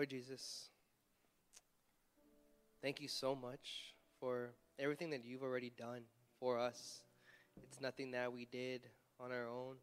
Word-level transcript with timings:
Lord 0.00 0.08
Jesus, 0.08 0.70
thank 2.80 3.02
you 3.02 3.06
so 3.06 3.34
much 3.34 3.92
for 4.18 4.54
everything 4.78 5.10
that 5.10 5.26
you've 5.26 5.42
already 5.42 5.70
done 5.76 6.04
for 6.38 6.58
us. 6.58 7.02
It's 7.64 7.82
nothing 7.82 8.12
that 8.12 8.32
we 8.32 8.46
did 8.50 8.80
on 9.22 9.30
our 9.30 9.46
own. 9.46 9.74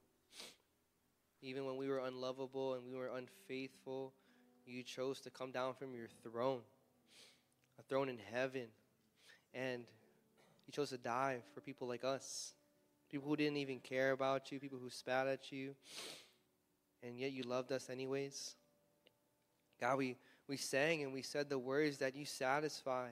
Even 1.44 1.68
when 1.68 1.78
we 1.78 1.88
were 1.88 2.00
unlovable 2.00 2.74
and 2.74 2.84
we 2.84 2.96
were 2.96 3.12
unfaithful, 3.16 4.12
you 4.66 4.82
chose 4.82 5.22
to 5.22 5.30
come 5.30 5.52
down 5.52 5.76
from 5.76 5.94
your 5.94 6.08
throne, 6.24 6.62
a 7.78 7.84
throne 7.84 8.10
in 8.10 8.18
heaven, 8.34 8.70
and 9.54 9.84
you 10.66 10.74
chose 10.74 10.90
to 10.90 10.98
die 10.98 11.42
for 11.54 11.62
people 11.62 11.88
like 11.88 12.04
us, 12.04 12.54
people 13.12 13.30
who 13.30 13.36
didn't 13.36 13.58
even 13.58 13.80
care 13.80 14.14
about 14.14 14.52
you, 14.52 14.60
people 14.60 14.80
who 14.82 14.90
spat 14.90 15.28
at 15.28 15.52
you, 15.52 15.76
and 17.04 17.20
yet 17.20 17.34
you 17.34 17.44
loved 17.44 17.72
us 17.72 17.88
anyways. 17.92 18.56
God, 19.80 19.98
we, 19.98 20.18
we 20.48 20.58
sang 20.58 21.04
and 21.04 21.14
we 21.14 21.22
said 21.22 21.50
the 21.50 21.60
words 21.60 21.98
that 22.00 22.16
you 22.16 22.26
satisfy. 22.26 23.10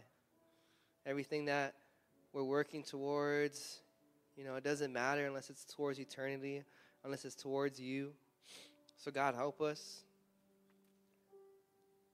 Everything 1.05 1.45
that 1.45 1.75
we're 2.33 2.43
working 2.43 2.83
towards, 2.83 3.79
you 4.35 4.43
know, 4.43 4.55
it 4.55 4.63
doesn't 4.63 4.91
matter 4.91 5.25
unless 5.25 5.49
it's 5.49 5.63
towards 5.65 5.99
eternity, 5.99 6.63
unless 7.03 7.23
it's 7.25 7.35
towards 7.35 7.79
you. 7.79 8.11
So, 8.97 9.11
God, 9.11 9.35
help 9.35 9.61
us. 9.61 10.03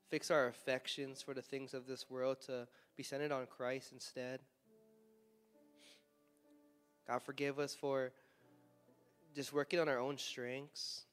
Fix 0.10 0.30
our 0.30 0.48
affections 0.48 1.22
for 1.22 1.34
the 1.34 1.42
things 1.42 1.74
of 1.74 1.88
this 1.88 2.10
world 2.10 2.42
to 2.48 2.68
be 2.98 3.04
centered 3.04 3.32
on 3.32 3.46
Christ 3.46 3.94
instead. 3.94 4.42
God, 7.08 7.24
forgive 7.24 7.60
us 7.60 7.74
for 7.74 8.12
just 9.34 9.54
working 9.54 9.80
on 9.80 9.88
our 9.88 10.00
own 10.00 10.18
strengths 10.18 11.04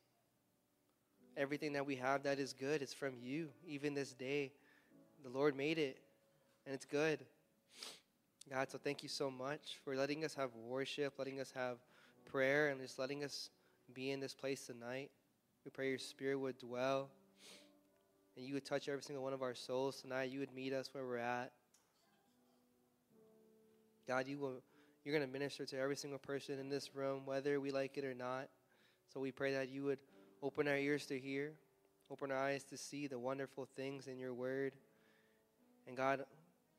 Everything 1.38 1.72
that 1.74 1.86
we 1.86 1.94
have 1.94 2.24
that 2.24 2.40
is 2.40 2.52
good 2.52 2.82
is 2.82 2.92
from 2.92 3.14
you. 3.22 3.48
Even 3.64 3.94
this 3.94 4.12
day, 4.12 4.50
the 5.22 5.30
Lord 5.30 5.56
made 5.56 5.78
it, 5.78 5.98
and 6.66 6.74
it's 6.74 6.84
good. 6.84 7.20
God, 8.50 8.68
so 8.70 8.76
thank 8.76 9.04
you 9.04 9.08
so 9.08 9.30
much 9.30 9.78
for 9.84 9.94
letting 9.94 10.24
us 10.24 10.34
have 10.34 10.50
worship, 10.56 11.14
letting 11.16 11.38
us 11.38 11.52
have 11.54 11.76
prayer, 12.26 12.70
and 12.70 12.80
just 12.80 12.98
letting 12.98 13.22
us 13.22 13.50
be 13.94 14.10
in 14.10 14.18
this 14.18 14.34
place 14.34 14.66
tonight. 14.66 15.10
We 15.64 15.70
pray 15.70 15.90
your 15.90 15.98
spirit 15.98 16.40
would 16.40 16.58
dwell 16.58 17.08
and 18.36 18.44
you 18.44 18.54
would 18.54 18.64
touch 18.64 18.88
every 18.88 19.02
single 19.02 19.22
one 19.22 19.32
of 19.32 19.42
our 19.42 19.54
souls 19.54 20.00
tonight. 20.00 20.30
You 20.30 20.40
would 20.40 20.54
meet 20.54 20.72
us 20.72 20.88
where 20.92 21.04
we're 21.04 21.18
at. 21.18 21.52
God, 24.06 24.26
you 24.26 24.38
will 24.38 24.62
you're 25.04 25.16
going 25.16 25.26
to 25.26 25.32
minister 25.32 25.64
to 25.64 25.78
every 25.78 25.96
single 25.96 26.18
person 26.18 26.58
in 26.58 26.68
this 26.68 26.94
room, 26.94 27.22
whether 27.24 27.60
we 27.60 27.70
like 27.70 27.96
it 27.96 28.04
or 28.04 28.14
not. 28.14 28.48
So 29.12 29.20
we 29.20 29.30
pray 29.30 29.52
that 29.54 29.70
you 29.70 29.84
would 29.84 29.98
Open 30.42 30.68
our 30.68 30.76
ears 30.76 31.06
to 31.06 31.18
hear, 31.18 31.52
open 32.10 32.30
our 32.30 32.38
eyes 32.38 32.64
to 32.64 32.76
see 32.76 33.06
the 33.06 33.18
wonderful 33.18 33.68
things 33.76 34.06
in 34.06 34.18
your 34.18 34.32
word. 34.32 34.72
And 35.86 35.96
God, 35.96 36.24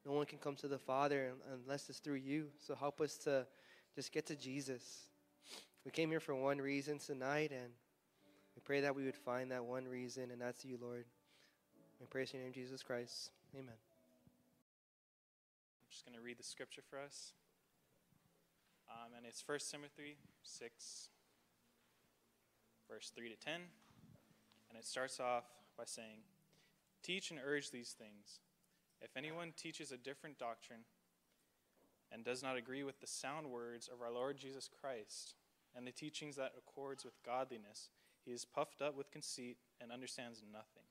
no 0.05 0.13
one 0.13 0.25
can 0.25 0.37
come 0.37 0.55
to 0.57 0.67
the 0.67 0.77
Father 0.77 1.33
unless 1.53 1.89
it's 1.89 1.99
through 1.99 2.15
you. 2.15 2.47
So 2.59 2.75
help 2.75 3.01
us 3.01 3.15
to 3.25 3.45
just 3.95 4.11
get 4.11 4.25
to 4.27 4.35
Jesus. 4.35 5.07
We 5.83 5.91
came 5.91 6.09
here 6.09 6.19
for 6.19 6.35
one 6.35 6.59
reason 6.59 6.99
tonight, 6.99 7.51
and 7.51 7.71
we 8.55 8.61
pray 8.63 8.81
that 8.81 8.95
we 8.95 9.05
would 9.05 9.15
find 9.15 9.51
that 9.51 9.65
one 9.65 9.85
reason, 9.85 10.31
and 10.31 10.41
that's 10.41 10.63
you, 10.63 10.77
Lord. 10.81 11.05
We 11.99 12.05
praise 12.05 12.33
your 12.33 12.41
name, 12.41 12.53
Jesus 12.53 12.81
Christ. 12.81 13.31
Amen. 13.53 13.67
I'm 13.67 13.73
just 15.91 16.05
going 16.05 16.17
to 16.17 16.23
read 16.23 16.37
the 16.37 16.43
scripture 16.43 16.81
for 16.89 16.99
us. 16.99 17.33
Um, 18.89 19.11
and 19.17 19.25
it's 19.25 19.43
1 19.45 19.59
Timothy 19.69 20.15
6, 20.43 21.09
verse 22.89 23.11
3 23.15 23.29
to 23.29 23.35
10. 23.35 23.53
And 24.69 24.77
it 24.77 24.85
starts 24.85 25.19
off 25.19 25.45
by 25.77 25.83
saying, 25.85 26.23
Teach 27.03 27.31
and 27.31 27.39
urge 27.43 27.71
these 27.71 27.95
things. 27.97 28.39
If 29.01 29.15
anyone 29.15 29.53
teaches 29.55 29.91
a 29.91 29.97
different 29.97 30.37
doctrine 30.37 30.81
and 32.11 32.25
does 32.25 32.43
not 32.43 32.57
agree 32.57 32.83
with 32.83 32.99
the 32.99 33.07
sound 33.07 33.47
words 33.47 33.87
of 33.87 34.01
our 34.01 34.11
Lord 34.11 34.37
Jesus 34.37 34.69
Christ 34.81 35.35
and 35.75 35.87
the 35.87 35.91
teachings 35.91 36.35
that 36.35 36.53
accords 36.57 37.05
with 37.05 37.23
godliness, 37.25 37.89
he 38.25 38.31
is 38.31 38.43
puffed 38.43 38.81
up 38.81 38.97
with 38.97 39.11
conceit 39.11 39.57
and 39.79 39.91
understands 39.91 40.43
nothing. 40.51 40.83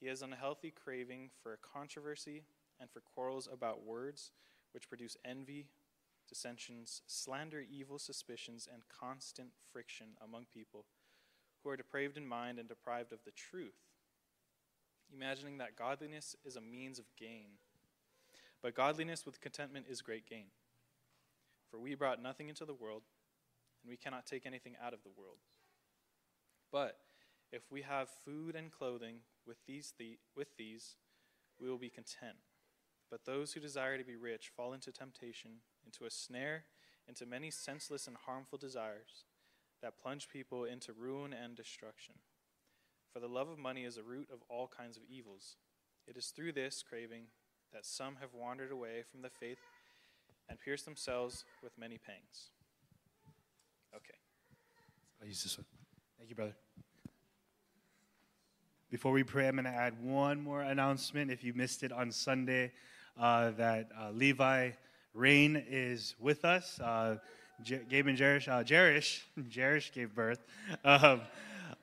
He 0.00 0.08
has 0.08 0.20
unhealthy 0.20 0.70
craving 0.70 1.30
for 1.42 1.58
controversy 1.62 2.44
and 2.78 2.90
for 2.90 3.00
quarrels 3.00 3.48
about 3.50 3.86
words, 3.86 4.32
which 4.72 4.88
produce 4.88 5.16
envy 5.24 5.68
dissensions, 6.28 7.02
slander, 7.06 7.60
evil 7.60 7.98
suspicions, 7.98 8.68
and 8.70 8.82
constant 8.88 9.50
friction 9.72 10.08
among 10.22 10.46
people 10.52 10.86
who 11.62 11.70
are 11.70 11.76
depraved 11.76 12.16
in 12.16 12.26
mind 12.26 12.58
and 12.58 12.68
deprived 12.68 13.12
of 13.12 13.24
the 13.24 13.30
truth, 13.30 13.74
imagining 15.12 15.58
that 15.58 15.76
godliness 15.76 16.36
is 16.44 16.56
a 16.56 16.60
means 16.60 16.98
of 16.98 17.06
gain. 17.18 17.58
But 18.62 18.74
godliness 18.74 19.26
with 19.26 19.40
contentment 19.40 19.86
is 19.88 20.02
great 20.02 20.28
gain. 20.28 20.46
For 21.70 21.78
we 21.78 21.94
brought 21.94 22.22
nothing 22.22 22.48
into 22.48 22.64
the 22.64 22.74
world, 22.74 23.02
and 23.82 23.90
we 23.90 23.96
cannot 23.96 24.26
take 24.26 24.46
anything 24.46 24.74
out 24.82 24.94
of 24.94 25.02
the 25.02 25.10
world. 25.16 25.38
But 26.70 26.98
if 27.52 27.62
we 27.70 27.82
have 27.82 28.08
food 28.24 28.54
and 28.54 28.70
clothing 28.70 29.18
with 29.46 29.58
these, 29.66 29.94
the, 29.98 30.18
with 30.36 30.56
these 30.56 30.96
we 31.60 31.68
will 31.68 31.78
be 31.78 31.90
content. 31.90 32.36
But 33.10 33.24
those 33.24 33.52
who 33.52 33.60
desire 33.60 33.96
to 33.96 34.04
be 34.04 34.16
rich 34.16 34.50
fall 34.56 34.72
into 34.72 34.90
temptation, 34.90 35.60
into 35.84 36.04
a 36.04 36.10
snare, 36.10 36.64
into 37.08 37.26
many 37.26 37.50
senseless 37.50 38.06
and 38.06 38.16
harmful 38.26 38.58
desires 38.58 39.24
that 39.82 39.98
plunge 40.00 40.28
people 40.28 40.64
into 40.64 40.92
ruin 40.92 41.32
and 41.32 41.54
destruction. 41.54 42.14
For 43.12 43.20
the 43.20 43.28
love 43.28 43.48
of 43.48 43.58
money 43.58 43.84
is 43.84 43.96
a 43.96 44.02
root 44.02 44.28
of 44.32 44.40
all 44.48 44.66
kinds 44.66 44.96
of 44.96 45.02
evils. 45.08 45.56
It 46.08 46.16
is 46.16 46.28
through 46.28 46.52
this 46.52 46.82
craving 46.82 47.24
that 47.72 47.84
some 47.86 48.16
have 48.20 48.34
wandered 48.34 48.72
away 48.72 49.02
from 49.10 49.22
the 49.22 49.30
faith 49.30 49.58
and 50.48 50.58
pierced 50.58 50.84
themselves 50.84 51.44
with 51.62 51.76
many 51.78 51.98
pangs. 51.98 52.50
Okay. 53.94 54.14
I'll 55.20 55.28
use 55.28 55.42
this 55.42 55.58
one. 55.58 55.66
Thank 56.18 56.30
you, 56.30 56.36
brother. 56.36 56.54
Before 58.90 59.12
we 59.12 59.24
pray, 59.24 59.48
I'm 59.48 59.56
going 59.56 59.64
to 59.64 59.70
add 59.70 60.00
one 60.02 60.40
more 60.40 60.62
announcement. 60.62 61.30
If 61.30 61.42
you 61.42 61.52
missed 61.52 61.82
it 61.82 61.92
on 61.92 62.12
Sunday, 62.12 62.72
uh, 63.18 63.50
that 63.52 63.88
uh, 64.00 64.10
Levi 64.10 64.70
Rain 65.14 65.64
is 65.70 66.14
with 66.18 66.44
us. 66.44 66.78
Uh, 66.80 67.16
J- 67.62 67.82
Gabe 67.88 68.08
and 68.08 68.18
Jerish, 68.18 68.48
uh, 68.48 68.64
Jerish, 68.64 69.22
Jerish 69.48 69.92
gave 69.92 70.14
birth 70.14 70.44
um, 70.84 71.20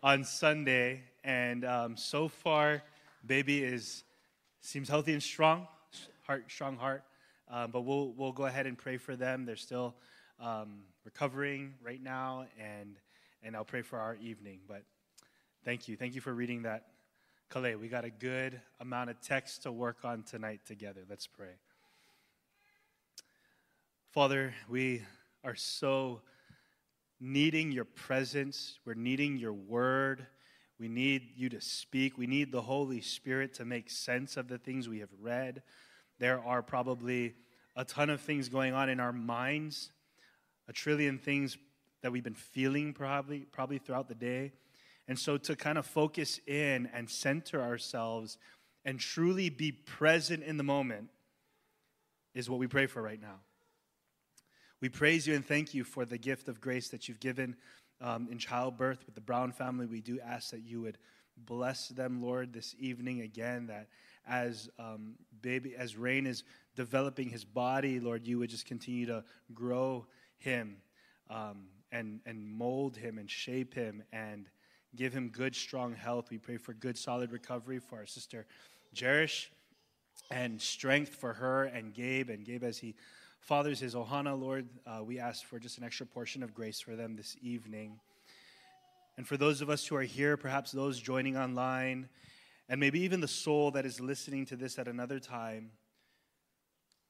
on 0.03 0.23
Sunday, 0.23 1.01
and 1.23 1.63
um, 1.63 1.97
so 1.97 2.27
far, 2.27 2.83
baby 3.25 3.63
is 3.63 4.03
seems 4.59 4.89
healthy 4.89 5.13
and 5.13 5.23
strong, 5.23 5.67
heart, 6.27 6.45
strong 6.49 6.75
heart. 6.75 7.03
Um, 7.49 7.71
but 7.71 7.81
we'll 7.81 8.13
we'll 8.17 8.33
go 8.33 8.45
ahead 8.45 8.67
and 8.67 8.77
pray 8.77 8.97
for 8.97 9.15
them. 9.15 9.45
They're 9.45 9.55
still 9.55 9.95
um, 10.39 10.81
recovering 11.05 11.75
right 11.83 12.01
now, 12.01 12.45
and 12.59 12.97
and 13.43 13.55
I'll 13.55 13.65
pray 13.65 13.81
for 13.81 13.97
our 13.97 14.15
evening. 14.15 14.59
But 14.67 14.83
thank 15.63 15.87
you, 15.87 15.95
thank 15.95 16.15
you 16.15 16.21
for 16.21 16.33
reading 16.33 16.63
that 16.63 16.85
Calais, 17.51 17.75
we 17.75 17.89
got 17.89 18.05
a 18.05 18.09
good 18.09 18.61
amount 18.79 19.09
of 19.09 19.19
text 19.19 19.63
to 19.63 19.73
work 19.73 20.05
on 20.05 20.23
tonight 20.23 20.61
together. 20.65 21.01
Let's 21.09 21.27
pray. 21.27 21.70
Father, 24.11 24.53
we 24.67 25.03
are 25.41 25.55
so 25.55 26.19
needing 27.21 27.71
your 27.71 27.85
presence. 27.85 28.77
We're 28.83 28.93
needing 28.93 29.37
your 29.37 29.53
word. 29.53 30.27
We 30.77 30.89
need 30.89 31.29
you 31.37 31.47
to 31.47 31.61
speak. 31.61 32.17
We 32.17 32.27
need 32.27 32.51
the 32.51 32.61
Holy 32.61 32.99
Spirit 32.99 33.53
to 33.53 33.63
make 33.63 33.89
sense 33.89 34.35
of 34.35 34.49
the 34.49 34.57
things 34.57 34.89
we 34.89 34.99
have 34.99 35.13
read. 35.21 35.63
There 36.19 36.43
are 36.43 36.61
probably 36.61 37.35
a 37.77 37.85
ton 37.85 38.09
of 38.09 38.19
things 38.19 38.49
going 38.49 38.73
on 38.73 38.89
in 38.89 38.99
our 38.99 39.13
minds, 39.13 39.93
a 40.67 40.73
trillion 40.73 41.17
things 41.17 41.57
that 42.01 42.11
we've 42.11 42.21
been 42.21 42.33
feeling 42.33 42.91
probably, 42.91 43.45
probably 43.53 43.77
throughout 43.77 44.09
the 44.09 44.15
day. 44.15 44.51
And 45.07 45.17
so 45.17 45.37
to 45.37 45.55
kind 45.55 45.77
of 45.77 45.85
focus 45.85 46.37
in 46.47 46.89
and 46.93 47.09
center 47.09 47.61
ourselves 47.61 48.37
and 48.83 48.99
truly 48.99 49.49
be 49.49 49.71
present 49.71 50.43
in 50.43 50.57
the 50.57 50.63
moment 50.63 51.11
is 52.35 52.49
what 52.49 52.59
we 52.59 52.67
pray 52.67 52.87
for 52.87 53.01
right 53.01 53.21
now. 53.21 53.39
We 54.81 54.89
praise 54.89 55.27
you 55.27 55.35
and 55.35 55.45
thank 55.45 55.73
you 55.73 55.83
for 55.83 56.05
the 56.05 56.17
gift 56.17 56.47
of 56.47 56.59
grace 56.59 56.89
that 56.89 57.07
you've 57.07 57.19
given 57.19 57.55
um, 58.01 58.27
in 58.31 58.37
childbirth 58.37 59.05
with 59.05 59.15
the 59.15 59.21
Brown 59.21 59.51
family. 59.51 59.85
We 59.85 60.01
do 60.01 60.19
ask 60.19 60.51
that 60.51 60.63
you 60.63 60.81
would 60.81 60.97
bless 61.37 61.87
them, 61.89 62.21
Lord, 62.21 62.51
this 62.51 62.75
evening 62.79 63.21
again. 63.21 63.67
That 63.67 63.87
as 64.27 64.69
um, 64.79 65.13
baby, 65.41 65.75
as 65.77 65.95
Rain 65.95 66.25
is 66.25 66.43
developing 66.75 67.29
his 67.29 67.45
body, 67.45 67.99
Lord, 67.99 68.25
you 68.25 68.39
would 68.39 68.49
just 68.49 68.65
continue 68.65 69.05
to 69.05 69.23
grow 69.53 70.07
him 70.37 70.77
um, 71.29 71.67
and 71.91 72.19
and 72.25 72.45
mold 72.45 72.97
him 72.97 73.17
and 73.17 73.29
shape 73.29 73.73
him 73.73 74.03
and 74.11 74.49
Give 74.95 75.13
him 75.13 75.29
good, 75.29 75.55
strong 75.55 75.95
health. 75.95 76.29
We 76.29 76.37
pray 76.37 76.57
for 76.57 76.73
good, 76.73 76.97
solid 76.97 77.31
recovery 77.31 77.79
for 77.79 77.97
our 77.97 78.05
sister 78.05 78.45
Jerish 78.93 79.47
and 80.29 80.61
strength 80.61 81.15
for 81.15 81.33
her 81.33 81.63
and 81.63 81.93
Gabe. 81.93 82.29
And 82.29 82.43
Gabe, 82.43 82.63
as 82.63 82.77
he 82.77 82.95
fathers 83.41 83.79
his 83.79 83.95
Ohana, 83.95 84.39
Lord, 84.39 84.67
uh, 84.85 85.03
we 85.03 85.19
ask 85.19 85.43
for 85.45 85.59
just 85.59 85.77
an 85.77 85.83
extra 85.83 86.05
portion 86.05 86.43
of 86.43 86.53
grace 86.53 86.79
for 86.79 86.95
them 86.95 87.15
this 87.15 87.35
evening. 87.41 87.99
And 89.17 89.27
for 89.27 89.35
those 89.35 89.61
of 89.61 89.69
us 89.69 89.85
who 89.85 89.95
are 89.95 90.03
here, 90.03 90.37
perhaps 90.37 90.71
those 90.71 90.99
joining 90.99 91.35
online, 91.35 92.07
And 92.71 92.79
maybe 92.79 93.01
even 93.01 93.19
the 93.19 93.27
soul 93.27 93.69
that 93.71 93.85
is 93.85 93.99
listening 93.99 94.45
to 94.45 94.55
this 94.55 94.79
at 94.79 94.87
another 94.87 95.19
time 95.19 95.71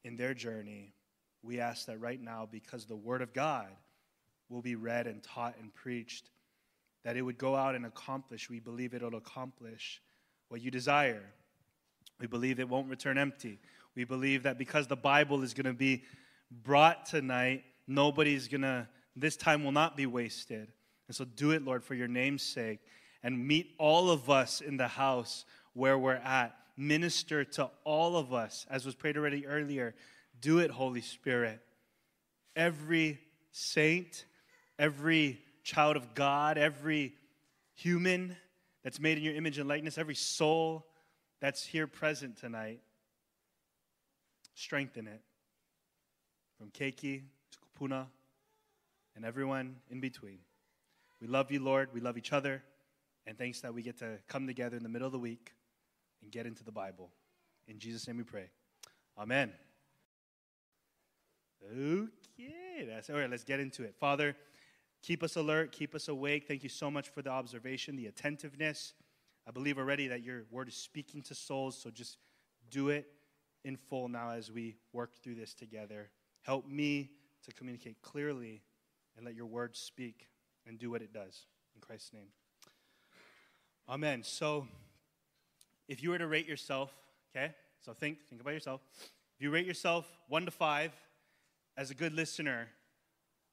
in 0.03 0.15
their 0.15 0.33
journey, 0.33 0.91
we 1.43 1.59
ask 1.59 1.85
that 1.85 1.99
right 1.99 2.19
now, 2.19 2.49
because 2.51 2.85
the 2.85 2.95
Word 2.95 3.21
of 3.21 3.31
God 3.31 3.67
will 4.49 4.63
be 4.63 4.73
read 4.73 5.05
and 5.05 5.21
taught 5.21 5.55
and 5.61 5.71
preached, 5.71 6.31
that 7.03 7.15
it 7.15 7.21
would 7.21 7.37
go 7.37 7.55
out 7.55 7.75
and 7.75 7.85
accomplish. 7.85 8.49
We 8.49 8.59
believe 8.59 8.95
it'll 8.95 9.15
accomplish 9.15 10.01
what 10.49 10.61
you 10.61 10.71
desire. 10.71 11.31
We 12.19 12.25
believe 12.25 12.59
it 12.59 12.67
won't 12.67 12.89
return 12.89 13.19
empty. 13.19 13.59
We 13.93 14.03
believe 14.03 14.41
that 14.41 14.57
because 14.57 14.87
the 14.87 14.95
Bible 14.95 15.43
is 15.43 15.53
going 15.53 15.67
to 15.67 15.73
be 15.73 16.03
brought 16.51 17.05
tonight, 17.05 17.63
nobody's 17.87 18.47
going 18.47 18.61
to, 18.61 18.87
this 19.15 19.35
time 19.35 19.63
will 19.63 19.71
not 19.71 19.95
be 19.95 20.05
wasted. 20.05 20.71
And 21.07 21.15
so 21.15 21.25
do 21.25 21.51
it, 21.51 21.63
Lord, 21.63 21.83
for 21.83 21.95
your 21.95 22.07
name's 22.07 22.43
sake, 22.43 22.79
and 23.23 23.47
meet 23.47 23.71
all 23.77 24.09
of 24.09 24.29
us 24.29 24.61
in 24.61 24.77
the 24.77 24.87
house 24.87 25.45
where 25.73 25.97
we're 25.97 26.13
at. 26.13 26.55
Minister 26.77 27.43
to 27.43 27.69
all 27.83 28.17
of 28.17 28.33
us, 28.33 28.65
as 28.69 28.85
was 28.85 28.95
prayed 28.95 29.17
already 29.17 29.45
earlier. 29.45 29.93
Do 30.39 30.59
it, 30.59 30.71
Holy 30.71 31.01
Spirit. 31.01 31.59
Every 32.55 33.19
saint, 33.51 34.25
every 34.79 35.39
child 35.63 35.97
of 35.97 36.15
God, 36.15 36.57
every 36.57 37.13
human 37.75 38.35
that's 38.83 38.99
made 38.99 39.17
in 39.17 39.23
your 39.23 39.35
image 39.35 39.57
and 39.57 39.69
likeness, 39.69 39.97
every 39.97 40.15
soul 40.15 40.87
that's 41.39 41.65
here 41.65 41.87
present 41.87 42.37
tonight, 42.37 42.79
strengthen 44.55 45.07
it. 45.07 45.21
From 46.61 46.69
Keiki 46.69 47.23
to 47.53 47.57
Kupuna 47.57 48.05
and 49.15 49.25
everyone 49.25 49.77
in 49.89 49.99
between. 49.99 50.37
We 51.19 51.25
love 51.25 51.51
you, 51.51 51.59
Lord. 51.59 51.89
We 51.91 52.01
love 52.01 52.19
each 52.19 52.33
other. 52.33 52.61
And 53.25 53.35
thanks 53.35 53.61
that 53.61 53.73
we 53.73 53.81
get 53.81 53.97
to 53.97 54.19
come 54.27 54.45
together 54.45 54.77
in 54.77 54.83
the 54.83 54.89
middle 54.89 55.07
of 55.07 55.11
the 55.11 55.17
week 55.17 55.53
and 56.21 56.31
get 56.31 56.45
into 56.45 56.63
the 56.63 56.71
Bible. 56.71 57.09
In 57.67 57.79
Jesus' 57.79 58.07
name 58.07 58.17
we 58.17 58.23
pray. 58.23 58.51
Amen. 59.17 59.51
Okay, 61.65 62.85
that's 62.87 63.09
all 63.09 63.15
right. 63.15 63.27
Let's 63.27 63.43
get 63.43 63.59
into 63.59 63.81
it. 63.81 63.95
Father, 63.99 64.35
keep 65.01 65.23
us 65.23 65.37
alert, 65.37 65.71
keep 65.71 65.95
us 65.95 66.09
awake. 66.09 66.47
Thank 66.47 66.61
you 66.61 66.69
so 66.69 66.91
much 66.91 67.09
for 67.09 67.23
the 67.23 67.31
observation, 67.31 67.95
the 67.95 68.05
attentiveness. 68.05 68.93
I 69.47 69.51
believe 69.51 69.79
already 69.79 70.07
that 70.09 70.21
your 70.21 70.43
word 70.51 70.67
is 70.67 70.75
speaking 70.75 71.23
to 71.23 71.33
souls, 71.33 71.81
so 71.81 71.89
just 71.89 72.17
do 72.69 72.89
it 72.89 73.07
in 73.65 73.77
full 73.77 74.07
now 74.07 74.29
as 74.29 74.51
we 74.51 74.75
work 74.93 75.15
through 75.23 75.33
this 75.33 75.55
together. 75.55 76.11
Help 76.43 76.67
me 76.67 77.11
to 77.45 77.53
communicate 77.53 78.01
clearly 78.01 78.61
and 79.15 79.25
let 79.25 79.35
your 79.35 79.45
word 79.45 79.75
speak 79.75 80.27
and 80.67 80.79
do 80.79 80.89
what 80.89 81.01
it 81.01 81.13
does. 81.13 81.45
In 81.75 81.81
Christ's 81.81 82.13
name. 82.13 82.27
Amen. 83.89 84.23
So, 84.23 84.67
if 85.87 86.01
you 86.01 86.11
were 86.11 86.17
to 86.17 86.27
rate 86.27 86.47
yourself, 86.47 86.93
okay, 87.35 87.53
so 87.81 87.93
think, 87.93 88.19
think 88.29 88.41
about 88.41 88.53
yourself. 88.53 88.81
If 89.35 89.43
you 89.43 89.51
rate 89.51 89.65
yourself 89.65 90.05
one 90.27 90.45
to 90.45 90.51
five 90.51 90.93
as 91.77 91.91
a 91.91 91.95
good 91.95 92.13
listener, 92.13 92.67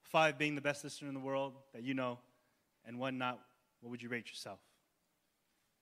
five 0.01 0.37
being 0.37 0.55
the 0.55 0.61
best 0.61 0.83
listener 0.83 1.07
in 1.07 1.13
the 1.13 1.19
world 1.19 1.53
that 1.73 1.83
you 1.83 1.93
know, 1.93 2.19
and 2.85 2.99
one 2.99 3.17
not, 3.17 3.39
what 3.81 3.89
would 3.89 4.01
you 4.01 4.09
rate 4.09 4.29
yourself? 4.29 4.59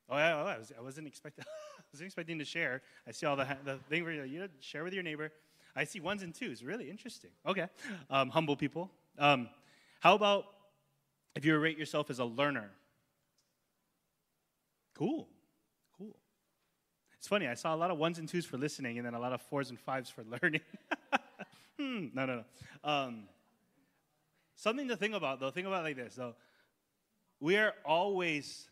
Oh, 0.10 0.18
yeah, 0.18 0.42
oh, 0.42 0.46
I, 0.48 0.58
was, 0.58 0.72
I 0.78 0.82
wasn't 0.82 1.08
expecting. 1.08 1.44
I 1.78 1.84
wasn't 1.92 2.08
expecting 2.08 2.40
to 2.40 2.46
share. 2.46 2.82
I 3.08 3.12
see 3.12 3.26
all 3.26 3.36
the 3.36 3.48
the 3.64 3.78
thing 3.90 4.04
where 4.04 4.26
you 4.26 4.48
share 4.60 4.84
with 4.84 4.94
your 4.94 5.04
neighbor. 5.04 5.32
I 5.78 5.84
see 5.84 6.00
ones 6.00 6.24
and 6.24 6.34
twos. 6.34 6.64
Really 6.64 6.90
interesting. 6.90 7.30
Okay, 7.46 7.68
um, 8.10 8.30
humble 8.30 8.56
people. 8.56 8.90
Um, 9.20 9.48
how 10.00 10.16
about 10.16 10.46
if 11.36 11.46
you 11.46 11.56
rate 11.58 11.78
yourself 11.78 12.10
as 12.10 12.18
a 12.18 12.26
learner? 12.26 12.72
Cool, 14.96 15.28
cool. 15.96 16.16
It's 17.20 17.28
funny. 17.28 17.48
I 17.48 17.54
saw 17.54 17.76
a 17.76 17.78
lot 17.78 17.92
of 17.92 18.00
ones 18.00 18.18
and 18.18 18.28
twos 18.28 18.44
for 18.44 18.58
listening, 18.58 18.98
and 18.98 19.06
then 19.06 19.14
a 19.14 19.20
lot 19.20 19.34
of 19.34 19.42
fours 19.44 19.70
and 19.70 19.80
fives 19.80 20.10
for 20.10 20.24
learning. 20.42 20.62
hmm, 21.80 22.08
no, 22.12 22.26
no, 22.26 22.44
no. 22.84 22.90
Um, 22.90 23.24
something 24.56 24.88
to 24.88 24.98
think 24.98 25.14
about, 25.14 25.40
though. 25.40 25.52
Think 25.52 25.68
about 25.68 25.84
like 25.84 25.96
this, 25.96 26.16
though. 26.16 26.34
We 27.40 27.56
are 27.58 27.76
always 27.86 28.68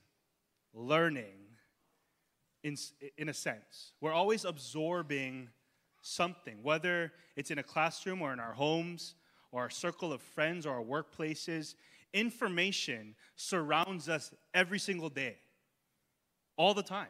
learning 0.73 1.35
in, 2.63 2.75
in 3.15 3.29
a 3.29 3.33
sense. 3.33 3.93
We're 4.01 4.11
always 4.11 4.43
absorbing 4.43 5.49
something, 6.05 6.61
whether 6.61 7.11
it's 7.35 7.49
in 7.49 7.57
a 7.57 7.63
classroom 7.63 8.21
or 8.21 8.31
in 8.31 8.39
our 8.39 8.53
homes 8.53 9.15
or 9.51 9.61
our 9.61 9.69
circle 9.71 10.13
of 10.13 10.21
friends 10.21 10.65
or 10.65 10.75
our 10.75 10.83
workplaces. 10.83 11.73
Information 12.13 13.15
surrounds 13.35 14.07
us 14.07 14.33
every 14.53 14.77
single 14.77 15.09
day, 15.09 15.37
all 16.57 16.73
the 16.73 16.83
time. 16.83 17.07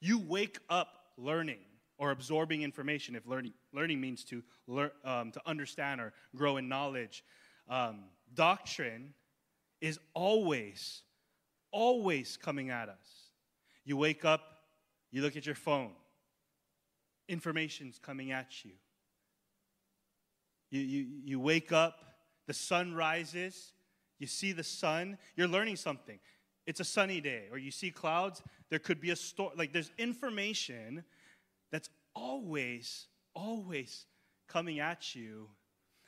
You 0.00 0.18
wake 0.18 0.58
up 0.68 0.88
learning 1.16 1.60
or 1.98 2.10
absorbing 2.10 2.62
information 2.62 3.16
if 3.16 3.26
learning, 3.26 3.54
learning 3.72 4.00
means 4.00 4.22
to, 4.24 4.42
learn, 4.66 4.90
um, 5.04 5.32
to 5.32 5.40
understand 5.46 6.00
or 6.00 6.12
grow 6.36 6.58
in 6.58 6.68
knowledge. 6.68 7.24
Um, 7.68 8.00
doctrine 8.34 9.14
is 9.80 9.98
always, 10.14 11.02
always 11.72 12.36
coming 12.36 12.70
at 12.70 12.90
us. 12.90 13.30
You 13.84 13.96
wake 13.96 14.24
up, 14.24 14.42
you 15.10 15.22
look 15.22 15.36
at 15.36 15.46
your 15.46 15.54
phone, 15.54 15.92
information's 17.30 17.98
coming 17.98 18.32
at 18.32 18.64
you. 18.64 18.72
You, 20.70 20.80
you, 20.80 21.06
you 21.24 21.40
wake 21.40 21.72
up, 21.72 22.04
the 22.46 22.54
sun 22.54 22.94
rises, 22.94 23.72
you 24.18 24.26
see 24.26 24.52
the 24.52 24.64
sun, 24.64 25.16
you're 25.36 25.48
learning 25.48 25.76
something. 25.76 26.18
It's 26.66 26.80
a 26.80 26.84
sunny 26.84 27.20
day, 27.20 27.44
or 27.50 27.58
you 27.58 27.70
see 27.70 27.90
clouds, 27.90 28.42
there 28.68 28.78
could 28.78 29.00
be 29.00 29.10
a 29.10 29.16
storm. 29.16 29.52
Like 29.56 29.72
there's 29.72 29.90
information 29.98 31.04
that's 31.72 31.88
always, 32.14 33.06
always 33.34 34.06
coming 34.46 34.78
at 34.78 35.14
you. 35.14 35.48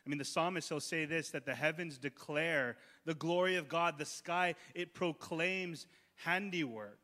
I 0.05 0.09
mean, 0.09 0.19
the 0.19 0.25
psalmist 0.25 0.71
will 0.71 0.81
say 0.81 1.05
this 1.05 1.31
that 1.31 1.47
the 1.47 1.55
heavens 1.55 1.97
declare 1.99 2.76
the 3.05 3.14
glory 3.14 3.57
of 3.57 3.69
God, 3.69 3.99
the 3.99 4.05
sky, 4.05 4.55
it 4.75 4.95
proclaims 4.95 5.87
handiwork. 6.17 6.99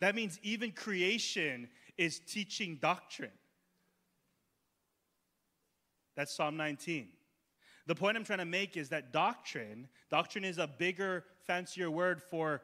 That 0.00 0.14
means 0.14 0.38
even 0.42 0.72
creation 0.72 1.68
is 1.96 2.20
teaching 2.20 2.78
doctrine. 2.80 3.30
That's 6.16 6.34
Psalm 6.34 6.56
19. 6.56 7.08
The 7.86 7.94
point 7.94 8.16
I'm 8.16 8.24
trying 8.24 8.38
to 8.38 8.44
make 8.44 8.76
is 8.76 8.88
that 8.90 9.12
doctrine, 9.12 9.88
doctrine 10.10 10.44
is 10.44 10.58
a 10.58 10.66
bigger, 10.66 11.24
fancier 11.46 11.90
word 11.90 12.22
for 12.22 12.62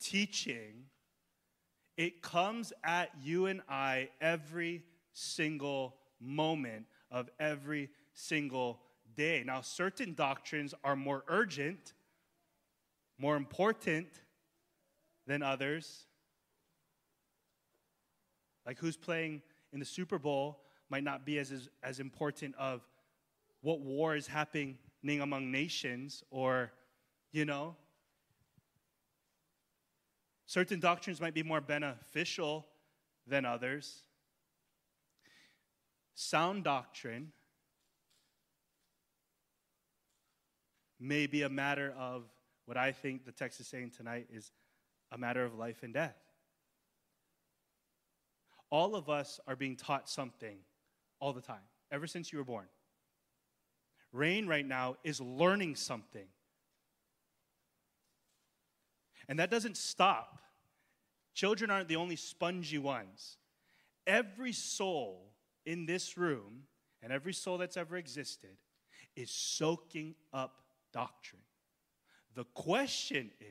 teaching. 0.00 0.84
It 1.96 2.22
comes 2.22 2.72
at 2.84 3.10
you 3.20 3.46
and 3.46 3.62
I 3.68 4.10
every 4.20 4.84
single 5.12 5.96
moment 6.20 6.86
of 7.10 7.28
every 7.40 7.90
single 8.14 8.80
day. 9.16 9.42
Now, 9.44 9.60
certain 9.60 10.14
doctrines 10.14 10.72
are 10.84 10.94
more 10.94 11.24
urgent, 11.26 11.94
more 13.18 13.36
important 13.36 14.08
than 15.26 15.42
others. 15.42 16.06
Like 18.64 18.78
who's 18.78 18.96
playing 18.96 19.42
in 19.72 19.80
the 19.80 19.86
Super 19.86 20.18
Bowl 20.18 20.60
might 20.90 21.04
not 21.04 21.24
be 21.24 21.38
as, 21.38 21.52
as, 21.52 21.68
as 21.82 22.00
important 22.00 22.54
of 22.56 22.82
what 23.62 23.80
war 23.80 24.16
is 24.16 24.26
happening 24.26 24.76
among 25.20 25.50
nations 25.50 26.22
or, 26.30 26.72
you 27.32 27.44
know. 27.44 27.76
Certain 30.46 30.80
doctrines 30.80 31.20
might 31.20 31.34
be 31.34 31.42
more 31.42 31.60
beneficial 31.60 32.66
than 33.26 33.44
others. 33.44 34.02
Sound 36.14 36.64
doctrine 36.64 37.32
may 40.98 41.26
be 41.26 41.42
a 41.42 41.48
matter 41.48 41.94
of 41.96 42.24
what 42.66 42.76
I 42.76 42.92
think 42.92 43.24
the 43.24 43.32
text 43.32 43.60
is 43.60 43.68
saying 43.68 43.92
tonight 43.96 44.26
is 44.32 44.52
a 45.12 45.18
matter 45.18 45.44
of 45.44 45.54
life 45.54 45.82
and 45.82 45.94
death. 45.94 46.16
All 48.70 48.94
of 48.94 49.08
us 49.08 49.40
are 49.46 49.56
being 49.56 49.76
taught 49.76 50.08
something 50.08 50.58
all 51.20 51.32
the 51.32 51.40
time, 51.40 51.62
ever 51.92 52.06
since 52.06 52.32
you 52.32 52.38
were 52.38 52.44
born. 52.44 52.66
Rain 54.12 54.46
right 54.46 54.66
now 54.66 54.96
is 55.04 55.20
learning 55.20 55.76
something. 55.76 56.26
And 59.28 59.38
that 59.38 59.50
doesn't 59.50 59.76
stop. 59.76 60.40
Children 61.34 61.70
aren't 61.70 61.88
the 61.88 61.96
only 61.96 62.16
spongy 62.16 62.78
ones. 62.78 63.36
Every 64.06 64.52
soul 64.52 65.32
in 65.64 65.86
this 65.86 66.16
room 66.16 66.64
and 67.02 67.12
every 67.12 67.32
soul 67.32 67.58
that's 67.58 67.76
ever 67.76 67.96
existed 67.96 68.56
is 69.14 69.30
soaking 69.30 70.14
up 70.32 70.62
doctrine. 70.92 71.42
The 72.34 72.44
question 72.44 73.30
is 73.40 73.46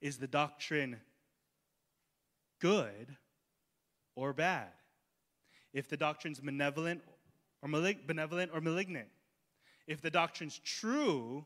is 0.00 0.18
the 0.18 0.26
doctrine 0.26 1.00
good 2.60 3.16
or 4.14 4.32
bad? 4.32 4.68
If 5.76 5.90
the 5.90 5.96
doctrine's 5.98 6.42
malevolent 6.42 7.02
or 7.60 7.68
malig- 7.68 8.06
benevolent 8.06 8.50
or 8.54 8.62
malignant, 8.62 9.08
if 9.86 10.00
the 10.00 10.10
doctrine's 10.10 10.58
true 10.64 11.44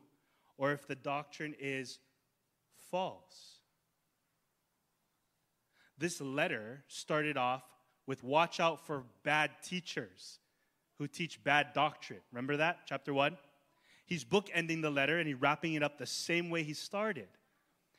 or 0.57 0.71
if 0.71 0.87
the 0.87 0.95
doctrine 0.95 1.53
is 1.59 1.99
false. 2.89 3.57
this 5.97 6.21
letter 6.21 6.83
started 6.87 7.35
off 7.35 7.63
with 8.07 8.23
watch 8.23 8.61
out 8.61 8.85
for 8.87 9.03
bad 9.23 9.51
teachers 9.61 10.39
who 10.97 11.07
teach 11.07 11.43
bad 11.43 11.73
doctrine. 11.73 12.21
Remember 12.31 12.55
that? 12.57 12.79
Chapter 12.85 13.13
1? 13.13 13.37
He's 14.05 14.23
bookending 14.23 14.81
the 14.81 14.89
letter 14.89 15.19
and 15.19 15.27
he's 15.27 15.39
wrapping 15.39 15.73
it 15.73 15.83
up 15.83 15.97
the 15.97 16.05
same 16.05 16.49
way 16.49 16.63
he 16.63 16.73
started. 16.73 17.27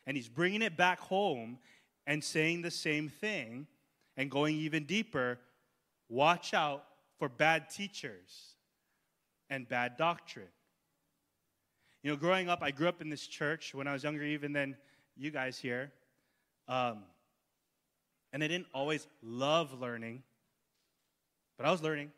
And 0.06 0.16
he's 0.16 0.28
bringing 0.28 0.62
it 0.62 0.78
back 0.78 0.98
home 0.98 1.58
and 2.06 2.24
saying 2.24 2.62
the 2.62 2.70
same 2.70 3.10
thing 3.10 3.66
and 4.16 4.30
going 4.30 4.56
even 4.56 4.84
deeper. 4.84 5.38
Watch 6.12 6.52
out 6.52 6.85
for 7.19 7.31
bad 7.31 7.71
teachers 7.71 8.54
and 9.49 9.66
bad 9.66 9.97
doctrine. 9.97 10.52
You 12.02 12.11
know, 12.11 12.19
growing 12.19 12.50
up, 12.50 12.62
I 12.62 12.71
grew 12.71 12.87
up 12.87 13.00
in 13.00 13.09
this 13.09 13.26
church 13.26 13.75
when 13.75 13.87
I 13.87 13.95
was 13.95 14.04
younger, 14.04 14.23
even 14.23 14.52
than 14.52 14.76
you 15.16 15.31
guys 15.31 15.57
here. 15.57 15.90
Um, 16.69 17.04
and 18.31 18.45
I 18.45 18.47
didn't 18.47 18.66
always 18.75 19.07
love 19.23 19.81
learning, 19.81 20.23
but 21.57 21.64
I 21.64 21.71
was 21.71 21.83
learning. 21.83 22.12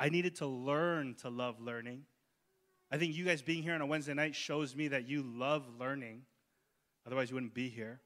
I 0.00 0.08
needed 0.08 0.34
to 0.36 0.46
learn 0.48 1.14
to 1.22 1.28
love 1.28 1.60
learning. 1.60 2.02
I 2.90 2.98
think 2.98 3.14
you 3.14 3.24
guys 3.24 3.40
being 3.40 3.62
here 3.62 3.74
on 3.74 3.82
a 3.82 3.86
Wednesday 3.86 4.14
night 4.14 4.34
shows 4.34 4.74
me 4.74 4.88
that 4.88 5.08
you 5.08 5.22
love 5.22 5.62
learning. 5.78 6.22
Otherwise, 7.06 7.30
you 7.30 7.34
wouldn't 7.34 7.54
be 7.54 7.68
here. 7.68 8.00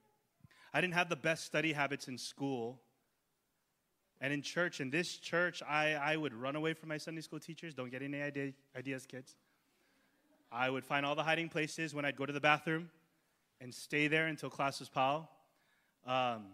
I 0.75 0.83
didn't 0.83 0.93
have 0.93 1.09
the 1.09 1.17
best 1.17 1.47
study 1.47 1.73
habits 1.73 2.07
in 2.07 2.19
school. 2.19 2.83
And 4.23 4.33
in 4.33 4.41
church, 4.41 4.81
in 4.81 4.89
this 4.89 5.17
church, 5.17 5.65
I, 5.69 5.95
I 5.95 6.17
would 6.17 6.33
run 6.33 6.55
away 6.55 6.75
from 6.75 6.89
my 6.91 6.97
Sunday 6.97 7.23
school 7.23 7.41
teachers. 7.41 7.75
Don't 7.75 7.91
get 7.91 8.03
any 8.03 8.23
idea, 8.23 8.53
ideas, 8.79 9.05
kids. 9.05 9.35
I 10.53 10.71
would 10.71 10.85
find 10.85 11.05
all 11.05 11.17
the 11.17 11.25
hiding 11.25 11.49
places 11.49 11.93
when 11.93 12.05
I'd 12.05 12.15
go 12.15 12.25
to 12.25 12.33
the 12.33 12.41
bathroom 12.41 12.89
and 13.61 13.75
stay 13.75 14.07
there 14.07 14.29
until 14.29 14.49
class 14.49 14.79
was 14.79 14.89
POW. 14.89 15.29
Um, 16.07 16.45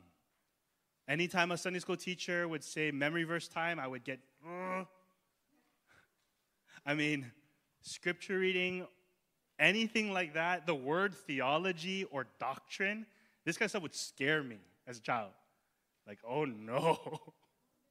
anytime 1.07 1.53
a 1.53 1.59
Sunday 1.59 1.81
school 1.81 1.99
teacher 1.99 2.49
would 2.49 2.65
say 2.65 2.91
memory 2.91 3.25
verse 3.25 3.49
time, 3.49 3.79
I 3.79 3.87
would 3.87 4.03
get, 4.03 4.19
uh. 4.47 4.85
I 6.87 6.95
mean, 6.95 7.31
scripture 7.83 8.39
reading, 8.39 8.87
anything 9.59 10.11
like 10.11 10.33
that, 10.33 10.65
the 10.65 10.75
word 10.75 11.15
theology 11.15 12.05
or 12.05 12.29
doctrine, 12.41 13.05
this 13.45 13.59
kind 13.59 13.67
of 13.67 13.71
stuff 13.73 13.83
would 13.83 13.95
scare 13.95 14.43
me 14.43 14.57
as 14.87 14.97
a 14.97 15.03
child. 15.03 15.33
Like, 16.07 16.21
oh 16.27 16.47
no, 16.47 16.99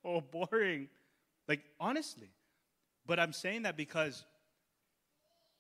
oh, 0.08 0.22
boring. 0.50 0.88
Like, 1.48 1.62
honestly. 1.80 2.30
But 3.06 3.20
I'm 3.20 3.34
saying 3.34 3.64
that 3.64 3.78
because 3.78 4.26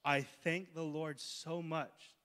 I 0.03 0.21
thank 0.43 0.73
the 0.73 0.83
Lord 0.83 1.19
so 1.19 1.61
much 1.61 2.15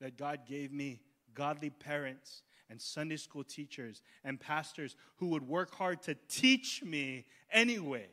that 0.00 0.18
God 0.18 0.40
gave 0.48 0.72
me 0.72 1.00
godly 1.34 1.70
parents 1.70 2.42
and 2.68 2.80
Sunday 2.80 3.16
school 3.16 3.44
teachers 3.44 4.02
and 4.24 4.40
pastors 4.40 4.96
who 5.16 5.28
would 5.28 5.46
work 5.46 5.74
hard 5.74 6.02
to 6.02 6.16
teach 6.28 6.82
me 6.82 7.24
anyway. 7.50 8.06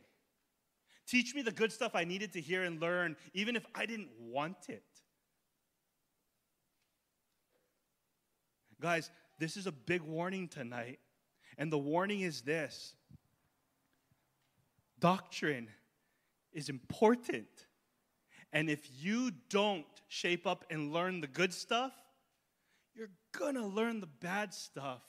Teach 1.07 1.35
me 1.35 1.41
the 1.41 1.51
good 1.51 1.71
stuff 1.71 1.95
I 1.95 2.05
needed 2.05 2.33
to 2.33 2.41
hear 2.41 2.63
and 2.63 2.79
learn, 2.79 3.17
even 3.33 3.55
if 3.55 3.65
I 3.75 3.85
didn't 3.85 4.09
want 4.19 4.69
it. 4.69 4.83
Guys, 8.79 9.09
this 9.39 9.57
is 9.57 9.67
a 9.67 9.71
big 9.71 10.01
warning 10.01 10.47
tonight. 10.47 10.99
And 11.57 11.71
the 11.71 11.77
warning 11.77 12.21
is 12.21 12.41
this 12.41 12.95
doctrine 15.03 15.67
is 16.53 16.69
important. 16.69 17.67
And 18.53 18.69
if 18.69 18.87
you 19.01 19.31
don't 19.49 19.85
shape 20.07 20.47
up 20.47 20.63
and 20.69 20.93
learn 20.93 21.19
the 21.19 21.27
good 21.27 21.53
stuff, 21.53 21.91
you're 22.95 23.09
to 23.55 23.65
learn 23.65 23.99
the 23.99 24.07
bad 24.07 24.53
stuff. 24.53 25.01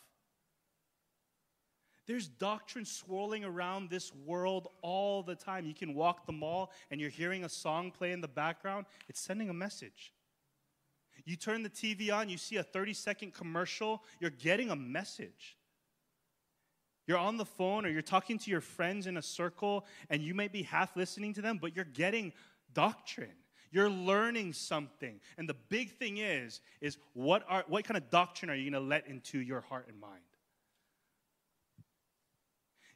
There's 2.09 2.27
doctrine 2.27 2.85
swirling 2.85 3.45
around 3.45 3.89
this 3.89 4.13
world 4.13 4.67
all 4.83 5.23
the 5.23 5.37
time. 5.37 5.65
You 5.65 5.75
can 5.75 5.95
walk 5.95 6.27
the 6.27 6.33
mall 6.33 6.73
and 6.91 7.01
you're 7.01 7.09
hearing 7.09 7.45
a 7.45 7.49
song 7.49 7.93
play 7.93 8.11
in 8.11 8.21
the 8.21 8.27
background, 8.27 8.87
it's 9.09 9.21
sending 9.21 9.49
a 9.49 9.55
message. 9.55 10.13
You 11.25 11.37
turn 11.37 11.63
the 11.63 11.71
TV 11.71 12.13
on, 12.13 12.29
you 12.29 12.37
see 12.37 12.57
a 12.57 12.65
30 12.65 12.95
second 12.95 13.33
commercial, 13.33 14.03
you're 14.19 14.31
getting 14.31 14.71
a 14.71 14.77
message. 14.77 15.57
You're 17.07 17.19
on 17.19 17.37
the 17.37 17.45
phone 17.45 17.85
or 17.85 17.91
you're 17.91 18.03
talking 18.03 18.39
to 18.39 18.51
your 18.51 18.61
friends 18.61 19.07
in 19.07 19.17
a 19.17 19.23
circle 19.23 19.87
and 20.09 20.23
you 20.23 20.35
might 20.35 20.53
be 20.53 20.63
half 20.63 20.97
listening 20.97 21.35
to 21.35 21.43
them, 21.43 21.59
but 21.61 21.77
you're 21.77 21.85
getting 21.85 22.33
doctrine. 22.73 23.37
You're 23.71 23.91
learning 23.91 24.53
something. 24.53 25.21
And 25.37 25.49
the 25.49 25.57
big 25.69 25.91
thing 25.91 26.19
is, 26.19 26.61
is 26.81 26.97
what, 27.13 27.45
are, 27.49 27.65
what 27.69 27.85
kind 27.85 27.97
of 27.97 28.09
doctrine 28.09 28.51
are 28.51 28.55
you 28.55 28.71
going 28.71 28.81
to 28.81 28.89
let 28.89 29.07
into 29.09 29.41
your 29.41 29.61
heart 29.61 29.87
and 29.89 30.01
mind? 30.01 30.23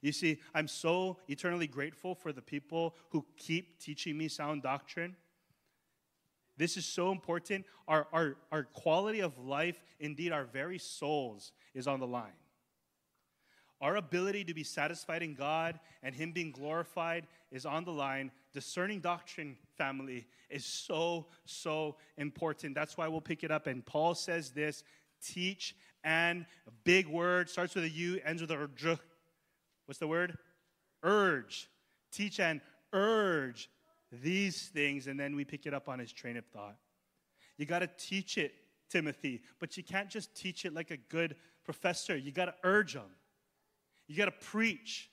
You 0.00 0.12
see, 0.12 0.38
I'm 0.54 0.68
so 0.68 1.18
eternally 1.26 1.66
grateful 1.66 2.14
for 2.14 2.32
the 2.32 2.40
people 2.40 2.94
who 3.10 3.26
keep 3.36 3.80
teaching 3.80 4.16
me 4.16 4.28
sound 4.28 4.62
doctrine. 4.62 5.16
This 6.56 6.76
is 6.76 6.86
so 6.86 7.10
important. 7.10 7.66
Our, 7.88 8.06
our, 8.12 8.36
our 8.52 8.62
quality 8.64 9.20
of 9.20 9.36
life, 9.38 9.82
indeed, 9.98 10.32
our 10.32 10.44
very 10.44 10.78
souls, 10.78 11.52
is 11.74 11.86
on 11.86 12.00
the 12.00 12.06
line. 12.06 12.32
Our 13.80 13.96
ability 13.96 14.44
to 14.44 14.54
be 14.54 14.64
satisfied 14.64 15.22
in 15.22 15.34
God 15.34 15.78
and 16.02 16.14
Him 16.14 16.32
being 16.32 16.50
glorified 16.50 17.26
is 17.52 17.64
on 17.64 17.84
the 17.84 17.92
line. 17.92 18.32
Discerning 18.52 19.00
doctrine, 19.00 19.56
family, 19.76 20.26
is 20.50 20.64
so, 20.64 21.26
so 21.44 21.96
important. 22.16 22.74
That's 22.74 22.96
why 22.96 23.06
we'll 23.08 23.20
pick 23.20 23.44
it 23.44 23.50
up. 23.50 23.66
And 23.66 23.84
Paul 23.84 24.14
says 24.14 24.50
this 24.50 24.82
teach 25.22 25.76
and 26.04 26.46
a 26.66 26.70
big 26.84 27.06
word, 27.08 27.50
starts 27.50 27.74
with 27.74 27.84
a 27.84 27.90
U, 27.90 28.20
ends 28.24 28.40
with 28.40 28.50
a 28.50 28.56
R. 28.56 28.98
What's 29.86 29.98
the 29.98 30.08
word? 30.08 30.36
Urge. 31.02 31.68
Teach 32.10 32.40
and 32.40 32.60
urge 32.92 33.70
these 34.10 34.68
things. 34.68 35.06
And 35.06 35.18
then 35.18 35.36
we 35.36 35.44
pick 35.44 35.66
it 35.66 35.74
up 35.74 35.88
on 35.88 35.98
his 35.98 36.12
train 36.12 36.36
of 36.36 36.44
thought. 36.46 36.76
You 37.56 37.66
got 37.66 37.80
to 37.80 37.90
teach 37.98 38.38
it, 38.38 38.54
Timothy, 38.88 39.42
but 39.58 39.76
you 39.76 39.82
can't 39.82 40.08
just 40.08 40.34
teach 40.34 40.64
it 40.64 40.72
like 40.72 40.90
a 40.90 40.96
good 40.96 41.36
professor. 41.64 42.16
You 42.16 42.32
got 42.32 42.46
to 42.46 42.54
urge 42.64 42.94
them. 42.94 43.10
You 44.08 44.16
got 44.16 44.24
to 44.24 44.46
preach. 44.46 45.10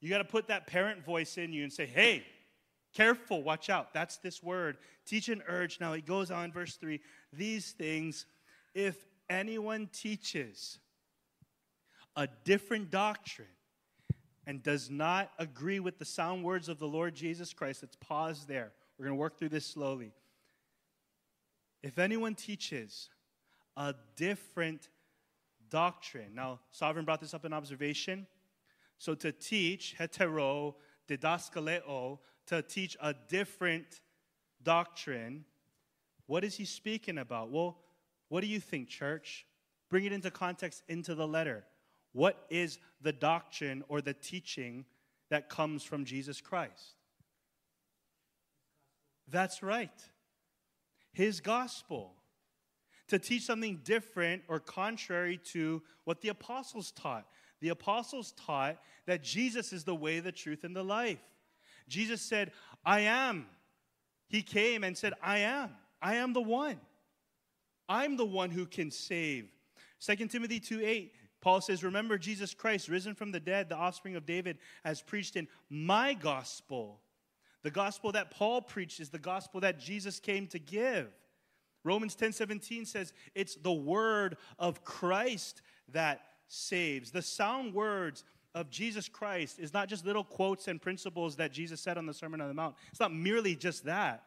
You 0.00 0.10
got 0.10 0.18
to 0.18 0.24
put 0.24 0.48
that 0.48 0.66
parent 0.66 1.04
voice 1.04 1.38
in 1.38 1.52
you 1.52 1.64
and 1.64 1.72
say, 1.72 1.86
hey, 1.86 2.24
careful, 2.94 3.42
watch 3.42 3.70
out. 3.70 3.92
That's 3.92 4.18
this 4.18 4.42
word. 4.42 4.76
Teach 5.06 5.28
and 5.28 5.42
urge. 5.48 5.80
Now, 5.80 5.94
he 5.94 6.02
goes 6.02 6.30
on, 6.30 6.52
verse 6.52 6.76
3 6.76 7.00
these 7.32 7.72
things, 7.72 8.26
if 8.74 8.96
anyone 9.28 9.88
teaches 9.92 10.78
a 12.14 12.28
different 12.44 12.90
doctrine 12.90 13.48
and 14.46 14.62
does 14.62 14.90
not 14.90 15.30
agree 15.38 15.80
with 15.80 15.98
the 15.98 16.04
sound 16.04 16.44
words 16.44 16.68
of 16.68 16.78
the 16.78 16.86
Lord 16.86 17.14
Jesus 17.14 17.52
Christ, 17.52 17.82
let's 17.82 17.96
pause 17.96 18.46
there. 18.46 18.72
We're 18.98 19.06
going 19.06 19.16
to 19.16 19.20
work 19.20 19.38
through 19.38 19.50
this 19.50 19.66
slowly. 19.66 20.12
If 21.82 21.98
anyone 21.98 22.34
teaches 22.34 23.10
a 23.76 23.94
different 24.16 24.88
doctrine. 25.70 26.34
Now, 26.34 26.60
Sovereign 26.70 27.04
brought 27.04 27.20
this 27.20 27.34
up 27.34 27.44
in 27.44 27.52
observation. 27.52 28.26
So 28.98 29.14
to 29.16 29.32
teach, 29.32 29.94
hetero, 29.98 30.76
didaskaleo, 31.08 32.18
to 32.46 32.62
teach 32.62 32.96
a 33.00 33.14
different 33.28 34.00
doctrine, 34.62 35.44
what 36.26 36.44
is 36.44 36.56
he 36.56 36.64
speaking 36.64 37.18
about? 37.18 37.50
Well, 37.50 37.78
what 38.28 38.40
do 38.40 38.46
you 38.46 38.60
think, 38.60 38.88
church? 38.88 39.46
Bring 39.88 40.04
it 40.04 40.12
into 40.12 40.30
context 40.30 40.82
into 40.88 41.14
the 41.14 41.26
letter. 41.26 41.64
What 42.12 42.46
is 42.50 42.78
the 43.00 43.12
doctrine 43.12 43.84
or 43.88 44.00
the 44.00 44.14
teaching 44.14 44.84
that 45.28 45.48
comes 45.48 45.84
from 45.84 46.04
Jesus 46.04 46.40
Christ? 46.40 46.94
That's 49.28 49.62
right. 49.62 50.02
His 51.12 51.40
gospel 51.40 52.15
to 53.08 53.18
teach 53.18 53.44
something 53.44 53.80
different 53.84 54.42
or 54.48 54.58
contrary 54.58 55.38
to 55.52 55.82
what 56.04 56.20
the 56.20 56.28
apostles 56.28 56.90
taught. 56.90 57.26
The 57.60 57.68
apostles 57.70 58.32
taught 58.32 58.78
that 59.06 59.22
Jesus 59.22 59.72
is 59.72 59.84
the 59.84 59.94
way, 59.94 60.20
the 60.20 60.32
truth, 60.32 60.64
and 60.64 60.74
the 60.74 60.82
life. 60.82 61.22
Jesus 61.88 62.20
said, 62.20 62.52
I 62.84 63.00
am. 63.00 63.46
He 64.28 64.42
came 64.42 64.84
and 64.84 64.96
said, 64.96 65.14
I 65.22 65.38
am. 65.38 65.70
I 66.02 66.16
am 66.16 66.32
the 66.32 66.42
one. 66.42 66.80
I'm 67.88 68.16
the 68.16 68.24
one 68.24 68.50
who 68.50 68.66
can 68.66 68.90
save. 68.90 69.48
2 70.00 70.26
Timothy 70.26 70.60
2 70.60 70.80
8, 70.84 71.12
Paul 71.40 71.60
says, 71.60 71.84
Remember 71.84 72.18
Jesus 72.18 72.54
Christ, 72.54 72.88
risen 72.88 73.14
from 73.14 73.30
the 73.30 73.40
dead, 73.40 73.68
the 73.68 73.76
offspring 73.76 74.16
of 74.16 74.26
David, 74.26 74.58
has 74.84 75.00
preached 75.00 75.36
in 75.36 75.46
my 75.70 76.14
gospel. 76.14 77.00
The 77.62 77.70
gospel 77.70 78.12
that 78.12 78.30
Paul 78.30 78.62
preached 78.62 79.00
is 79.00 79.10
the 79.10 79.18
gospel 79.18 79.60
that 79.60 79.78
Jesus 79.78 80.20
came 80.20 80.46
to 80.48 80.58
give. 80.58 81.08
Romans 81.86 82.14
10 82.14 82.32
17 82.32 82.84
says 82.84 83.12
it's 83.34 83.54
the 83.54 83.72
word 83.72 84.36
of 84.58 84.84
Christ 84.84 85.62
that 85.92 86.20
saves. 86.48 87.10
The 87.10 87.22
sound 87.22 87.72
words 87.72 88.24
of 88.54 88.70
Jesus 88.70 89.08
Christ 89.08 89.58
is 89.58 89.72
not 89.72 89.88
just 89.88 90.04
little 90.04 90.24
quotes 90.24 90.66
and 90.66 90.80
principles 90.80 91.36
that 91.36 91.52
Jesus 91.52 91.80
said 91.80 91.96
on 91.96 92.06
the 92.06 92.14
Sermon 92.14 92.40
on 92.40 92.48
the 92.48 92.54
Mount. 92.54 92.74
It's 92.90 93.00
not 93.00 93.14
merely 93.14 93.54
just 93.54 93.84
that. 93.84 94.24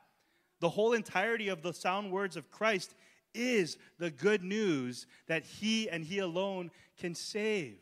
The 0.60 0.70
whole 0.70 0.94
entirety 0.94 1.50
of 1.50 1.62
the 1.62 1.74
sound 1.74 2.12
words 2.12 2.38
of 2.38 2.50
Christ 2.50 2.96
is 3.34 3.78
the 3.98 4.12
good 4.12 4.44
news 4.44 5.08
that 5.28 5.44
He 5.44 5.90
and 5.90 6.04
He 6.04 6.20
alone 6.20 6.72
can 6.98 7.16
save. 7.16 7.78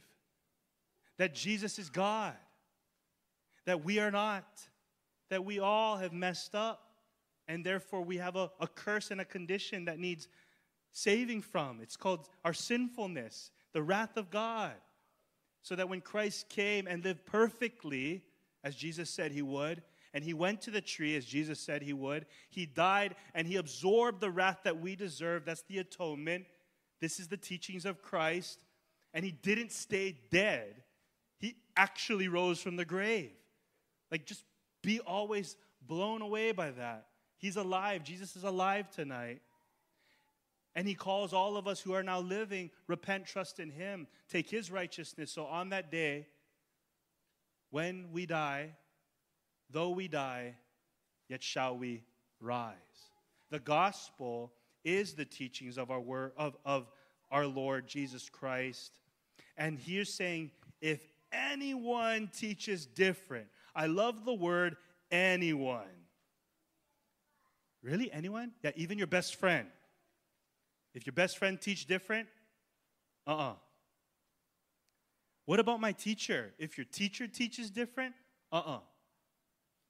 That 1.17 1.33
Jesus 1.33 1.79
is 1.79 1.89
God. 1.89 2.35
That 3.65 3.83
we 3.83 3.99
are 3.99 4.11
not. 4.11 4.45
That 5.29 5.43
we 5.43 5.59
all 5.59 5.97
have 5.97 6.13
messed 6.13 6.55
up. 6.55 6.86
And 7.47 7.63
therefore, 7.63 8.01
we 8.01 8.17
have 8.17 8.35
a, 8.35 8.51
a 8.59 8.67
curse 8.67 9.11
and 9.11 9.21
a 9.21 9.25
condition 9.25 9.85
that 9.85 9.99
needs 9.99 10.27
saving 10.91 11.41
from. 11.41 11.79
It's 11.81 11.95
called 11.95 12.27
our 12.43 12.53
sinfulness, 12.53 13.51
the 13.73 13.83
wrath 13.83 14.17
of 14.17 14.29
God. 14.29 14.73
So 15.61 15.75
that 15.75 15.89
when 15.89 16.01
Christ 16.01 16.49
came 16.49 16.87
and 16.87 17.03
lived 17.03 17.25
perfectly, 17.25 18.23
as 18.63 18.75
Jesus 18.75 19.09
said 19.09 19.31
he 19.31 19.41
would, 19.41 19.81
and 20.13 20.23
he 20.23 20.33
went 20.33 20.61
to 20.61 20.71
the 20.71 20.81
tree 20.81 21.15
as 21.15 21.25
Jesus 21.25 21.59
said 21.59 21.81
he 21.81 21.93
would. 21.93 22.25
He 22.49 22.65
died 22.65 23.15
and 23.33 23.47
he 23.47 23.57
absorbed 23.57 24.21
the 24.21 24.31
wrath 24.31 24.61
that 24.63 24.79
we 24.79 24.95
deserve. 24.95 25.45
That's 25.45 25.63
the 25.63 25.77
atonement. 25.79 26.45
This 26.99 27.19
is 27.19 27.27
the 27.27 27.37
teachings 27.37 27.85
of 27.85 28.01
Christ. 28.01 28.59
And 29.13 29.23
he 29.23 29.31
didn't 29.31 29.71
stay 29.71 30.17
dead, 30.31 30.83
he 31.39 31.55
actually 31.75 32.27
rose 32.27 32.59
from 32.61 32.75
the 32.75 32.85
grave. 32.85 33.31
Like, 34.11 34.25
just 34.25 34.43
be 34.81 34.99
always 35.01 35.55
blown 35.85 36.21
away 36.21 36.51
by 36.51 36.71
that. 36.71 37.07
He's 37.37 37.55
alive. 37.55 38.03
Jesus 38.03 38.35
is 38.35 38.43
alive 38.43 38.89
tonight. 38.89 39.41
And 40.75 40.87
he 40.87 40.93
calls 40.93 41.33
all 41.33 41.57
of 41.57 41.67
us 41.67 41.79
who 41.79 41.93
are 41.93 42.03
now 42.03 42.19
living, 42.19 42.69
repent, 42.87 43.25
trust 43.25 43.59
in 43.59 43.71
him, 43.71 44.07
take 44.29 44.49
his 44.49 44.71
righteousness. 44.71 45.31
So 45.31 45.45
on 45.45 45.69
that 45.69 45.91
day, 45.91 46.27
when 47.71 48.11
we 48.11 48.25
die, 48.25 48.75
though 49.69 49.89
we 49.89 50.07
die, 50.07 50.55
yet 51.29 51.41
shall 51.41 51.77
we 51.77 52.03
rise. 52.39 52.75
The 53.49 53.59
gospel 53.59 54.53
is 54.83 55.13
the 55.13 55.25
teachings 55.25 55.77
of 55.77 55.89
our 55.89 55.99
word 55.99 56.31
of, 56.37 56.55
of 56.63 56.91
our 57.31 57.45
Lord 57.45 57.87
Jesus 57.87 58.29
Christ. 58.29 58.99
And 59.57 59.79
he's 59.79 60.13
saying, 60.13 60.51
if 60.79 61.01
anyone 61.31 62.29
teaches 62.35 62.85
different, 62.85 63.47
I 63.75 63.87
love 63.87 64.25
the 64.25 64.33
word 64.33 64.77
anyone. 65.11 65.85
Really? 67.81 68.11
Anyone? 68.11 68.51
Yeah, 68.63 68.71
even 68.75 68.97
your 68.97 69.07
best 69.07 69.35
friend. 69.35 69.67
If 70.93 71.05
your 71.05 71.13
best 71.13 71.37
friend 71.37 71.59
teach 71.61 71.85
different, 71.85 72.27
uh-uh. 73.27 73.53
What 75.45 75.59
about 75.59 75.79
my 75.79 75.91
teacher? 75.91 76.53
If 76.57 76.77
your 76.77 76.85
teacher 76.85 77.27
teaches 77.27 77.69
different, 77.69 78.15
uh-uh. 78.51 78.79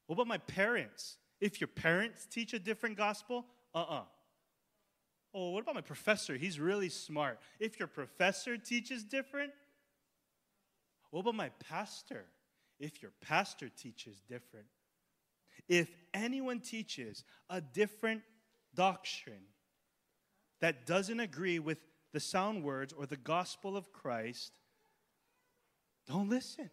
What 0.08 0.16
about 0.16 0.28
my 0.28 0.38
parents? 0.38 1.18
If 1.40 1.62
your 1.62 1.68
parents 1.68 2.26
teach 2.26 2.54
a 2.54 2.60
different 2.60 2.98
gospel, 2.98 3.46
uh 3.74 3.80
uh-uh. 3.80 3.96
uh 4.00 4.04
Oh, 5.34 5.52
what 5.52 5.62
about 5.62 5.76
my 5.76 5.82
professor? 5.82 6.36
He's 6.36 6.60
really 6.60 6.90
smart. 6.90 7.40
If 7.60 7.80
your 7.80 7.88
professor 7.88 8.58
teaches 8.58 9.04
different, 9.04 9.52
what 11.12 11.22
about 11.22 11.36
my 11.36 11.50
pastor? 11.70 12.26
If 12.80 13.02
your 13.02 13.12
pastor 13.22 13.70
teaches 13.70 14.22
different. 14.22 14.66
If 15.68 15.90
anyone 16.14 16.60
teaches 16.60 17.24
a 17.50 17.62
different 17.62 18.22
doctrine 18.74 19.46
that 20.62 20.86
doesn't 20.86 21.20
agree 21.20 21.60
with 21.60 21.80
the 22.14 22.20
sound 22.20 22.64
words 22.64 22.94
or 22.94 23.06
the 23.06 23.18
gospel 23.18 23.78
of 23.78 23.92
Christ, 23.92 24.60
don't 26.08 26.30
listen. 26.30 26.70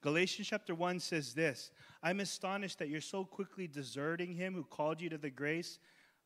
Galatians 0.00 0.48
chapter 0.48 0.74
1 0.74 1.00
says 1.00 1.34
this 1.34 1.70
I'm 2.02 2.20
astonished 2.20 2.78
that 2.78 2.88
you're 2.88 3.00
so 3.00 3.24
quickly 3.24 3.66
deserting 3.66 4.34
him 4.34 4.54
who 4.54 4.64
called 4.64 5.00
you 5.00 5.08
to 5.10 5.18
the 5.18 5.30
grace 5.30 5.78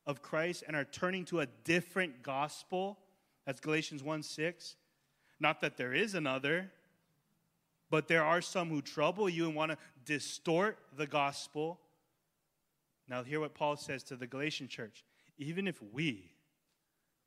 of 0.05 0.21
Christ 0.21 0.63
and 0.67 0.75
are 0.75 0.83
turning 0.83 1.25
to 1.25 1.39
a 1.39 1.47
different 1.63 2.23
gospel. 2.23 2.99
That's 3.45 3.59
Galatians 3.59 4.03
1 4.03 4.23
6. 4.23 4.75
Not 5.39 5.61
that 5.61 5.77
there 5.77 5.93
is 5.93 6.13
another, 6.15 6.71
but 7.93 8.07
there 8.07 8.23
are 8.23 8.41
some 8.41 8.71
who 8.71 8.81
trouble 8.81 9.29
you 9.29 9.45
and 9.45 9.53
want 9.53 9.69
to 9.71 9.77
distort 10.03 10.79
the 10.97 11.05
gospel. 11.05 11.79
Now, 13.07 13.21
hear 13.21 13.39
what 13.39 13.53
Paul 13.53 13.77
says 13.77 14.01
to 14.05 14.15
the 14.15 14.25
Galatian 14.25 14.67
church. 14.67 15.03
Even 15.37 15.67
if 15.67 15.79
we 15.93 16.31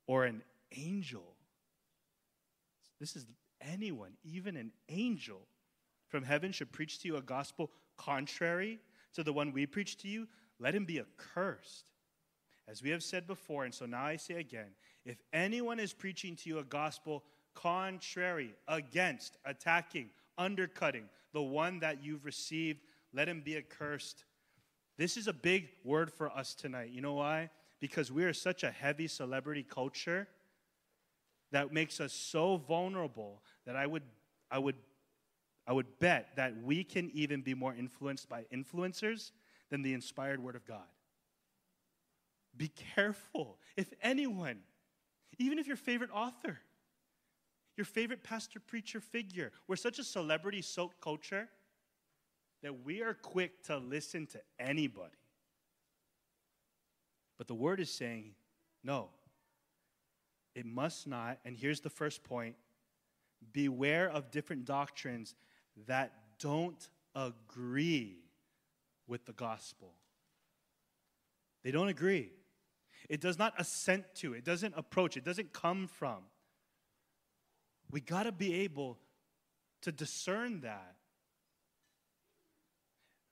or 0.09 0.25
an 0.25 0.43
angel, 0.77 1.37
this 2.99 3.15
is 3.15 3.27
anyone, 3.61 4.15
even 4.25 4.57
an 4.57 4.73
angel, 4.89 5.39
from 6.09 6.25
heaven 6.25 6.51
should 6.51 6.73
preach 6.73 6.99
to 7.03 7.07
you 7.07 7.17
a 7.17 7.23
gospel 7.23 7.71
contrary 7.97 8.81
to 9.15 9.23
the 9.23 9.33
one 9.33 9.53
we 9.53 9.67
preach 9.67 9.97
to 9.99 10.09
you, 10.09 10.27
let 10.59 10.75
him 10.75 10.85
be 10.85 10.99
accursed. 10.99 11.93
As 12.67 12.83
we 12.83 12.91
have 12.91 13.05
said 13.05 13.29
before, 13.29 13.67
and 13.67 13.73
so 13.73 13.87
now 13.87 14.05
I 14.05 14.17
say 14.17 14.41
again 14.41 14.75
if 15.05 15.19
anyone 15.33 15.79
is 15.79 15.93
preaching 15.93 16.35
to 16.35 16.49
you 16.49 16.59
a 16.59 16.65
gospel 16.65 17.23
contrary, 17.55 18.53
against, 18.69 19.39
attacking, 19.45 20.11
undercutting 20.39 21.05
the 21.33 21.43
one 21.43 21.81
that 21.81 22.03
you've 22.03 22.25
received, 22.25 22.81
let 23.13 23.29
him 23.29 23.43
be 23.45 23.57
accursed. 23.57 24.25
This 24.99 25.17
is 25.17 25.29
a 25.29 25.33
big 25.33 25.69
word 25.85 26.13
for 26.13 26.31
us 26.31 26.55
tonight. 26.55 26.91
You 26.91 27.01
know 27.01 27.15
why? 27.15 27.51
Because 27.81 28.11
we 28.11 28.25
are 28.25 28.33
such 28.33 28.63
a 28.63 28.71
heavy 28.71 29.07
celebrity 29.07 29.63
culture 29.63 30.29
that 31.53 31.73
makes 31.73 32.01
us 32.01 32.13
so 32.13 32.57
vulnerable 32.57 33.43
that 33.67 33.77
I 33.77 33.87
would, 33.87 34.03
I 34.51 34.59
would 34.59 34.77
I 35.67 35.73
would 35.73 35.99
bet 35.99 36.29
that 36.37 36.63
we 36.63 36.85
can 36.85 37.11
even 37.13 37.41
be 37.41 37.55
more 37.55 37.75
influenced 37.75 38.29
by 38.29 38.45
influencers 38.55 39.33
than 39.69 39.83
the 39.83 39.95
inspired 39.95 40.41
Word 40.43 40.55
of 40.55 40.65
God. 40.65 40.87
Be 42.57 42.69
careful. 42.95 43.59
If 43.77 43.93
anyone, 44.01 44.61
even 45.39 45.59
if 45.59 45.67
your 45.67 45.77
favorite 45.77 46.11
author, 46.13 46.61
your 47.77 47.85
favorite 47.85 48.23
pastor, 48.23 48.61
preacher, 48.61 49.01
figure, 49.01 49.53
we're 49.69 49.77
such 49.77 49.99
a 49.99 50.05
celebrity 50.05 50.63
soaked 50.63 51.01
culture 51.01 51.49
that 52.63 52.85
we 52.85 53.03
are 53.03 53.15
quick 53.15 53.63
to 53.65 53.77
listen 53.77 54.27
to 54.27 54.41
anybody. 54.59 55.19
But 57.39 57.49
the 57.49 57.55
Word 57.55 57.81
is 57.81 57.91
saying, 57.91 58.35
no, 58.83 59.11
it 60.55 60.65
must 60.65 61.07
not. 61.07 61.39
And 61.45 61.57
here's 61.57 61.81
the 61.81 61.91
first 61.91 62.25
point 62.25 62.57
beware 63.53 64.09
of 64.09 64.31
different 64.31 64.65
doctrines 64.65 65.35
that 65.87 66.13
don't 66.41 66.89
agree 67.15 68.17
with 69.07 69.27
the 69.27 69.33
gospel. 69.33 69.93
They 71.63 71.71
don't 71.71 71.89
agree. 71.89 72.31
It 73.09 73.21
does 73.21 73.39
not 73.39 73.53
assent 73.59 74.05
to, 74.17 74.33
it 74.33 74.45
doesn't 74.45 74.75
approach, 74.77 75.17
it 75.17 75.25
doesn't 75.25 75.53
come 75.53 75.87
from. 75.87 76.23
We 77.91 78.01
got 78.01 78.25
to 78.25 78.33
be 78.33 78.55
able 78.61 78.99
to 79.83 79.93
discern 79.93 80.61
that. 80.61 80.97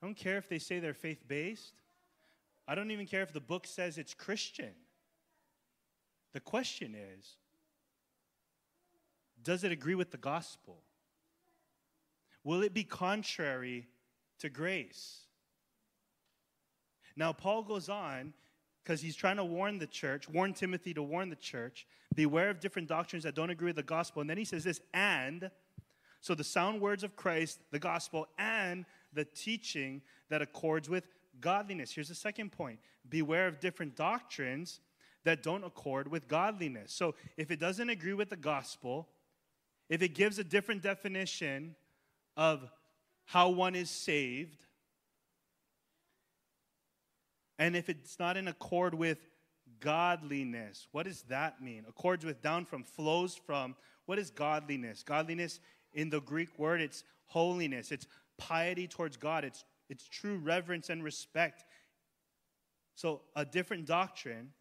I 0.01 0.05
don't 0.05 0.17
care 0.17 0.37
if 0.37 0.47
they 0.47 0.59
say 0.59 0.79
they're 0.79 0.93
faith 0.93 1.27
based. 1.27 1.73
I 2.67 2.75
don't 2.75 2.91
even 2.91 3.05
care 3.05 3.21
if 3.21 3.33
the 3.33 3.39
book 3.39 3.67
says 3.67 3.97
it's 3.97 4.13
Christian. 4.13 4.73
The 6.33 6.39
question 6.39 6.95
is 6.95 7.37
does 9.43 9.63
it 9.63 9.71
agree 9.71 9.95
with 9.95 10.11
the 10.11 10.17
gospel? 10.17 10.81
Will 12.43 12.63
it 12.63 12.73
be 12.73 12.83
contrary 12.83 13.87
to 14.39 14.49
grace? 14.49 15.21
Now, 17.15 17.31
Paul 17.31 17.63
goes 17.63 17.87
on 17.87 18.33
because 18.85 19.01
he's 19.01 19.15
trying 19.15 19.37
to 19.37 19.43
warn 19.43 19.79
the 19.79 19.87
church, 19.87 20.29
warn 20.29 20.53
Timothy 20.53 20.93
to 20.93 21.01
warn 21.01 21.29
the 21.29 21.35
church, 21.35 21.87
beware 22.13 22.51
of 22.51 22.59
different 22.59 22.87
doctrines 22.87 23.23
that 23.23 23.33
don't 23.33 23.49
agree 23.49 23.67
with 23.67 23.77
the 23.77 23.83
gospel. 23.83 24.21
And 24.21 24.29
then 24.29 24.37
he 24.37 24.45
says 24.45 24.63
this, 24.63 24.79
and, 24.93 25.49
so 26.21 26.35
the 26.35 26.43
sound 26.43 26.81
words 26.81 27.03
of 27.03 27.15
Christ, 27.15 27.59
the 27.71 27.79
gospel, 27.79 28.27
and 28.37 28.85
the 29.11 29.25
teaching 29.25 30.03
that 30.29 30.43
accords 30.43 30.87
with 30.87 31.07
godliness. 31.41 31.91
Here's 31.91 32.09
the 32.09 32.15
second 32.15 32.51
point 32.51 32.79
beware 33.09 33.47
of 33.47 33.59
different 33.59 33.95
doctrines 33.95 34.81
that 35.23 35.41
don't 35.41 35.63
accord 35.63 36.07
with 36.07 36.27
godliness. 36.27 36.93
So 36.93 37.15
if 37.37 37.49
it 37.49 37.59
doesn't 37.59 37.89
agree 37.89 38.13
with 38.13 38.29
the 38.29 38.35
gospel, 38.35 39.07
if 39.89 40.03
it 40.03 40.13
gives 40.13 40.37
a 40.37 40.43
different 40.43 40.83
definition 40.83 41.75
of 42.37 42.69
how 43.25 43.49
one 43.49 43.75
is 43.75 43.89
saved. 43.89 44.64
And 47.57 47.75
if 47.75 47.89
it's 47.89 48.19
not 48.19 48.37
in 48.37 48.47
accord 48.47 48.93
with 48.93 49.19
godliness, 49.79 50.87
what 50.91 51.05
does 51.05 51.23
that 51.23 51.61
mean? 51.61 51.85
Accords 51.87 52.25
with, 52.25 52.41
down 52.41 52.65
from, 52.65 52.83
flows 52.83 53.35
from. 53.35 53.75
What 54.05 54.19
is 54.19 54.29
godliness? 54.29 55.03
Godliness 55.03 55.59
in 55.93 56.09
the 56.09 56.21
Greek 56.21 56.59
word, 56.59 56.81
it's 56.81 57.03
holiness, 57.25 57.91
it's 57.91 58.07
piety 58.37 58.87
towards 58.87 59.17
God, 59.17 59.43
it's, 59.43 59.63
it's 59.89 60.07
true 60.07 60.37
reverence 60.37 60.89
and 60.89 61.03
respect. 61.03 61.63
So, 62.95 63.21
a 63.35 63.45
different 63.45 63.85
doctrine 63.85 64.51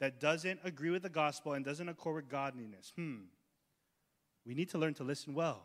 that 0.00 0.20
doesn't 0.20 0.60
agree 0.64 0.90
with 0.90 1.02
the 1.02 1.08
gospel 1.08 1.54
and 1.54 1.64
doesn't 1.64 1.88
accord 1.88 2.16
with 2.16 2.28
godliness. 2.30 2.92
Hmm. 2.96 3.22
We 4.46 4.54
need 4.54 4.70
to 4.70 4.78
learn 4.78 4.94
to 4.94 5.04
listen 5.04 5.34
well. 5.34 5.62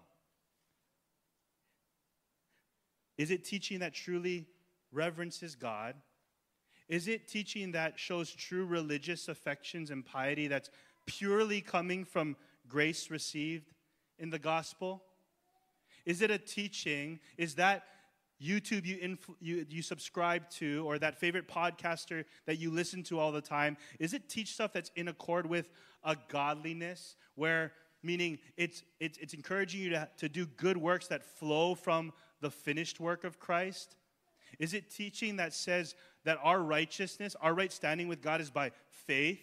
Is 3.18 3.32
it 3.32 3.46
teaching 3.46 3.80
that 3.80 3.94
truly 3.94 4.48
reverences 4.92 5.56
God? 5.56 5.96
Is 6.90 7.08
it 7.08 7.28
teaching 7.28 7.72
that 7.72 8.00
shows 8.00 8.32
true 8.32 8.66
religious 8.66 9.28
affections 9.28 9.90
and 9.90 10.06
piety 10.06 10.48
that's 10.48 10.70
purely 11.06 11.62
coming 11.62 12.06
from 12.06 12.36
grace 12.68 13.10
received 13.10 13.72
in 14.20 14.30
the 14.30 14.40
gospel? 14.40 15.04
Is 16.06 16.22
it 16.22 16.32
a 16.32 16.38
teaching? 16.38 17.20
Is 17.38 17.56
that 17.56 17.84
YouTube 18.42 18.86
you, 18.86 19.18
you, 19.40 19.66
you 19.70 19.82
subscribe 19.82 20.50
to 20.50 20.84
or 20.86 21.00
that 21.00 21.18
favorite 21.20 21.48
podcaster 21.48 22.26
that 22.46 22.60
you 22.60 22.72
listen 22.72 23.04
to 23.04 23.20
all 23.20 23.32
the 23.32 23.42
time? 23.42 23.78
Is 24.00 24.14
it 24.14 24.30
teach 24.30 24.54
stuff 24.54 24.74
that's 24.74 24.92
in 24.96 25.08
accord 25.08 25.46
with 25.46 25.70
a 26.04 26.18
godliness 26.28 27.16
where, 27.36 27.72
meaning 28.02 28.40
it's, 28.58 28.84
it's, 29.00 29.18
it's 29.20 29.34
encouraging 29.34 29.82
you 29.82 29.90
to, 29.92 30.10
to 30.18 30.30
do 30.30 30.46
good 30.46 30.78
works 30.78 31.08
that 31.08 31.24
flow 31.24 31.74
from 31.74 32.12
the 32.42 32.52
finished 32.52 33.00
work 33.00 33.24
of 33.24 33.40
Christ? 33.40 33.96
Is 34.60 34.74
it 34.74 34.92
teaching 34.92 35.38
that 35.38 35.54
says 35.54 35.96
that 36.26 36.40
our 36.42 36.62
righteousness, 36.62 37.36
our 37.42 37.54
right 37.54 37.72
standing 37.72 38.08
with 38.08 38.22
God 38.22 38.42
is 38.42 38.50
by 38.50 38.72
faith, 38.90 39.42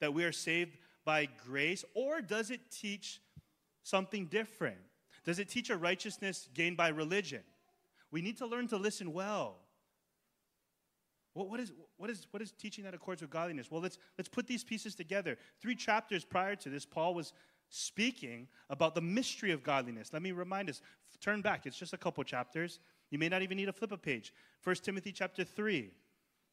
that 0.00 0.14
we 0.14 0.24
are 0.24 0.32
saved 0.32 0.76
by 1.04 1.28
grace? 1.46 1.84
Or 1.94 2.20
does 2.20 2.50
it 2.50 2.60
teach 2.70 3.20
something 3.82 4.26
different? 4.26 4.78
Does 5.24 5.38
it 5.38 5.48
teach 5.48 5.70
a 5.70 5.76
righteousness 5.76 6.48
gained 6.54 6.76
by 6.76 6.88
religion? 6.88 7.42
We 8.10 8.22
need 8.22 8.38
to 8.38 8.46
learn 8.46 8.68
to 8.68 8.76
listen 8.76 9.12
well. 9.12 9.56
What, 11.34 11.48
what, 11.48 11.60
is, 11.60 11.72
what, 11.96 12.10
is, 12.10 12.26
what 12.30 12.42
is 12.42 12.52
teaching 12.52 12.84
that 12.84 12.94
accords 12.94 13.22
with 13.22 13.30
godliness? 13.30 13.70
Well, 13.70 13.80
let's, 13.80 13.98
let's 14.18 14.28
put 14.28 14.46
these 14.46 14.64
pieces 14.64 14.94
together. 14.94 15.38
Three 15.60 15.74
chapters 15.74 16.24
prior 16.24 16.56
to 16.56 16.68
this, 16.68 16.84
Paul 16.84 17.14
was 17.14 17.32
speaking 17.70 18.48
about 18.68 18.94
the 18.94 19.00
mystery 19.00 19.50
of 19.50 19.62
godliness. 19.62 20.12
Let 20.12 20.20
me 20.22 20.32
remind 20.32 20.68
us. 20.68 20.82
Turn 21.20 21.40
back, 21.40 21.66
it's 21.66 21.78
just 21.78 21.92
a 21.92 21.96
couple 21.96 22.22
chapters. 22.24 22.80
You 23.10 23.18
may 23.18 23.28
not 23.28 23.42
even 23.42 23.56
need 23.56 23.66
to 23.66 23.72
flip 23.72 23.92
a 23.92 23.96
page. 23.96 24.34
1 24.64 24.76
Timothy 24.76 25.12
chapter 25.12 25.44
3. 25.44 25.90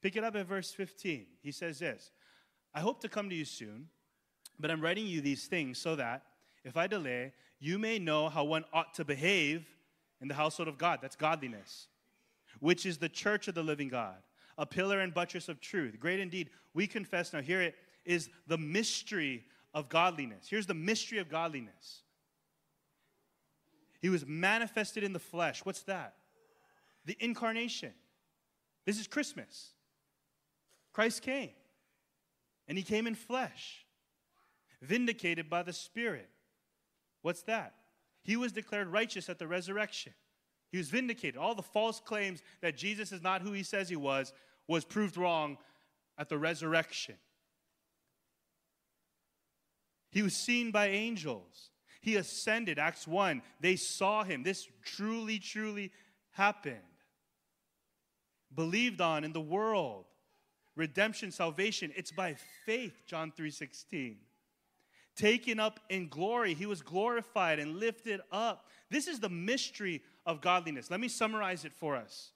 Pick 0.01 0.15
it 0.15 0.23
up 0.23 0.35
at 0.35 0.47
verse 0.47 0.71
15. 0.71 1.25
He 1.41 1.51
says 1.51 1.79
this 1.79 2.11
I 2.73 2.79
hope 2.79 3.01
to 3.01 3.09
come 3.09 3.29
to 3.29 3.35
you 3.35 3.45
soon, 3.45 3.87
but 4.59 4.71
I'm 4.71 4.81
writing 4.81 5.05
you 5.05 5.21
these 5.21 5.47
things 5.47 5.77
so 5.77 5.95
that, 5.95 6.23
if 6.63 6.77
I 6.77 6.87
delay, 6.87 7.33
you 7.59 7.77
may 7.77 7.99
know 7.99 8.29
how 8.29 8.43
one 8.43 8.65
ought 8.73 8.93
to 8.95 9.05
behave 9.05 9.65
in 10.21 10.27
the 10.27 10.33
household 10.33 10.67
of 10.67 10.77
God. 10.77 10.99
That's 11.01 11.15
godliness, 11.15 11.87
which 12.59 12.85
is 12.85 12.97
the 12.97 13.09
church 13.09 13.47
of 13.47 13.55
the 13.55 13.63
living 13.63 13.89
God, 13.89 14.17
a 14.57 14.65
pillar 14.65 14.99
and 14.99 15.13
buttress 15.13 15.49
of 15.49 15.59
truth. 15.59 15.99
Great 15.99 16.19
indeed. 16.19 16.49
We 16.73 16.87
confess, 16.87 17.33
now 17.33 17.41
hear 17.41 17.61
it 17.61 17.75
is 18.05 18.29
the 18.47 18.57
mystery 18.57 19.43
of 19.73 19.89
godliness. 19.89 20.47
Here's 20.49 20.65
the 20.65 20.73
mystery 20.73 21.19
of 21.19 21.29
godliness. 21.29 22.03
He 24.01 24.09
was 24.09 24.25
manifested 24.25 25.03
in 25.03 25.13
the 25.13 25.19
flesh. 25.19 25.65
What's 25.65 25.83
that? 25.83 26.15
The 27.05 27.17
incarnation. 27.19 27.91
This 28.85 28.99
is 28.99 29.07
Christmas. 29.07 29.73
Christ 30.99 31.21
came, 31.21 31.51
and 32.67 32.77
he 32.77 32.83
came 32.83 33.07
in 33.07 33.15
flesh, 33.15 33.85
vindicated 34.81 35.49
by 35.49 35.63
the 35.63 35.71
Spirit. 35.71 36.29
What's 37.21 37.43
that? 37.43 37.73
He 38.21 38.35
was 38.35 38.51
declared 38.51 38.89
righteous 38.89 39.29
at 39.29 39.39
the 39.39 39.47
resurrection. 39.47 40.13
He 40.73 40.77
was 40.77 40.89
vindicated. 40.89 41.37
All 41.37 41.55
the 41.55 41.61
false 41.61 42.01
claims 42.01 42.41
that 42.59 42.75
Jesus 42.75 43.13
is 43.13 43.21
not 43.21 43.41
who 43.41 43.53
he 43.53 43.63
says 43.63 43.87
he 43.87 43.95
was 43.95 44.33
was 44.67 44.83
proved 44.83 45.15
wrong 45.15 45.57
at 46.17 46.27
the 46.27 46.37
resurrection. 46.37 47.15
He 50.11 50.21
was 50.21 50.35
seen 50.35 50.69
by 50.69 50.87
angels. 50.87 51.69
He 52.01 52.17
ascended, 52.17 52.77
Acts 52.77 53.07
1. 53.07 53.41
They 53.61 53.77
saw 53.77 54.25
him. 54.25 54.43
This 54.43 54.67
truly, 54.83 55.39
truly 55.39 55.93
happened. 56.31 56.75
Believed 58.53 58.99
on 58.99 59.23
in 59.23 59.31
the 59.31 59.39
world. 59.39 60.03
Redemption, 60.75 61.31
salvation, 61.31 61.91
it's 61.95 62.11
by 62.11 62.35
faith, 62.65 63.03
John 63.05 63.31
3:16 63.31 64.17
taken 65.19 65.59
up 65.59 65.81
in 65.89 66.07
glory. 66.07 66.53
He 66.53 66.65
was 66.65 66.81
glorified 66.81 67.59
and 67.59 67.77
lifted 67.77 68.21
up. 68.31 68.69
This 68.89 69.07
is 69.07 69.19
the 69.19 69.29
mystery 69.29 70.01
of 70.25 70.39
godliness. 70.39 70.89
Let 70.89 71.01
me 71.01 71.09
summarize 71.09 71.65
it 71.65 71.73
for 71.73 71.95
us. 71.95 72.31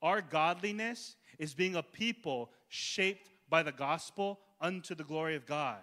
Our 0.00 0.22
godliness 0.22 1.16
is 1.38 1.52
being 1.52 1.74
a 1.74 1.82
people 1.82 2.52
shaped 2.68 3.28
by 3.48 3.62
the 3.62 3.72
gospel 3.72 4.40
unto 4.60 4.94
the 4.94 5.04
glory 5.04 5.34
of 5.34 5.46
God. 5.46 5.80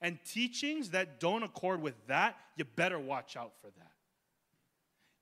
And 0.00 0.18
teachings 0.24 0.90
that 0.90 1.20
don't 1.20 1.42
accord 1.42 1.82
with 1.82 1.94
that, 2.06 2.36
you 2.56 2.64
better 2.64 2.98
watch 2.98 3.36
out 3.36 3.52
for 3.60 3.68
that. 3.76 3.92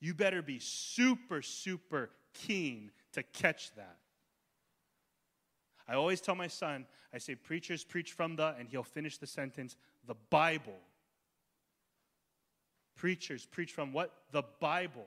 You 0.00 0.14
better 0.14 0.42
be 0.42 0.58
super, 0.60 1.42
super 1.42 2.10
keen 2.34 2.90
to 3.12 3.22
catch 3.22 3.74
that. 3.74 3.98
I 5.88 5.94
always 5.94 6.20
tell 6.20 6.34
my 6.34 6.46
son, 6.46 6.86
I 7.12 7.18
say, 7.18 7.34
preachers 7.34 7.84
preach 7.84 8.12
from 8.12 8.36
the, 8.36 8.54
and 8.58 8.68
he'll 8.68 8.82
finish 8.82 9.18
the 9.18 9.26
sentence, 9.26 9.76
the 10.06 10.14
Bible. 10.30 10.78
Preachers 12.96 13.46
preach 13.46 13.72
from 13.72 13.92
what? 13.92 14.12
The 14.30 14.44
Bible. 14.60 15.06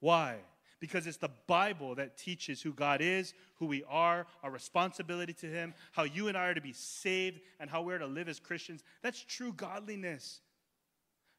Why? 0.00 0.36
Because 0.80 1.06
it's 1.06 1.16
the 1.16 1.30
Bible 1.46 1.94
that 1.94 2.16
teaches 2.16 2.60
who 2.60 2.72
God 2.72 3.00
is, 3.00 3.34
who 3.56 3.66
we 3.66 3.82
are, 3.88 4.26
our 4.42 4.50
responsibility 4.50 5.32
to 5.34 5.46
Him, 5.46 5.74
how 5.92 6.04
you 6.04 6.28
and 6.28 6.36
I 6.36 6.48
are 6.48 6.54
to 6.54 6.60
be 6.60 6.72
saved, 6.72 7.40
and 7.60 7.70
how 7.70 7.82
we're 7.82 7.98
to 7.98 8.06
live 8.06 8.28
as 8.28 8.38
Christians. 8.38 8.84
That's 9.02 9.22
true 9.22 9.52
godliness. 9.52 10.40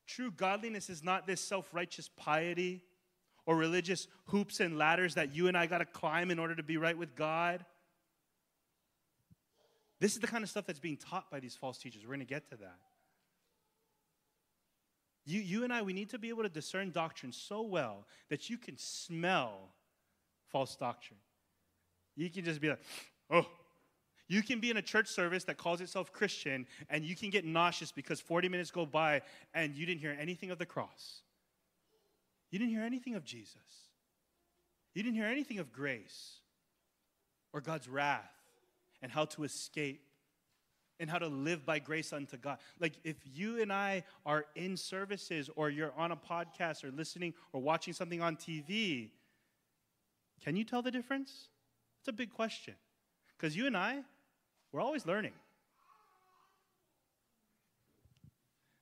True 0.08 0.32
godliness 0.32 0.90
is 0.90 1.04
not 1.04 1.28
this 1.28 1.42
self 1.42 1.74
righteous 1.74 2.10
piety 2.16 2.82
or 3.48 3.56
religious 3.56 4.08
hoops 4.26 4.60
and 4.60 4.78
ladders 4.78 5.16
that 5.16 5.34
you 5.34 5.48
and 5.48 5.58
I 5.58 5.66
got 5.66 5.80
to 5.80 5.86
climb 5.86 6.30
in 6.30 6.38
order 6.38 6.54
to 6.54 6.62
be 6.62 6.78
right 6.78 6.98
with 6.98 7.16
God. 7.16 7.66
This 10.00 10.14
is 10.14 10.20
the 10.20 10.28
kind 10.28 10.44
of 10.44 10.50
stuff 10.50 10.68
that's 10.68 10.80
being 10.80 10.98
taught 10.98 11.32
by 11.32 11.40
these 11.40 11.56
false 11.56 11.80
teachers. 11.80 12.04
We're 12.04 12.10
going 12.10 12.20
to 12.20 12.26
get 12.26 12.50
to 12.52 12.58
that. 12.58 12.78
You, 15.26 15.40
you 15.40 15.64
and 15.64 15.74
I, 15.74 15.82
we 15.82 15.94
need 15.94 16.10
to 16.12 16.20
be 16.20 16.30
able 16.30 16.44
to 16.44 16.50
discern 16.50 16.92
doctrine 16.92 17.32
so 17.32 17.62
well 17.62 18.06
that 18.30 18.50
you 18.50 18.58
can 18.58 18.78
smell 18.78 19.74
false 20.52 20.76
doctrine. 20.76 21.20
You 22.16 22.30
can 22.30 22.44
just 22.44 22.62
be 22.62 22.70
like, 22.70 22.82
oh. 23.32 23.46
You 24.30 24.44
can 24.44 24.60
be 24.60 24.70
in 24.70 24.76
a 24.76 24.82
church 24.82 25.08
service 25.08 25.46
that 25.46 25.58
calls 25.58 25.80
itself 25.80 26.12
Christian 26.12 26.68
and 26.90 27.06
you 27.06 27.16
can 27.16 27.30
get 27.30 27.46
nauseous 27.46 27.94
because 27.94 28.20
40 28.20 28.50
minutes 28.50 28.72
go 28.72 28.86
by 28.86 29.22
and 29.54 29.74
you 29.74 29.86
didn't 29.86 30.02
hear 30.02 30.18
anything 30.20 30.52
of 30.52 30.58
the 30.58 30.66
cross. 30.66 31.22
You 32.52 32.60
didn't 32.60 32.72
hear 32.72 32.84
anything 32.84 33.16
of 33.16 33.26
Jesus. 33.26 33.56
You 34.94 35.04
didn't 35.04 35.16
hear 35.16 35.28
anything 35.28 35.60
of 35.60 35.72
grace 35.72 36.38
or 37.54 37.62
God's 37.62 37.88
wrath 37.88 38.32
and 39.02 39.12
how 39.12 39.26
to 39.26 39.44
escape 39.44 40.02
and 41.00 41.10
how 41.10 41.20
to 41.20 41.28
live 41.28 41.66
by 41.66 41.80
grace 41.80 42.12
unto 42.12 42.38
God. 42.38 42.58
Like 42.80 42.94
if 43.04 43.18
you 43.26 43.62
and 43.62 43.72
I 43.72 44.04
are 44.26 44.46
in 44.56 44.78
services 44.78 45.50
or 45.56 45.70
you're 45.70 45.94
on 45.96 46.12
a 46.12 46.16
podcast 46.16 46.84
or 46.84 46.92
listening 46.92 47.34
or 47.54 47.62
watching 47.62 47.94
something 47.94 48.22
on 48.22 48.36
TV, 48.36 49.12
can 50.44 50.56
you 50.56 50.64
tell 50.64 50.82
the 50.82 50.92
difference? 50.92 51.50
It's 52.00 52.08
a 52.08 52.14
big 52.14 52.34
question. 52.34 52.76
Because 53.38 53.56
you 53.56 53.68
and 53.68 53.78
I, 53.78 54.00
we're 54.72 54.82
always 54.82 55.06
learning. 55.06 55.34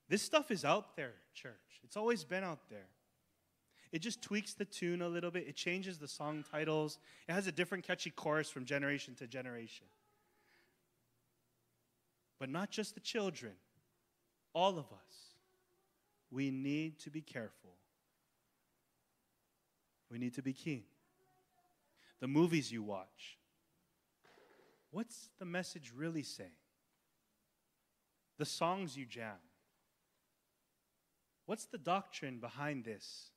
This 0.08 0.22
stuff 0.22 0.52
is 0.52 0.64
out 0.64 0.96
there, 0.96 1.14
church. 1.34 1.82
It's 1.84 1.98
always 1.98 2.24
been 2.24 2.44
out 2.44 2.60
there. 2.70 2.88
It 3.96 4.02
just 4.02 4.22
tweaks 4.22 4.54
the 4.54 4.66
tune 4.66 5.02
a 5.02 5.08
little 5.08 5.32
bit. 5.32 5.48
It 5.48 5.56
changes 5.56 5.98
the 5.98 6.08
song 6.10 6.44
titles. 6.52 7.00
It 7.30 7.32
has 7.32 7.48
a 7.48 7.52
different 7.54 7.86
catchy 7.86 8.10
chorus 8.10 8.50
from 8.50 8.66
generation 8.66 9.16
to 9.20 9.26
generation. 9.26 9.86
But 12.38 12.50
not 12.50 12.72
just 12.72 12.96
the 12.96 13.00
children, 13.00 13.54
all 14.54 14.72
of 14.72 14.88
us. 14.88 15.38
We 16.30 16.52
need 16.52 17.00
to 17.04 17.10
be 17.10 17.22
careful. 17.22 17.70
We 20.12 20.18
need 20.18 20.34
to 20.34 20.42
be 20.42 20.52
keen. 20.52 20.84
The 22.20 22.28
movies 22.28 22.74
you 22.74 22.84
watch, 22.84 23.38
what's 24.92 25.30
the 25.40 25.46
message 25.46 25.94
really 25.96 26.24
saying? 26.24 26.50
The 28.40 28.46
songs 28.46 28.98
you 28.98 29.06
jam, 29.06 29.38
what's 31.46 31.64
the 31.64 31.78
doctrine 31.78 32.40
behind 32.40 32.84
this? 32.84 33.32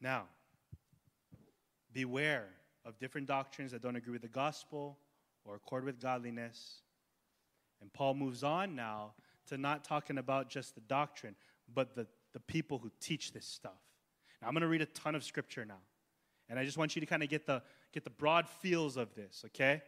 Now, 0.00 0.24
beware 1.92 2.48
of 2.84 2.98
different 2.98 3.26
doctrines 3.26 3.72
that 3.72 3.82
don't 3.82 3.96
agree 3.96 4.12
with 4.12 4.22
the 4.22 4.28
gospel 4.28 4.98
or 5.44 5.56
accord 5.56 5.84
with 5.84 6.00
godliness. 6.00 6.82
And 7.80 7.92
Paul 7.92 8.14
moves 8.14 8.42
on 8.42 8.74
now 8.74 9.12
to 9.46 9.58
not 9.58 9.84
talking 9.84 10.18
about 10.18 10.48
just 10.48 10.74
the 10.74 10.80
doctrine, 10.82 11.34
but 11.72 11.94
the, 11.94 12.06
the 12.32 12.40
people 12.40 12.78
who 12.78 12.90
teach 13.00 13.32
this 13.32 13.46
stuff. 13.46 13.72
Now, 14.40 14.48
I'm 14.48 14.54
going 14.54 14.62
to 14.62 14.68
read 14.68 14.82
a 14.82 14.86
ton 14.86 15.14
of 15.14 15.24
scripture 15.24 15.64
now. 15.64 15.80
And 16.48 16.58
I 16.58 16.64
just 16.64 16.76
want 16.76 16.94
you 16.94 17.00
to 17.00 17.06
kind 17.06 17.22
of 17.22 17.28
get 17.28 17.46
the, 17.46 17.62
get 17.92 18.04
the 18.04 18.10
broad 18.10 18.48
feels 18.48 18.96
of 18.96 19.14
this, 19.14 19.44
okay? 19.46 19.82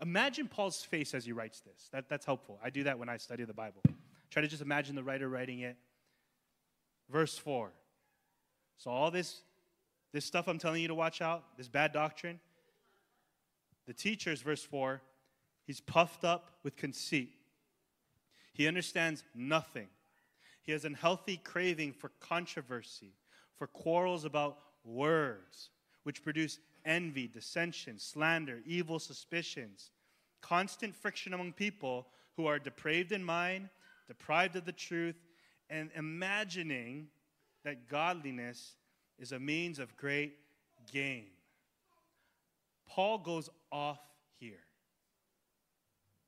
Imagine 0.00 0.46
Paul's 0.46 0.82
face 0.82 1.14
as 1.14 1.24
he 1.24 1.32
writes 1.32 1.60
this. 1.60 1.88
That, 1.92 2.08
that's 2.08 2.24
helpful. 2.24 2.58
I 2.62 2.70
do 2.70 2.84
that 2.84 2.98
when 2.98 3.08
I 3.08 3.16
study 3.16 3.44
the 3.44 3.54
Bible. 3.54 3.82
Try 4.30 4.42
to 4.42 4.48
just 4.48 4.62
imagine 4.62 4.94
the 4.94 5.02
writer 5.02 5.28
writing 5.28 5.60
it. 5.60 5.76
Verse 7.10 7.36
4 7.36 7.72
so, 8.80 8.90
all 8.90 9.10
this 9.10 9.42
this 10.12 10.24
stuff 10.24 10.48
I'm 10.48 10.58
telling 10.58 10.80
you 10.80 10.88
to 10.88 10.94
watch 10.94 11.20
out, 11.20 11.44
this 11.58 11.68
bad 11.68 11.92
doctrine, 11.92 12.40
the 13.86 13.92
teachers, 13.92 14.40
verse 14.40 14.62
4, 14.62 15.02
he's 15.66 15.80
puffed 15.80 16.24
up 16.24 16.50
with 16.62 16.76
conceit. 16.76 17.32
He 18.54 18.66
understands 18.66 19.22
nothing. 19.34 19.88
He 20.62 20.72
has 20.72 20.86
unhealthy 20.86 21.36
craving 21.36 21.92
for 21.92 22.10
controversy, 22.20 23.12
for 23.56 23.66
quarrels 23.66 24.24
about 24.24 24.58
words, 24.82 25.68
which 26.04 26.24
produce 26.24 26.58
envy, 26.86 27.28
dissension, 27.28 27.98
slander, 27.98 28.60
evil 28.64 28.98
suspicions, 28.98 29.90
constant 30.40 30.94
friction 30.96 31.34
among 31.34 31.52
people 31.52 32.06
who 32.36 32.46
are 32.46 32.58
depraved 32.58 33.12
in 33.12 33.22
mind, 33.22 33.68
deprived 34.08 34.56
of 34.56 34.64
the 34.64 34.72
truth, 34.72 35.16
and 35.68 35.90
imagining 35.94 37.08
that 37.64 37.88
godliness 37.88 38.76
is 39.18 39.32
a 39.32 39.38
means 39.38 39.78
of 39.78 39.96
great 39.96 40.34
gain. 40.92 41.26
Paul 42.88 43.18
goes 43.18 43.48
off 43.70 44.00
here. 44.38 44.64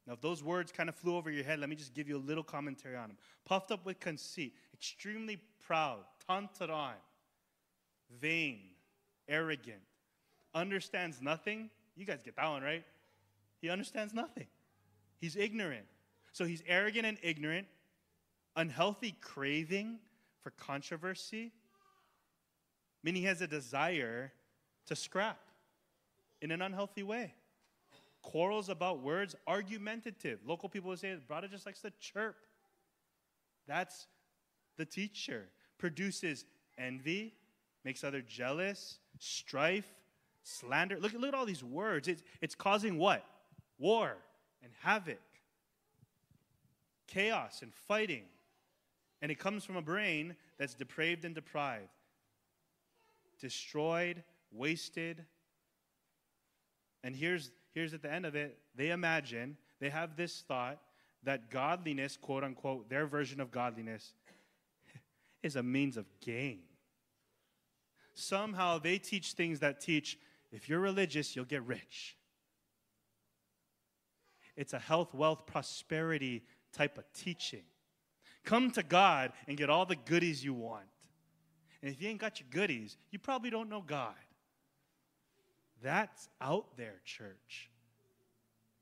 Now, 0.07 0.15
if 0.15 0.21
those 0.21 0.43
words 0.43 0.73
kind 0.73 0.89
of 0.89 0.95
flew 0.95 1.17
over 1.17 1.31
your 1.31 1.45
head, 1.45 1.61
let 1.61 1.69
me 1.69 1.77
just 1.77 1.95
give 1.95 2.09
you 2.09 2.17
a 2.17 2.19
little 2.19 2.43
commentary 2.43 2.97
on 2.97 3.09
them. 3.09 3.17
Puffed 3.45 3.71
up 3.71 3.87
with 3.87 4.01
conceit, 4.01 4.55
extremely 4.75 5.41
proud, 5.65 6.01
taunted 6.27 6.71
on, 6.71 6.95
vain, 8.21 8.61
arrogant, 9.29 9.81
understands 10.55 11.23
nothing. 11.23 11.71
You 11.97 12.05
guys 12.05 12.21
get 12.25 12.37
that 12.37 12.49
one, 12.49 12.63
right? 12.63 12.85
He 13.61 13.71
understands 13.71 14.13
nothing. 14.13 14.47
He's 15.19 15.37
ignorant. 15.37 15.87
So 16.33 16.45
he's 16.45 16.63
arrogant 16.67 17.07
and 17.07 17.19
ignorant, 17.23 17.69
unhealthy 18.57 19.15
craving 19.21 19.99
for 20.43 20.51
controversy, 20.51 21.53
meaning 23.03 23.23
he 23.23 23.29
has 23.29 23.41
a 23.41 23.47
desire 23.47 24.33
to 24.87 24.97
scrap 24.97 25.39
in 26.41 26.51
an 26.51 26.63
unhealthy 26.63 27.03
way. 27.03 27.35
Quarrels 28.23 28.69
about 28.69 29.01
words, 29.01 29.35
argumentative. 29.47 30.41
Local 30.47 30.69
people 30.69 30.91
would 30.91 30.99
say, 30.99 31.15
brother 31.27 31.49
just 31.49 31.67
likes 31.67 31.81
to 31.81 31.91
chirp. 32.01 32.37
That's 33.67 34.07
the 34.77 34.85
teacher. 34.85 35.49
Produces 35.79 36.45
envy, 36.79 37.35
makes 37.85 38.05
other 38.05 38.21
jealous, 38.21 38.99
strife, 39.19 39.89
slander. 40.43 40.99
Look, 41.01 41.13
look 41.15 41.29
at 41.29 41.35
all 41.35 41.47
these 41.47 41.65
words. 41.65 42.09
It's, 42.09 42.23
it's 42.41 42.55
causing 42.55 42.99
what? 42.99 43.25
War 43.79 44.17
and 44.63 44.73
havoc, 44.83 45.21
chaos 47.09 47.63
and 47.63 47.73
fighting. 47.75 48.25
And 49.23 49.31
it 49.31 49.39
comes 49.39 49.65
from 49.65 49.77
a 49.77 49.83
brain 49.83 50.35
that's 50.59 50.75
depraved 50.75 51.25
and 51.25 51.35
deprived, 51.35 51.89
destroyed, 53.41 54.23
wasted. 54.51 55.25
And 57.05 57.15
here's, 57.15 57.53
here's 57.73 57.95
at 57.95 58.03
the 58.03 58.13
end 58.13 58.27
of 58.27 58.35
it 58.35 58.59
they 58.75 58.91
imagine, 58.91 59.57
they 59.81 59.91
have 59.91 60.17
this 60.17 60.43
thought 60.47 60.79
that 61.23 61.51
godliness, 61.51 62.19
quote 62.21 62.43
unquote, 62.43 62.91
their 62.91 63.07
version 63.07 63.41
of 63.41 63.53
godliness, 63.53 64.13
is 65.43 65.55
a 65.55 65.63
means 65.63 65.97
of 65.97 66.05
gain. 66.21 66.59
Somehow 68.15 68.79
they 68.79 68.99
teach 68.99 69.33
things 69.33 69.61
that 69.61 69.81
teach 69.81 70.19
if 70.51 70.69
you're 70.69 70.81
religious, 70.81 71.35
you'll 71.35 71.47
get 71.47 71.63
rich. 71.63 72.17
It's 74.55 74.75
a 74.75 74.79
health, 74.79 75.15
wealth, 75.15 75.47
prosperity 75.47 76.45
type 76.73 76.99
of 76.99 77.05
teaching. 77.15 77.63
Come 78.45 78.71
to 78.73 78.83
God 78.83 79.33
and 79.47 79.57
get 79.57 79.71
all 79.71 79.87
the 79.87 79.97
goodies 79.97 80.45
you 80.45 80.55
want. 80.55 80.87
And 81.81 81.91
if 81.91 82.01
you 82.01 82.09
ain't 82.09 82.21
got 82.21 82.41
your 82.41 82.49
goodies, 82.51 82.97
you 83.11 83.19
probably 83.19 83.51
don't 83.51 83.69
know 83.69 83.83
God. 83.85 84.15
That's 85.83 86.29
out 86.41 86.77
there, 86.77 87.01
church. 87.05 87.71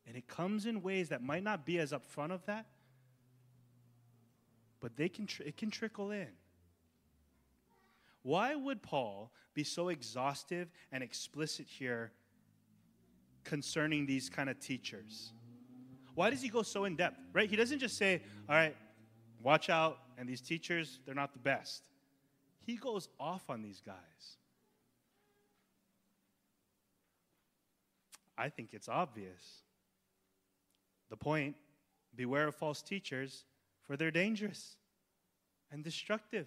And 0.07 0.17
it 0.17 0.27
comes 0.27 0.67
in 0.67 0.83
ways 0.83 1.09
that 1.11 1.23
might 1.23 1.43
not 1.43 1.65
be 1.65 1.79
as 1.79 1.93
upfront 1.93 2.33
of 2.33 2.45
that, 2.47 2.67
but 4.81 4.97
they 4.97 5.09
can 5.09 5.27
tr- 5.27 5.43
it 5.45 5.57
can 5.57 5.71
trickle 5.71 6.11
in. 6.11 6.29
Why 8.23 8.55
would 8.55 8.83
Paul 8.83 9.31
be 9.55 9.65
so 9.65 9.89
exhaustive 9.89 10.69
and 10.93 11.03
explicit 11.03 11.67
here 11.69 12.13
concerning 13.45 14.05
these 14.05 14.29
kind 14.29 14.51
of 14.51 14.59
teachers? 14.59 15.33
Why 16.15 16.29
does 16.29 16.43
he 16.43 16.49
go 16.49 16.63
so 16.63 16.85
in 16.85 16.97
depth? 16.97 17.19
Right? 17.33 17.49
He 17.49 17.57
doesn't 17.57 17.79
just 17.79 17.97
say, 17.97 18.23
"All 18.49 18.55
right, 18.55 18.77
watch 19.43 19.71
out 19.71 19.99
and 20.19 20.29
these 20.29 20.41
teachers, 20.41 21.01
they're 21.05 21.15
not 21.15 21.33
the 21.33 21.39
best." 21.39 21.83
He 22.65 22.77
goes 22.77 23.09
off 23.19 23.49
on 23.49 23.63
these 23.63 23.81
guys. 23.81 24.37
I 28.37 28.49
think 28.49 28.71
it's 28.73 28.89
obvious. 28.89 29.63
The 31.11 31.17
point 31.17 31.57
beware 32.15 32.49
of 32.49 32.55
false 32.55 32.83
teachers, 32.83 33.45
for 33.83 33.97
they're 33.97 34.11
dangerous 34.11 34.77
and 35.71 35.85
destructive. 35.85 36.47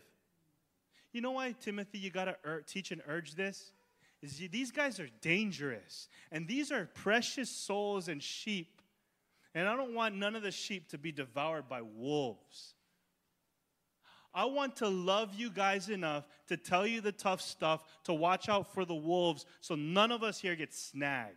You 1.12 1.22
know 1.22 1.32
why, 1.32 1.54
Timothy, 1.60 2.00
you 2.00 2.10
got 2.10 2.26
to 2.26 2.38
ur- 2.46 2.62
teach 2.62 2.92
and 2.92 3.02
urge 3.08 3.36
this? 3.36 3.72
Is 4.22 4.42
you, 4.42 4.48
these 4.48 4.72
guys 4.72 5.00
are 5.00 5.10
dangerous, 5.22 6.08
and 6.32 6.48
these 6.48 6.72
are 6.72 6.90
precious 6.94 7.50
souls 7.50 8.08
and 8.08 8.24
sheep. 8.24 8.82
And 9.54 9.68
I 9.68 9.76
don't 9.76 9.94
want 9.94 10.16
none 10.16 10.36
of 10.36 10.42
the 10.42 10.52
sheep 10.52 10.90
to 10.90 10.98
be 10.98 11.12
devoured 11.12 11.70
by 11.70 11.82
wolves. 11.82 12.74
I 14.34 14.46
want 14.46 14.78
to 14.78 14.90
love 14.90 15.34
you 15.36 15.50
guys 15.50 15.90
enough 15.90 16.28
to 16.48 16.58
tell 16.58 16.88
you 16.88 17.02
the 17.02 17.12
tough 17.12 17.42
stuff, 17.42 17.84
to 18.06 18.14
watch 18.14 18.50
out 18.50 18.74
for 18.74 18.86
the 18.86 18.96
wolves, 18.96 19.46
so 19.62 19.76
none 19.76 20.12
of 20.12 20.24
us 20.24 20.40
here 20.40 20.56
get 20.56 20.74
snagged. 20.74 21.36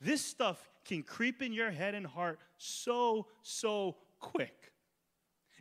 This 0.00 0.20
stuff 0.22 0.68
can 0.84 1.02
creep 1.02 1.40
in 1.40 1.52
your 1.52 1.70
head 1.70 1.94
and 1.94 2.06
heart 2.06 2.38
so, 2.58 3.26
so 3.42 3.96
quick. 4.20 4.72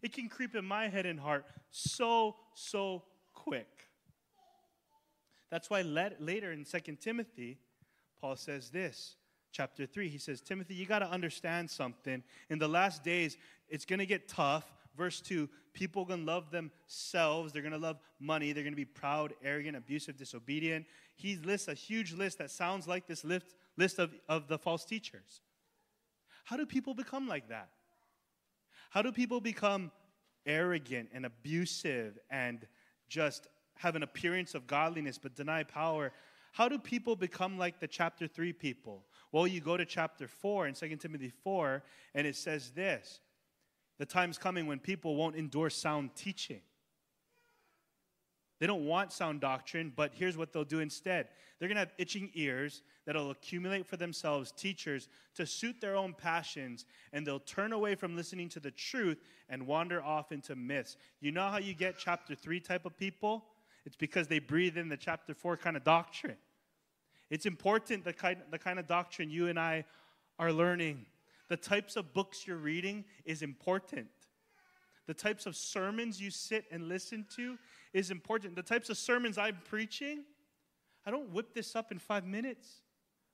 It 0.01 0.11
can 0.11 0.27
creep 0.27 0.55
in 0.55 0.65
my 0.65 0.89
head 0.89 1.05
and 1.05 1.19
heart 1.19 1.45
so, 1.69 2.35
so 2.53 3.03
quick. 3.33 3.87
That's 5.49 5.69
why 5.69 5.83
let, 5.83 6.21
later 6.21 6.51
in 6.51 6.65
2 6.65 6.97
Timothy, 6.99 7.59
Paul 8.19 8.35
says 8.35 8.69
this, 8.69 9.15
chapter 9.51 9.85
3. 9.85 10.09
He 10.09 10.17
says, 10.17 10.41
Timothy, 10.41 10.73
you 10.73 10.85
got 10.85 10.99
to 10.99 11.09
understand 11.09 11.69
something. 11.69 12.23
In 12.49 12.59
the 12.59 12.67
last 12.67 13.03
days, 13.03 13.37
it's 13.69 13.85
going 13.85 13.99
to 13.99 14.05
get 14.05 14.27
tough. 14.27 14.65
Verse 14.95 15.21
2 15.21 15.49
people 15.73 16.03
are 16.03 16.05
going 16.05 16.19
to 16.19 16.31
love 16.31 16.51
themselves. 16.51 17.51
They're 17.51 17.63
going 17.63 17.73
to 17.73 17.79
love 17.79 17.97
money. 18.19 18.51
They're 18.51 18.63
going 18.63 18.73
to 18.73 18.77
be 18.77 18.85
proud, 18.85 19.33
arrogant, 19.43 19.75
abusive, 19.75 20.17
disobedient. 20.17 20.85
He 21.15 21.35
lists 21.37 21.67
a 21.67 21.73
huge 21.73 22.13
list 22.13 22.37
that 22.37 22.51
sounds 22.51 22.87
like 22.87 23.07
this 23.07 23.23
list, 23.23 23.55
list 23.75 23.97
of, 23.99 24.13
of 24.29 24.47
the 24.47 24.57
false 24.57 24.85
teachers. 24.85 25.41
How 26.45 26.57
do 26.57 26.65
people 26.65 26.93
become 26.93 27.27
like 27.27 27.49
that? 27.49 27.69
How 28.91 29.01
do 29.01 29.11
people 29.11 29.41
become 29.41 29.91
arrogant 30.45 31.09
and 31.13 31.25
abusive 31.25 32.19
and 32.29 32.67
just 33.09 33.47
have 33.77 33.95
an 33.95 34.03
appearance 34.03 34.53
of 34.53 34.67
godliness 34.67 35.17
but 35.17 35.35
deny 35.35 35.63
power? 35.63 36.11
How 36.51 36.69
do 36.69 36.77
people 36.77 37.15
become 37.15 37.57
like 37.57 37.79
the 37.79 37.87
chapter 37.87 38.27
3 38.27 38.53
people? 38.53 39.03
Well, 39.31 39.47
you 39.47 39.59
go 39.59 39.75
to 39.75 39.85
chapter 39.85 40.27
4 40.27 40.67
in 40.67 40.75
2 40.75 40.95
Timothy 40.97 41.31
4, 41.43 41.81
and 42.13 42.27
it 42.27 42.35
says 42.35 42.69
this 42.71 43.19
The 43.99 44.05
time's 44.05 44.37
coming 44.37 44.67
when 44.67 44.79
people 44.79 45.15
won't 45.15 45.35
endure 45.35 45.69
sound 45.69 46.15
teaching. 46.15 46.61
They 48.59 48.67
don't 48.67 48.85
want 48.85 49.11
sound 49.11 49.41
doctrine, 49.41 49.91
but 49.93 50.11
here's 50.13 50.37
what 50.37 50.53
they'll 50.53 50.63
do 50.63 50.79
instead. 50.79 51.27
They're 51.59 51.67
going 51.67 51.75
to 51.75 51.81
have 51.81 51.93
itching 51.97 52.31
ears 52.33 52.81
that'll 53.05 53.31
accumulate 53.31 53.85
for 53.85 53.97
themselves 53.97 54.51
teachers 54.53 55.09
to 55.35 55.45
suit 55.45 55.81
their 55.81 55.95
own 55.97 56.13
passions, 56.13 56.85
and 57.11 57.27
they'll 57.27 57.39
turn 57.39 57.73
away 57.73 57.95
from 57.95 58.15
listening 58.15 58.47
to 58.49 58.59
the 58.59 58.71
truth 58.71 59.21
and 59.49 59.67
wander 59.67 60.01
off 60.01 60.31
into 60.31 60.55
myths. 60.55 60.95
You 61.19 61.31
know 61.31 61.49
how 61.49 61.57
you 61.57 61.73
get 61.73 61.97
chapter 61.97 62.35
3 62.35 62.59
type 62.61 62.85
of 62.85 62.95
people? 62.95 63.45
It's 63.85 63.97
because 63.97 64.27
they 64.27 64.39
breathe 64.39 64.77
in 64.77 64.87
the 64.87 64.97
chapter 64.97 65.33
4 65.33 65.57
kind 65.57 65.75
of 65.75 65.83
doctrine. 65.83 66.37
It's 67.29 67.45
important 67.45 68.05
the 68.05 68.13
kind, 68.13 68.37
the 68.49 68.59
kind 68.59 68.79
of 68.79 68.87
doctrine 68.87 69.29
you 69.29 69.47
and 69.47 69.59
I 69.59 69.85
are 70.39 70.53
learning. 70.53 71.05
The 71.49 71.57
types 71.57 71.95
of 71.95 72.13
books 72.13 72.47
you're 72.47 72.57
reading 72.57 73.05
is 73.25 73.41
important. 73.41 74.07
The 75.07 75.13
types 75.13 75.45
of 75.45 75.55
sermons 75.55 76.21
you 76.21 76.31
sit 76.31 76.65
and 76.71 76.87
listen 76.87 77.25
to 77.35 77.57
is 77.93 78.09
important. 78.09 78.55
The 78.55 78.63
types 78.63 78.89
of 78.89 78.97
sermons 78.97 79.37
I'm 79.37 79.57
preaching, 79.65 80.23
I 81.05 81.11
don't 81.11 81.29
whip 81.31 81.53
this 81.53 81.75
up 81.75 81.91
in 81.91 81.99
five 81.99 82.25
minutes. 82.25 82.81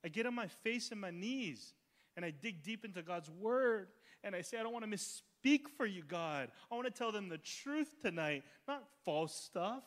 I 0.04 0.08
get 0.08 0.26
on 0.26 0.34
my 0.34 0.48
face 0.48 0.90
and 0.90 1.00
my 1.00 1.10
knees 1.10 1.74
and 2.16 2.24
I 2.24 2.30
dig 2.30 2.62
deep 2.62 2.84
into 2.84 3.02
God's 3.02 3.30
word 3.30 3.88
and 4.24 4.34
I 4.34 4.42
say, 4.42 4.58
I 4.58 4.62
don't 4.62 4.72
want 4.72 4.90
to 4.90 4.96
misspeak 4.96 5.68
for 5.76 5.86
you, 5.86 6.02
God. 6.02 6.50
I 6.70 6.74
want 6.74 6.86
to 6.86 6.92
tell 6.92 7.12
them 7.12 7.28
the 7.28 7.38
truth 7.38 7.90
tonight, 8.02 8.42
not 8.66 8.84
false 9.04 9.34
stuff. 9.34 9.82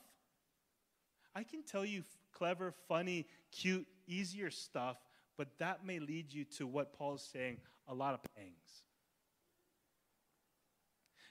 I 1.35 1.43
can 1.43 1.63
tell 1.63 1.83
you 1.83 2.03
clever, 2.31 2.73
funny, 2.87 3.27
cute, 3.51 3.87
easier 4.07 4.49
stuff, 4.49 4.97
but 5.37 5.47
that 5.59 5.85
may 5.85 5.99
lead 5.99 6.31
you 6.31 6.45
to 6.57 6.67
what 6.67 6.93
Paul's 6.93 7.27
saying 7.31 7.57
a 7.87 7.93
lot 7.93 8.13
of 8.13 8.21
pangs. 8.35 8.83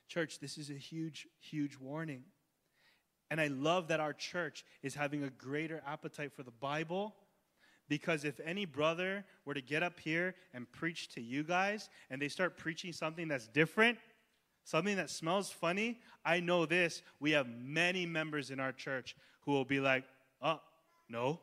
Church, 0.09 0.39
this 0.41 0.59
is 0.59 0.71
a 0.71 0.75
huge, 0.75 1.27
huge 1.41 1.79
warning. 1.79 2.25
And 3.31 3.41
I 3.41 3.47
love 3.47 3.89
that 3.89 3.99
our 3.99 4.13
church 4.13 4.65
is 4.83 4.95
having 4.95 5.25
a 5.25 5.31
greater 5.31 5.83
appetite 5.87 6.33
for 6.37 6.43
the 6.43 6.51
Bible 6.51 7.15
because 7.89 8.25
if 8.25 8.39
any 8.41 8.65
brother 8.65 9.25
were 9.45 9.55
to 9.55 9.63
get 9.63 9.83
up 9.83 9.99
here 9.99 10.35
and 10.53 10.71
preach 10.71 11.09
to 11.15 11.21
you 11.21 11.43
guys 11.43 11.89
and 12.11 12.21
they 12.21 12.29
start 12.29 12.57
preaching 12.57 12.93
something 12.93 13.29
that's 13.29 13.49
different, 13.49 13.99
something 14.65 14.97
that 14.97 15.11
smells 15.11 15.51
funny, 15.51 16.01
I 16.25 16.41
know 16.41 16.67
this. 16.67 17.03
We 17.21 17.33
have 17.33 17.49
many 17.49 18.07
members 18.07 18.51
in 18.51 18.61
our 18.61 18.73
church 18.73 19.17
who 19.43 19.53
will 19.53 19.65
be 19.65 19.81
like, 19.81 20.05
oh, 20.41 20.61
no. 21.09 21.41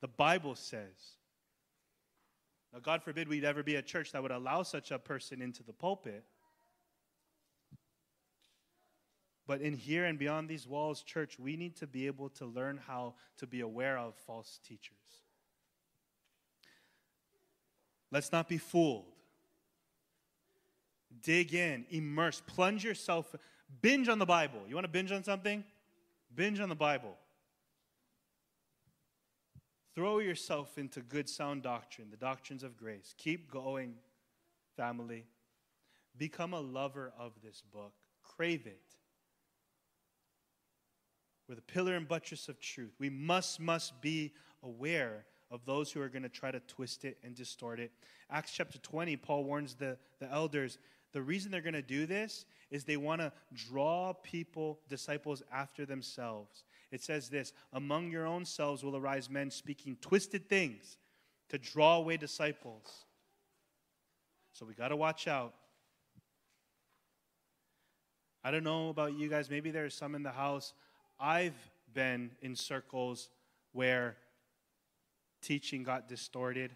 The 0.00 0.08
Bible 0.08 0.54
says. 0.54 1.16
Now, 2.72 2.78
God 2.78 3.02
forbid 3.02 3.28
we'd 3.28 3.44
ever 3.44 3.62
be 3.62 3.76
a 3.76 3.82
church 3.82 4.12
that 4.12 4.22
would 4.22 4.30
allow 4.30 4.62
such 4.62 4.90
a 4.90 4.98
person 4.98 5.42
into 5.42 5.62
the 5.62 5.72
pulpit. 5.72 6.24
But 9.46 9.60
in 9.60 9.74
here 9.74 10.04
and 10.04 10.16
beyond 10.16 10.48
these 10.48 10.68
walls, 10.68 11.02
church, 11.02 11.36
we 11.36 11.56
need 11.56 11.74
to 11.76 11.86
be 11.86 12.06
able 12.06 12.28
to 12.30 12.46
learn 12.46 12.78
how 12.86 13.14
to 13.38 13.46
be 13.48 13.60
aware 13.60 13.98
of 13.98 14.14
false 14.14 14.60
teachers. 14.64 14.94
Let's 18.12 18.30
not 18.30 18.48
be 18.48 18.58
fooled. 18.58 19.06
Dig 21.22 21.54
in, 21.54 21.84
immerse, 21.90 22.40
plunge 22.46 22.84
yourself, 22.84 23.34
binge 23.82 24.08
on 24.08 24.20
the 24.20 24.26
Bible. 24.26 24.60
You 24.68 24.76
want 24.76 24.84
to 24.84 24.90
binge 24.90 25.10
on 25.10 25.24
something? 25.24 25.64
Binge 26.32 26.60
on 26.60 26.68
the 26.68 26.76
Bible. 26.76 27.16
Throw 30.00 30.18
yourself 30.20 30.78
into 30.78 31.02
good, 31.02 31.28
sound 31.28 31.62
doctrine, 31.62 32.08
the 32.10 32.16
doctrines 32.16 32.62
of 32.62 32.74
grace. 32.74 33.14
Keep 33.18 33.50
going, 33.50 33.96
family. 34.74 35.26
Become 36.16 36.54
a 36.54 36.60
lover 36.60 37.12
of 37.18 37.32
this 37.44 37.62
book. 37.70 37.92
Crave 38.22 38.66
it. 38.66 38.80
We're 41.46 41.56
the 41.56 41.60
pillar 41.60 41.96
and 41.96 42.08
buttress 42.08 42.48
of 42.48 42.58
truth. 42.60 42.94
We 42.98 43.10
must, 43.10 43.60
must 43.60 44.00
be 44.00 44.32
aware 44.62 45.26
of 45.50 45.66
those 45.66 45.92
who 45.92 46.00
are 46.00 46.08
going 46.08 46.22
to 46.22 46.30
try 46.30 46.50
to 46.50 46.60
twist 46.60 47.04
it 47.04 47.18
and 47.22 47.34
distort 47.34 47.78
it. 47.78 47.92
Acts 48.30 48.52
chapter 48.52 48.78
20, 48.78 49.18
Paul 49.18 49.44
warns 49.44 49.74
the, 49.74 49.98
the 50.18 50.32
elders 50.32 50.78
the 51.12 51.22
reason 51.22 51.50
they're 51.50 51.60
going 51.60 51.74
to 51.74 51.82
do 51.82 52.06
this 52.06 52.44
is 52.70 52.84
they 52.84 52.96
want 52.96 53.20
to 53.20 53.32
draw 53.52 54.12
people, 54.12 54.78
disciples, 54.88 55.42
after 55.52 55.84
themselves. 55.84 56.64
It 56.90 57.02
says 57.02 57.28
this 57.28 57.52
Among 57.72 58.10
your 58.10 58.26
own 58.26 58.44
selves 58.44 58.82
will 58.82 58.96
arise 58.96 59.30
men 59.30 59.50
speaking 59.50 59.96
twisted 60.00 60.48
things 60.48 60.98
to 61.48 61.58
draw 61.58 61.96
away 61.96 62.16
disciples. 62.16 63.04
So 64.52 64.66
we 64.66 64.74
got 64.74 64.88
to 64.88 64.96
watch 64.96 65.28
out. 65.28 65.54
I 68.42 68.50
don't 68.50 68.64
know 68.64 68.88
about 68.88 69.18
you 69.18 69.28
guys. 69.28 69.50
Maybe 69.50 69.70
there's 69.70 69.94
some 69.94 70.14
in 70.14 70.22
the 70.22 70.30
house. 70.30 70.72
I've 71.18 71.56
been 71.92 72.30
in 72.40 72.56
circles 72.56 73.28
where 73.72 74.16
teaching 75.42 75.82
got 75.82 76.08
distorted. 76.08 76.74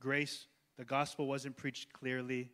Grace, 0.00 0.46
the 0.76 0.84
gospel 0.84 1.26
wasn't 1.26 1.56
preached 1.56 1.92
clearly. 1.92 2.50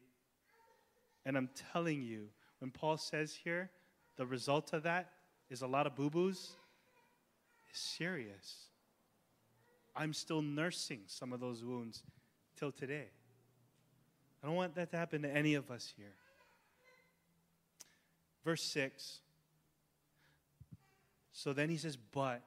And 1.25 1.37
I'm 1.37 1.51
telling 1.73 2.03
you, 2.03 2.29
when 2.59 2.71
Paul 2.71 2.97
says 2.97 3.35
here, 3.45 3.71
the 4.17 4.27
result 4.27 4.73
of 4.73 4.83
that 4.85 5.11
is 5.51 5.63
a 5.63 5.67
lot 5.67 5.87
of 5.87 5.95
boo 5.95 6.11
boos, 6.11 6.53
is 7.73 7.79
serious. 7.79 8.67
I'm 9.95 10.13
still 10.13 10.43
nursing 10.43 11.01
some 11.07 11.33
of 11.33 11.41
those 11.41 11.65
wounds 11.65 12.03
till 12.57 12.73
today. 12.73 13.09
I 14.43 14.47
don't 14.47 14.57
want 14.57 14.75
that 14.75 14.91
to 14.91 14.97
happen 14.97 15.23
to 15.23 15.31
any 15.31 15.55
of 15.55 15.71
us 15.71 15.93
here. 15.97 16.15
Verse 18.45 18.63
6. 18.63 19.21
So 21.33 21.53
then 21.53 21.69
he 21.69 21.77
says, 21.77 21.97
but 21.97 22.43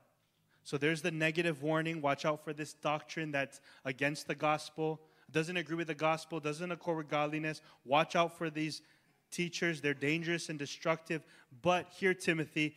so 0.63 0.77
there's 0.77 1.03
the 1.03 1.11
negative 1.11 1.61
warning. 1.61 2.01
Watch 2.01 2.25
out 2.25 2.43
for 2.43 2.51
this 2.51 2.73
doctrine 2.73 3.31
that's 3.31 3.61
against 3.85 4.27
the 4.27 4.35
gospel, 4.35 4.99
doesn't 5.31 5.57
agree 5.57 5.75
with 5.75 5.87
the 5.87 5.95
gospel, 5.95 6.39
doesn't 6.39 6.71
accord 6.71 6.97
with 6.97 7.09
godliness. 7.09 7.61
Watch 7.85 8.15
out 8.15 8.35
for 8.35 8.49
these 8.49 8.81
teachers. 9.31 9.81
They're 9.81 9.93
dangerous 9.93 10.49
and 10.49 10.57
destructive. 10.57 11.23
But 11.61 11.87
here, 11.97 12.13
Timothy, 12.13 12.75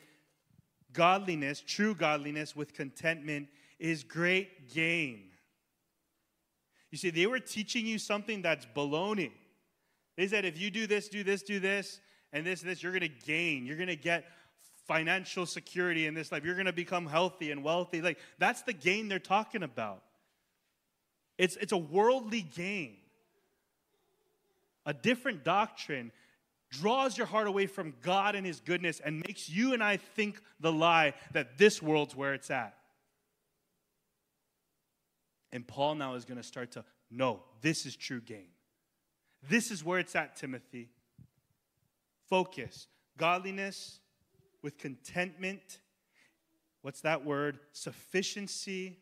godliness, 0.92 1.62
true 1.66 1.94
godliness 1.94 2.56
with 2.56 2.74
contentment 2.74 3.48
is 3.78 4.04
great 4.04 4.72
gain. 4.72 5.30
You 6.90 6.98
see, 6.98 7.10
they 7.10 7.26
were 7.26 7.40
teaching 7.40 7.86
you 7.86 7.98
something 7.98 8.42
that's 8.42 8.66
baloney. 8.74 9.30
They 10.16 10.26
said 10.26 10.44
if 10.44 10.58
you 10.58 10.70
do 10.70 10.86
this, 10.86 11.08
do 11.08 11.22
this, 11.22 11.42
do 11.42 11.60
this, 11.60 12.00
and 12.32 12.44
this, 12.44 12.62
this, 12.62 12.82
you're 12.82 12.92
going 12.92 13.02
to 13.02 13.26
gain. 13.26 13.66
You're 13.66 13.76
going 13.76 13.88
to 13.88 13.96
get 13.96 14.24
financial 14.86 15.44
security 15.44 16.06
in 16.06 16.14
this 16.14 16.32
life. 16.32 16.44
You're 16.44 16.54
going 16.54 16.66
to 16.66 16.72
become 16.72 17.06
healthy 17.06 17.52
and 17.52 17.62
wealthy. 17.62 18.00
Like 18.00 18.18
that's 18.38 18.62
the 18.62 18.72
gain 18.72 19.08
they're 19.08 19.18
talking 19.18 19.62
about. 19.62 20.02
It's, 21.36 21.56
it's 21.56 21.72
a 21.72 21.78
worldly 21.78 22.42
gain. 22.42 22.96
A 24.86 24.94
different 24.94 25.44
doctrine 25.44 26.10
draws 26.70 27.16
your 27.16 27.26
heart 27.26 27.46
away 27.46 27.66
from 27.66 27.94
God 28.02 28.34
and 28.34 28.46
His 28.46 28.60
goodness 28.60 29.00
and 29.00 29.22
makes 29.26 29.48
you 29.48 29.72
and 29.72 29.82
I 29.82 29.96
think 29.96 30.40
the 30.60 30.72
lie 30.72 31.14
that 31.32 31.58
this 31.58 31.82
world's 31.82 32.14
where 32.14 32.34
it's 32.34 32.50
at. 32.50 32.74
And 35.52 35.66
Paul 35.66 35.94
now 35.94 36.14
is 36.14 36.24
going 36.24 36.36
to 36.36 36.46
start 36.46 36.72
to, 36.72 36.84
no, 37.10 37.40
this 37.62 37.86
is 37.86 37.96
true 37.96 38.20
gain. 38.20 38.48
This 39.48 39.70
is 39.70 39.84
where 39.84 39.98
it's 39.98 40.14
at, 40.14 40.36
Timothy. 40.36 40.90
Focus. 42.28 42.86
Godliness 43.16 44.00
with 44.62 44.76
contentment. 44.76 45.80
What's 46.82 47.00
that 47.02 47.24
word? 47.24 47.58
Sufficiency. 47.72 48.98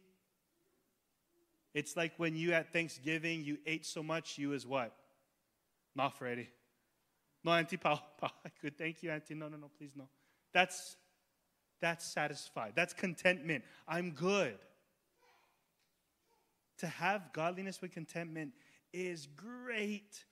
It's 1.75 1.97
like 1.97 2.13
when 2.17 2.37
you 2.37 2.53
at 2.53 2.73
Thanksgiving, 2.73 3.45
you 3.45 3.59
ate 3.67 3.85
so 3.85 4.03
much, 4.03 4.39
you 4.39 4.53
is 4.53 4.67
what? 4.67 4.95
Not 5.95 6.21
ready. 6.21 6.49
No, 7.47 7.53
Auntie 7.53 7.77
Paul, 7.77 8.03
Paul, 8.19 8.33
good. 8.61 8.77
Thank 8.77 9.05
you, 9.05 9.13
Auntie. 9.13 9.35
No, 9.35 9.49
no, 9.49 9.57
no, 9.57 9.71
please, 9.79 9.93
no. 9.95 10.09
That's 10.53 10.97
that's 11.81 12.05
satisfied. 12.05 12.73
That's 12.75 12.93
contentment. 12.93 13.63
I'm 13.87 14.11
good. 14.11 14.59
To 16.79 16.89
have 16.89 17.33
godliness 17.33 17.81
with 17.81 17.93
contentment 17.93 18.53
is 18.93 19.29
great 19.37 20.25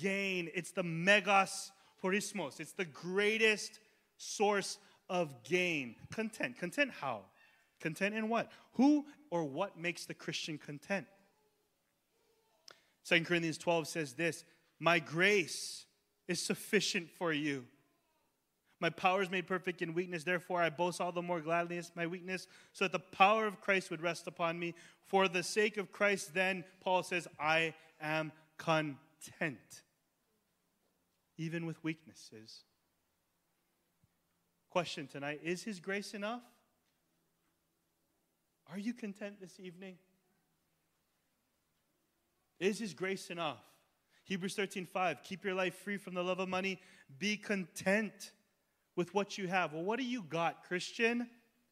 gain. 0.00 0.48
It's 0.54 0.70
the 0.70 0.82
megas 0.82 1.72
porismos. 2.02 2.58
It's 2.58 2.72
the 2.72 2.84
greatest 2.86 3.78
source 4.16 4.78
of 5.10 5.42
gain. 5.42 5.96
Content. 6.10 6.58
Content 6.58 6.90
how? 7.00 7.22
Content 7.80 8.14
in 8.14 8.30
what? 8.30 8.50
Who 8.74 9.04
or 9.30 9.44
what 9.44 9.78
makes 9.78 10.06
the 10.06 10.14
Christian 10.14 10.56
content? 10.56 11.06
2 13.06 13.24
Corinthians 13.24 13.58
12 13.58 13.88
says 13.88 14.14
this 14.14 14.44
My 14.80 14.98
grace 14.98 15.85
is 16.28 16.40
sufficient 16.40 17.08
for 17.10 17.32
you. 17.32 17.64
My 18.78 18.90
power 18.90 19.22
is 19.22 19.30
made 19.30 19.46
perfect 19.46 19.80
in 19.80 19.94
weakness. 19.94 20.24
Therefore, 20.24 20.60
I 20.60 20.68
boast 20.68 21.00
all 21.00 21.12
the 21.12 21.22
more 21.22 21.40
gladly 21.40 21.78
in 21.78 21.84
my 21.94 22.06
weakness, 22.06 22.46
so 22.72 22.84
that 22.84 22.92
the 22.92 22.98
power 22.98 23.46
of 23.46 23.60
Christ 23.60 23.90
would 23.90 24.02
rest 24.02 24.26
upon 24.26 24.58
me. 24.58 24.74
For 25.06 25.28
the 25.28 25.42
sake 25.42 25.78
of 25.78 25.92
Christ, 25.92 26.34
then, 26.34 26.64
Paul 26.80 27.02
says, 27.02 27.26
I 27.40 27.74
am 28.00 28.32
content, 28.58 29.82
even 31.38 31.64
with 31.64 31.82
weaknesses. 31.82 32.64
Question 34.68 35.06
tonight 35.06 35.40
Is 35.42 35.62
His 35.62 35.80
grace 35.80 36.12
enough? 36.12 36.42
Are 38.70 38.78
you 38.78 38.92
content 38.92 39.40
this 39.40 39.58
evening? 39.58 39.96
Is 42.58 42.78
His 42.78 42.92
grace 42.92 43.30
enough? 43.30 43.62
Hebrews 44.26 44.54
13 44.54 44.86
5, 44.86 45.22
keep 45.22 45.44
your 45.44 45.54
life 45.54 45.74
free 45.76 45.96
from 45.96 46.14
the 46.14 46.22
love 46.22 46.40
of 46.40 46.48
money. 46.48 46.80
Be 47.18 47.36
content 47.36 48.32
with 48.96 49.14
what 49.14 49.38
you 49.38 49.46
have. 49.46 49.72
Well, 49.72 49.84
what 49.84 50.00
do 50.00 50.04
you 50.04 50.22
got, 50.22 50.64
Christian? 50.64 51.28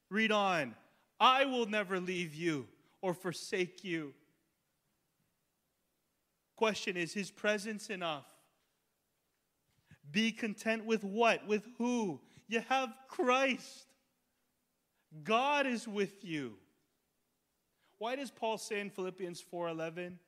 Read 0.08 0.30
on. 0.30 0.76
I 1.18 1.44
will 1.46 1.66
never 1.66 1.98
leave 1.98 2.32
you 2.32 2.68
or 3.02 3.12
forsake 3.12 3.82
you. 3.82 4.14
Question 6.56 6.96
is 6.96 7.12
His 7.12 7.32
presence 7.32 7.90
enough? 7.90 8.26
Be 10.12 10.30
content 10.30 10.84
with 10.84 11.02
what? 11.02 11.44
With 11.48 11.64
who? 11.76 12.20
You 12.46 12.60
have 12.68 12.94
Christ. 13.08 13.86
God 15.24 15.66
is 15.66 15.88
with 15.88 16.24
you. 16.24 16.54
Why 17.98 18.14
does 18.14 18.30
Paul 18.30 18.58
say 18.58 18.78
in 18.78 18.90
Philippians 18.90 19.42
4:11, 19.52 20.18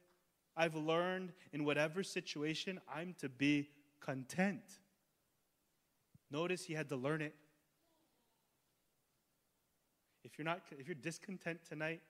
I've 0.56 0.74
learned 0.74 1.32
in 1.52 1.64
whatever 1.64 2.02
situation 2.02 2.80
I'm 2.92 3.14
to 3.18 3.28
be 3.28 3.68
content. 4.00 4.62
Notice 6.30 6.64
he 6.64 6.74
had 6.74 6.88
to 6.88 6.96
learn 6.96 7.22
it. 7.22 7.34
If 10.24 10.38
you're 10.38 10.44
not 10.44 10.62
if 10.78 10.88
you're 10.88 10.94
discontent 10.94 11.60
tonight, 11.68 12.00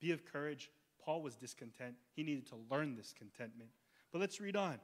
be 0.00 0.12
of 0.12 0.24
courage. 0.24 0.70
Paul 1.02 1.22
was 1.22 1.36
discontent. 1.36 1.94
He 2.14 2.22
needed 2.22 2.46
to 2.48 2.56
learn 2.70 2.94
this 2.94 3.14
contentment. 3.16 3.70
But 4.12 4.20
let's 4.20 4.40
read 4.40 4.56
on. 4.56 4.78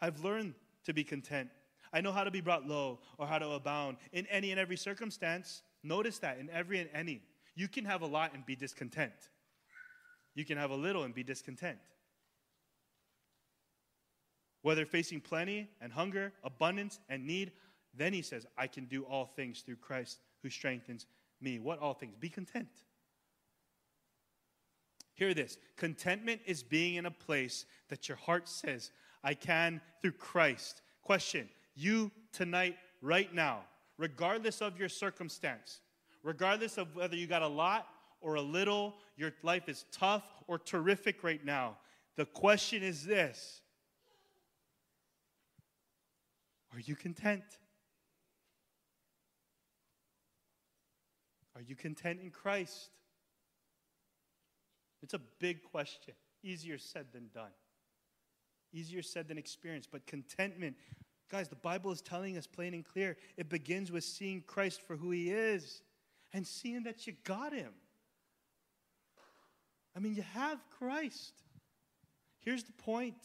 I've 0.00 0.22
learned 0.22 0.54
to 0.84 0.92
be 0.92 1.04
content 1.04 1.48
I 1.92 2.00
know 2.00 2.12
how 2.12 2.24
to 2.24 2.30
be 2.30 2.40
brought 2.40 2.66
low 2.66 3.00
or 3.18 3.26
how 3.26 3.38
to 3.38 3.50
abound 3.50 3.98
in 4.12 4.26
any 4.26 4.50
and 4.50 4.58
every 4.58 4.76
circumstance. 4.76 5.62
Notice 5.82 6.18
that 6.20 6.38
in 6.38 6.48
every 6.50 6.80
and 6.80 6.88
any. 6.94 7.22
You 7.54 7.68
can 7.68 7.84
have 7.84 8.00
a 8.00 8.06
lot 8.06 8.32
and 8.32 8.46
be 8.46 8.56
discontent. 8.56 9.12
You 10.34 10.44
can 10.44 10.58
have 10.58 10.70
a 10.70 10.76
little 10.76 11.04
and 11.04 11.14
be 11.14 11.22
discontent. 11.22 11.78
Whether 14.62 14.86
facing 14.86 15.20
plenty 15.20 15.68
and 15.80 15.92
hunger, 15.92 16.32
abundance 16.44 17.00
and 17.08 17.26
need, 17.26 17.52
then 17.94 18.12
he 18.12 18.22
says, 18.22 18.46
I 18.56 18.66
can 18.68 18.86
do 18.86 19.02
all 19.02 19.26
things 19.26 19.60
through 19.60 19.76
Christ 19.76 20.20
who 20.42 20.50
strengthens 20.50 21.06
me. 21.40 21.58
What 21.58 21.80
all 21.80 21.94
things? 21.94 22.14
Be 22.18 22.28
content. 22.28 22.68
Hear 25.14 25.34
this 25.34 25.58
contentment 25.76 26.40
is 26.46 26.62
being 26.62 26.94
in 26.94 27.06
a 27.06 27.10
place 27.10 27.66
that 27.88 28.08
your 28.08 28.16
heart 28.16 28.48
says, 28.48 28.90
I 29.22 29.34
can 29.34 29.80
through 30.00 30.12
Christ. 30.12 30.80
Question 31.02 31.48
You 31.74 32.10
tonight, 32.32 32.76
right 33.00 33.32
now, 33.34 33.60
regardless 33.98 34.62
of 34.62 34.78
your 34.78 34.88
circumstance, 34.88 35.80
regardless 36.22 36.78
of 36.78 36.94
whether 36.96 37.16
you 37.16 37.26
got 37.26 37.42
a 37.42 37.48
lot 37.48 37.88
or 38.22 38.36
a 38.36 38.42
little, 38.42 38.94
your 39.16 39.32
life 39.42 39.68
is 39.68 39.84
tough 39.92 40.24
or 40.46 40.58
terrific 40.58 41.22
right 41.22 41.44
now, 41.44 41.76
the 42.16 42.24
question 42.24 42.82
is 42.82 43.04
this 43.04 43.60
Are 46.72 46.80
you 46.80 46.96
content? 46.96 47.42
Are 51.54 51.62
you 51.62 51.76
content 51.76 52.20
in 52.22 52.30
Christ? 52.30 52.90
It's 55.02 55.14
a 55.14 55.20
big 55.38 55.62
question. 55.62 56.14
Easier 56.42 56.78
said 56.78 57.06
than 57.12 57.28
done. 57.34 57.50
Easier 58.72 59.02
said 59.02 59.28
than 59.28 59.36
experienced. 59.36 59.90
But 59.92 60.06
contentment, 60.06 60.76
guys, 61.30 61.48
the 61.48 61.56
Bible 61.56 61.92
is 61.92 62.00
telling 62.00 62.38
us 62.38 62.46
plain 62.46 62.72
and 62.72 62.84
clear 62.84 63.16
it 63.36 63.48
begins 63.48 63.92
with 63.92 64.04
seeing 64.04 64.42
Christ 64.46 64.80
for 64.80 64.96
who 64.96 65.10
he 65.10 65.30
is 65.30 65.82
and 66.32 66.46
seeing 66.46 66.84
that 66.84 67.06
you 67.06 67.14
got 67.24 67.52
him. 67.52 67.72
I 69.96 70.00
mean, 70.00 70.14
you 70.14 70.22
have 70.34 70.58
Christ. 70.78 71.34
Here's 72.40 72.64
the 72.64 72.72
point 72.72 73.16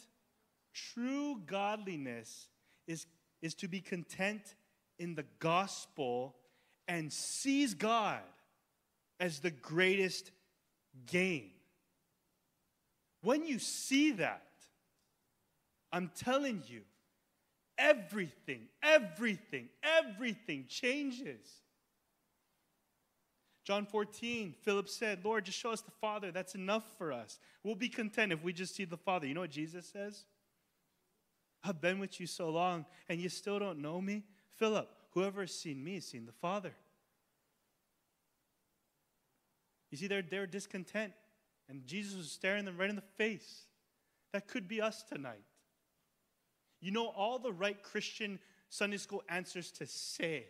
true 0.73 1.41
godliness 1.45 2.49
is, 2.87 3.07
is 3.41 3.55
to 3.55 3.67
be 3.67 3.81
content 3.81 4.55
in 4.99 5.15
the 5.15 5.25
gospel 5.39 6.35
and 6.87 7.11
sees 7.11 7.73
God 7.73 8.21
as 9.19 9.39
the 9.39 9.51
greatest 9.51 10.31
gain. 11.07 11.49
When 13.21 13.45
you 13.45 13.59
see 13.59 14.11
that, 14.11 14.43
I'm 15.91 16.11
telling 16.15 16.63
you, 16.67 16.81
everything, 17.77 18.67
everything, 18.83 19.69
everything 19.83 20.65
changes. 20.67 21.61
John 23.67 23.85
14, 23.85 24.55
Philip 24.61 24.87
said, 24.87 25.25
Lord, 25.25 25.43
just 25.43 25.59
show 25.59 25.71
us 25.71 25.81
the 25.81 25.91
Father. 25.91 26.31
That's 26.31 26.55
enough 26.55 26.85
for 26.97 27.11
us. 27.11 27.37
We'll 27.63 27.75
be 27.75 27.89
content 27.89 28.31
if 28.31 28.41
we 28.41 28.53
just 28.53 28.73
see 28.73 28.85
the 28.85 28.95
Father. 28.95 29.27
You 29.27 29.33
know 29.33 29.41
what 29.41 29.49
Jesus 29.49 29.85
says? 29.85 30.23
I've 31.65 31.81
been 31.81 31.99
with 31.99 32.21
you 32.21 32.27
so 32.27 32.49
long 32.49 32.85
and 33.09 33.19
you 33.19 33.27
still 33.27 33.59
don't 33.59 33.79
know 33.79 33.99
me? 33.99 34.23
Philip, 34.55 34.89
whoever 35.09 35.41
has 35.41 35.53
seen 35.53 35.83
me 35.83 35.95
has 35.95 36.05
seen 36.05 36.25
the 36.25 36.31
Father. 36.31 36.71
You 39.91 39.97
see, 39.97 40.07
they're, 40.07 40.21
they're 40.21 40.47
discontent. 40.47 41.11
And 41.67 41.85
Jesus 41.85 42.15
was 42.15 42.31
staring 42.31 42.63
them 42.63 42.77
right 42.77 42.89
in 42.89 42.95
the 42.95 43.01
face. 43.17 43.63
That 44.31 44.47
could 44.47 44.69
be 44.69 44.79
us 44.79 45.03
tonight. 45.03 45.43
You 46.79 46.91
know 46.91 47.07
all 47.07 47.37
the 47.37 47.51
right 47.51 47.83
Christian 47.83 48.39
Sunday 48.69 48.95
school 48.95 49.23
answers 49.27 49.71
to 49.73 49.85
say. 49.87 50.45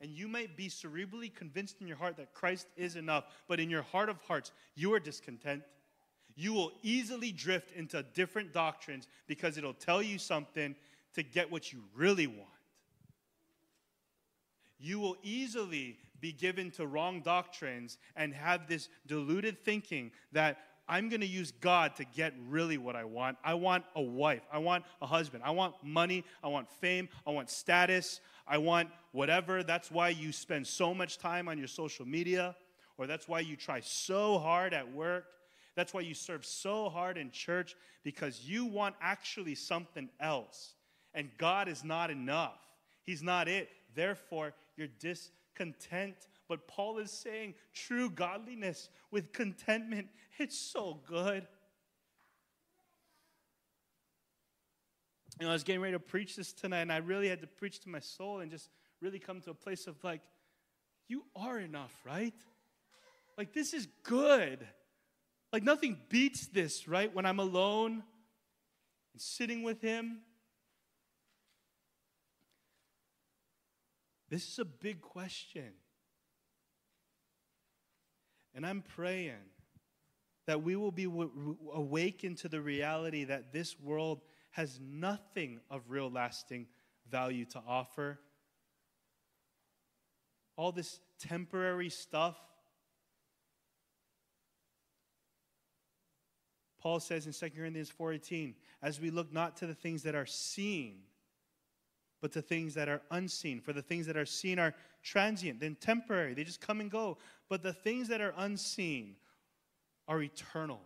And 0.00 0.10
you 0.10 0.28
might 0.28 0.56
be 0.56 0.68
cerebrally 0.68 1.34
convinced 1.34 1.80
in 1.80 1.88
your 1.88 1.96
heart 1.96 2.16
that 2.18 2.34
Christ 2.34 2.66
is 2.76 2.96
enough, 2.96 3.24
but 3.48 3.60
in 3.60 3.70
your 3.70 3.82
heart 3.82 4.08
of 4.08 4.20
hearts, 4.22 4.52
you 4.74 4.92
are 4.92 5.00
discontent. 5.00 5.62
You 6.34 6.52
will 6.52 6.72
easily 6.82 7.32
drift 7.32 7.72
into 7.72 8.02
different 8.02 8.52
doctrines 8.52 9.08
because 9.26 9.56
it'll 9.56 9.72
tell 9.72 10.02
you 10.02 10.18
something 10.18 10.76
to 11.14 11.22
get 11.22 11.50
what 11.50 11.72
you 11.72 11.82
really 11.94 12.26
want. 12.26 12.50
You 14.78 15.00
will 15.00 15.16
easily 15.22 15.96
be 16.20 16.32
given 16.32 16.70
to 16.72 16.86
wrong 16.86 17.22
doctrines 17.22 17.96
and 18.14 18.34
have 18.34 18.68
this 18.68 18.90
deluded 19.06 19.64
thinking 19.64 20.12
that 20.32 20.58
I'm 20.88 21.08
going 21.08 21.20
to 21.20 21.26
use 21.26 21.52
God 21.60 21.96
to 21.96 22.04
get 22.04 22.32
really 22.48 22.78
what 22.78 22.94
I 22.94 23.04
want. 23.04 23.38
I 23.44 23.54
want 23.54 23.84
a 23.96 24.02
wife. 24.02 24.42
I 24.52 24.58
want 24.58 24.84
a 25.02 25.06
husband. 25.06 25.42
I 25.44 25.50
want 25.50 25.74
money. 25.82 26.24
I 26.44 26.48
want 26.48 26.70
fame. 26.70 27.08
I 27.26 27.30
want 27.30 27.50
status. 27.50 28.20
I 28.46 28.58
want 28.58 28.90
whatever. 29.12 29.62
That's 29.62 29.90
why 29.90 30.10
you 30.10 30.32
spend 30.32 30.66
so 30.66 30.94
much 30.94 31.18
time 31.18 31.48
on 31.48 31.58
your 31.58 31.66
social 31.66 32.06
media, 32.06 32.54
or 32.98 33.06
that's 33.06 33.26
why 33.26 33.40
you 33.40 33.56
try 33.56 33.80
so 33.80 34.38
hard 34.38 34.72
at 34.72 34.92
work. 34.92 35.24
That's 35.74 35.92
why 35.92 36.00
you 36.00 36.14
serve 36.14 36.44
so 36.44 36.88
hard 36.88 37.18
in 37.18 37.30
church 37.30 37.76
because 38.02 38.40
you 38.44 38.64
want 38.64 38.94
actually 39.00 39.54
something 39.54 40.08
else. 40.20 40.74
And 41.12 41.30
God 41.38 41.68
is 41.68 41.84
not 41.84 42.10
enough. 42.10 42.60
He's 43.02 43.22
not 43.22 43.48
it. 43.48 43.68
Therefore, 43.94 44.54
you're 44.76 44.88
discontent. 45.00 46.16
But 46.48 46.68
Paul 46.68 46.98
is 46.98 47.10
saying 47.10 47.54
true 47.72 48.10
godliness 48.10 48.88
with 49.10 49.32
contentment, 49.32 50.08
it's 50.38 50.58
so 50.58 51.00
good. 51.06 51.46
You 55.38 55.46
know, 55.46 55.50
I 55.50 55.52
was 55.52 55.64
getting 55.64 55.82
ready 55.82 55.92
to 55.92 56.00
preach 56.00 56.36
this 56.36 56.52
tonight, 56.52 56.82
and 56.82 56.92
I 56.92 56.98
really 56.98 57.28
had 57.28 57.40
to 57.42 57.46
preach 57.46 57.80
to 57.80 57.88
my 57.88 58.00
soul 58.00 58.40
and 58.40 58.50
just 58.50 58.70
really 59.00 59.18
come 59.18 59.40
to 59.42 59.50
a 59.50 59.54
place 59.54 59.86
of 59.86 60.02
like, 60.02 60.22
you 61.08 61.24
are 61.36 61.58
enough, 61.58 61.94
right? 62.04 62.34
Like, 63.36 63.52
this 63.52 63.74
is 63.74 63.86
good. 64.02 64.66
Like, 65.52 65.62
nothing 65.62 65.98
beats 66.08 66.46
this, 66.46 66.88
right? 66.88 67.14
When 67.14 67.26
I'm 67.26 67.38
alone 67.38 68.02
and 69.12 69.20
sitting 69.20 69.62
with 69.62 69.82
Him 69.82 70.20
This 74.28 74.48
is 74.48 74.58
a 74.58 74.64
big 74.64 75.00
question. 75.00 75.72
And 78.56 78.64
I'm 78.64 78.82
praying 78.82 79.34
that 80.46 80.62
we 80.62 80.76
will 80.76 80.90
be 80.90 81.04
w- 81.04 81.56
awakened 81.74 82.38
to 82.38 82.48
the 82.48 82.60
reality 82.60 83.24
that 83.24 83.52
this 83.52 83.78
world 83.78 84.22
has 84.52 84.80
nothing 84.80 85.60
of 85.70 85.82
real 85.90 86.10
lasting 86.10 86.66
value 87.10 87.44
to 87.44 87.62
offer. 87.68 88.18
All 90.56 90.72
this 90.72 91.00
temporary 91.18 91.90
stuff. 91.90 92.38
Paul 96.80 97.00
says 97.00 97.26
in 97.26 97.32
2 97.32 97.50
Corinthians 97.54 97.90
4:18, 97.90 98.54
as 98.80 99.00
we 99.00 99.10
look 99.10 99.32
not 99.32 99.56
to 99.58 99.66
the 99.66 99.74
things 99.74 100.02
that 100.04 100.14
are 100.14 100.26
seen, 100.26 101.02
but 102.20 102.32
to 102.32 102.42
things 102.42 102.74
that 102.74 102.88
are 102.88 103.02
unseen. 103.10 103.60
For 103.60 103.72
the 103.72 103.82
things 103.82 104.06
that 104.06 104.16
are 104.16 104.26
seen 104.26 104.58
are 104.58 104.74
transient, 105.02 105.60
then 105.60 105.76
temporary, 105.76 106.34
they 106.34 106.44
just 106.44 106.60
come 106.60 106.80
and 106.80 106.90
go. 106.90 107.18
But 107.48 107.62
the 107.62 107.72
things 107.72 108.08
that 108.08 108.20
are 108.20 108.34
unseen 108.36 109.16
are 110.08 110.22
eternal. 110.22 110.80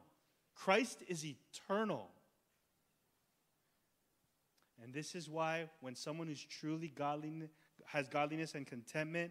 Christ 0.54 1.02
is 1.08 1.24
eternal. 1.24 2.11
And 4.82 4.92
this 4.92 5.14
is 5.14 5.28
why 5.28 5.68
when 5.80 5.94
someone 5.94 6.26
who's 6.26 6.44
truly 6.44 6.92
godly 6.94 7.32
has 7.86 8.08
godliness 8.08 8.54
and 8.54 8.66
contentment, 8.66 9.30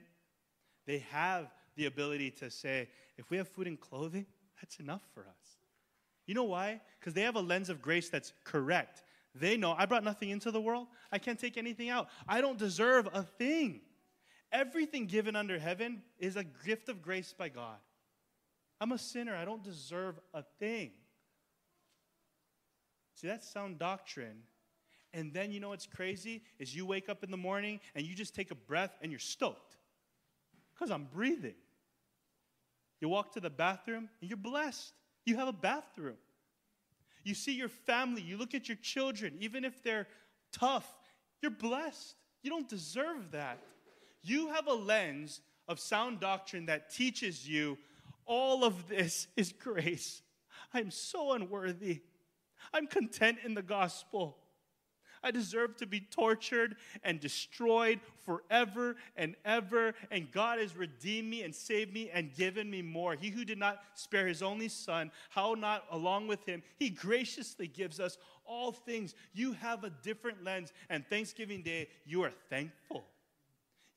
they 0.86 1.00
have 1.12 1.52
the 1.76 1.86
ability 1.86 2.32
to 2.32 2.50
say, 2.50 2.88
if 3.18 3.30
we 3.30 3.38
have 3.38 3.48
food 3.48 3.68
and 3.68 3.80
clothing, 3.80 4.26
that's 4.62 4.80
enough 4.80 5.02
for 5.14 5.22
us. 5.22 5.58
You 6.26 6.36
know 6.36 6.44
why? 6.44 6.82
Because 7.00 7.14
they 7.14 7.22
have 7.22 7.36
a 7.36 7.42
lens 7.42 7.70
of 7.70 7.82
grace 7.82 8.10
that's 8.10 8.34
correct. 8.44 9.04
They 9.34 9.58
know 9.58 9.74
I 9.78 9.86
brought 9.86 10.04
nothing 10.04 10.30
into 10.30 10.52
the 10.52 10.62
world. 10.62 10.88
I 11.12 11.18
can't 11.18 11.40
take 11.40 11.58
anything 11.58 11.90
out. 11.90 12.10
I 12.28 12.42
don't 12.42 12.58
deserve 12.58 13.08
a 13.14 13.24
thing. 13.24 13.82
Everything 14.52 15.06
given 15.06 15.36
under 15.36 15.60
heaven 15.60 16.02
is 16.18 16.36
a 16.36 16.44
gift 16.44 16.90
of 16.90 17.02
grace 17.02 17.34
by 17.38 17.50
God. 17.50 17.78
I'm 18.82 18.92
a 18.92 18.98
sinner. 18.98 19.36
I 19.36 19.46
don't 19.46 19.64
deserve 19.64 20.20
a 20.34 20.44
thing. 20.60 20.92
See, 23.16 23.28
that's 23.28 23.48
sound 23.52 23.80
doctrine. 23.80 24.44
And 25.14 25.34
then 25.34 25.52
you 25.52 25.60
know 25.60 25.70
what's 25.70 25.88
crazy 25.88 26.44
is 26.60 26.76
you 26.76 26.86
wake 26.86 27.10
up 27.10 27.24
in 27.24 27.32
the 27.32 27.38
morning 27.38 27.80
and 27.96 28.06
you 28.06 28.16
just 28.16 28.34
take 28.36 28.52
a 28.52 28.56
breath 28.56 28.98
and 29.02 29.12
you're 29.12 29.20
stoked 29.20 29.78
because 30.74 30.92
I'm 30.92 31.06
breathing. 31.06 31.56
You 33.02 33.10
walk 33.10 33.34
to 33.34 33.40
the 33.40 33.50
bathroom 33.50 34.10
and 34.22 34.30
you're 34.30 34.38
blessed. 34.38 34.94
You 35.26 35.36
have 35.38 35.48
a 35.48 35.54
bathroom. 35.54 36.18
You 37.24 37.34
see 37.34 37.54
your 37.54 37.70
family, 37.70 38.22
you 38.22 38.38
look 38.38 38.56
at 38.56 38.70
your 38.70 38.78
children, 38.82 39.36
even 39.40 39.66
if 39.66 39.84
they're 39.84 40.08
tough, 40.54 40.88
you're 41.42 41.52
blessed. 41.52 42.16
You 42.42 42.50
don't 42.50 42.70
deserve 42.70 43.32
that. 43.32 43.60
You 44.22 44.50
have 44.50 44.68
a 44.68 44.74
lens 44.74 45.42
of 45.68 45.80
sound 45.80 46.20
doctrine 46.20 46.66
that 46.66 46.94
teaches 46.94 47.48
you 47.48 47.78
all 48.26 48.64
of 48.64 48.88
this 48.88 49.28
is 49.36 49.52
grace. 49.52 50.22
I'm 50.74 50.92
so 50.92 51.34
unworthy. 51.34 52.02
I'm 52.74 52.88
content 52.88 53.40
in 53.44 53.54
the 53.56 53.62
gospel. 53.62 54.38
I 55.22 55.32
deserve 55.32 55.76
to 55.78 55.86
be 55.86 56.00
tortured 56.00 56.78
and 57.04 57.20
destroyed 57.20 58.00
forever 58.24 58.96
and 59.18 59.36
ever. 59.44 59.94
And 60.12 60.32
God 60.32 60.60
has 60.60 60.78
redeemed 60.78 61.30
me 61.30 61.44
and 61.44 61.54
saved 61.54 61.94
me 61.94 62.10
and 62.14 62.34
given 62.34 62.70
me 62.70 62.82
more. 62.82 63.16
He 63.16 63.30
who 63.30 63.44
did 63.44 63.58
not 63.58 63.82
spare 63.96 64.28
his 64.28 64.42
only 64.42 64.70
son, 64.70 65.12
how 65.30 65.56
not 65.56 65.84
along 65.92 66.28
with 66.28 66.46
him, 66.46 66.64
he 66.78 66.90
graciously 66.90 67.68
gives 67.68 68.00
us 68.00 68.18
all 68.46 68.72
things. 68.72 69.14
You 69.34 69.54
have 69.54 69.84
a 69.84 69.90
different 69.90 70.44
lens. 70.44 70.72
And 70.90 71.06
Thanksgiving 71.08 71.64
Day, 71.64 71.90
you 72.06 72.24
are 72.24 72.32
thankful. 72.50 73.04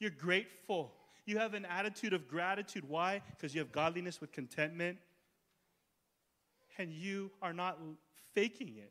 You're 0.03 0.11
grateful. 0.11 0.92
You 1.26 1.38
have 1.38 1.55
an 1.55 1.64
attitude 1.64 2.12
of 2.12 2.26
gratitude. 2.26 2.82
Why? 2.88 3.22
Because 3.36 3.55
you 3.55 3.61
have 3.61 3.70
godliness 3.70 4.20
with 4.20 4.32
contentment. 4.32 4.98
And 6.76 6.92
you 6.92 7.30
are 7.40 7.53
not 7.53 7.78
faking 8.34 8.74
it. 8.78 8.90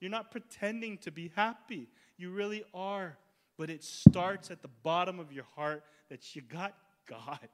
You're 0.00 0.10
not 0.10 0.32
pretending 0.32 0.98
to 0.98 1.12
be 1.12 1.30
happy. 1.36 1.86
You 2.16 2.32
really 2.32 2.64
are. 2.74 3.16
But 3.58 3.70
it 3.70 3.84
starts 3.84 4.50
at 4.50 4.60
the 4.60 4.70
bottom 4.82 5.20
of 5.20 5.30
your 5.30 5.46
heart 5.54 5.84
that 6.08 6.34
you 6.34 6.42
got 6.42 6.74
God. 7.08 7.48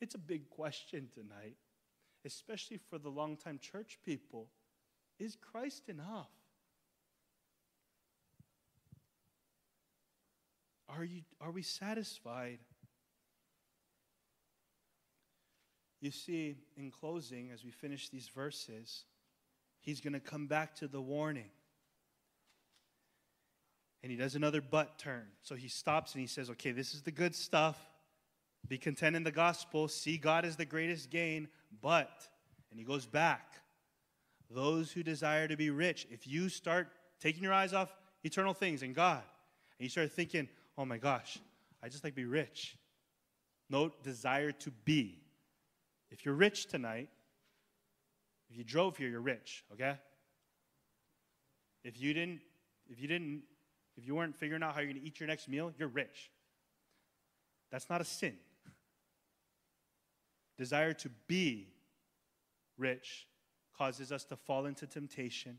It's 0.00 0.14
a 0.14 0.18
big 0.18 0.48
question 0.50 1.08
tonight, 1.12 1.56
especially 2.24 2.78
for 2.78 2.98
the 2.98 3.08
longtime 3.08 3.58
church 3.58 3.98
people. 4.06 4.50
Is 5.18 5.34
Christ 5.34 5.88
enough? 5.88 6.30
Are, 10.96 11.04
you, 11.04 11.22
are 11.40 11.50
we 11.50 11.62
satisfied? 11.62 12.58
You 16.00 16.10
see, 16.10 16.56
in 16.76 16.90
closing, 16.90 17.50
as 17.52 17.64
we 17.64 17.70
finish 17.70 18.10
these 18.10 18.28
verses, 18.28 19.04
he's 19.80 20.00
going 20.00 20.12
to 20.12 20.20
come 20.20 20.46
back 20.46 20.74
to 20.76 20.88
the 20.88 21.00
warning. 21.00 21.50
And 24.02 24.10
he 24.10 24.18
does 24.18 24.34
another 24.34 24.60
butt 24.60 24.98
turn. 24.98 25.24
So 25.42 25.54
he 25.54 25.68
stops 25.68 26.12
and 26.12 26.20
he 26.20 26.26
says, 26.26 26.50
Okay, 26.50 26.72
this 26.72 26.94
is 26.94 27.02
the 27.02 27.10
good 27.10 27.34
stuff. 27.34 27.78
Be 28.68 28.76
content 28.78 29.16
in 29.16 29.24
the 29.24 29.32
gospel. 29.32 29.88
See 29.88 30.18
God 30.18 30.44
as 30.44 30.56
the 30.56 30.66
greatest 30.66 31.10
gain. 31.10 31.48
But, 31.80 32.28
and 32.70 32.78
he 32.78 32.84
goes 32.84 33.06
back, 33.06 33.52
those 34.50 34.92
who 34.92 35.02
desire 35.02 35.48
to 35.48 35.56
be 35.56 35.70
rich, 35.70 36.06
if 36.10 36.26
you 36.26 36.48
start 36.48 36.88
taking 37.18 37.42
your 37.42 37.52
eyes 37.52 37.72
off 37.72 37.94
eternal 38.22 38.54
things 38.54 38.82
and 38.82 38.94
God, 38.94 39.22
and 39.78 39.84
you 39.84 39.88
start 39.88 40.12
thinking, 40.12 40.48
oh 40.76 40.84
my 40.84 40.98
gosh, 40.98 41.38
I 41.82 41.88
just 41.88 42.04
like 42.04 42.14
be 42.14 42.24
rich. 42.24 42.76
No 43.70 43.90
desire 44.02 44.52
to 44.52 44.70
be. 44.84 45.20
If 46.10 46.24
you're 46.24 46.34
rich 46.34 46.66
tonight, 46.66 47.08
if 48.50 48.56
you 48.56 48.64
drove 48.64 48.96
here, 48.96 49.08
you're 49.08 49.20
rich, 49.20 49.64
okay? 49.72 49.98
If 51.82 52.00
you 52.00 52.14
didn't, 52.14 52.40
if 52.88 53.00
you 53.00 53.08
didn't, 53.08 53.42
if 53.96 54.06
you 54.06 54.14
weren't 54.14 54.36
figuring 54.36 54.62
out 54.62 54.74
how 54.74 54.80
you're 54.80 54.92
gonna 54.92 55.04
eat 55.04 55.20
your 55.20 55.26
next 55.26 55.48
meal, 55.48 55.72
you're 55.78 55.88
rich. 55.88 56.30
That's 57.70 57.88
not 57.90 58.00
a 58.00 58.04
sin. 58.04 58.36
Desire 60.56 60.92
to 60.92 61.10
be 61.26 61.68
rich 62.78 63.26
causes 63.76 64.12
us 64.12 64.24
to 64.26 64.36
fall 64.36 64.66
into 64.66 64.86
temptation, 64.86 65.58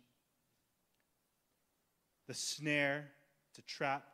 the 2.27 2.33
snare, 2.33 3.11
to 3.53 3.61
trap. 3.61 4.07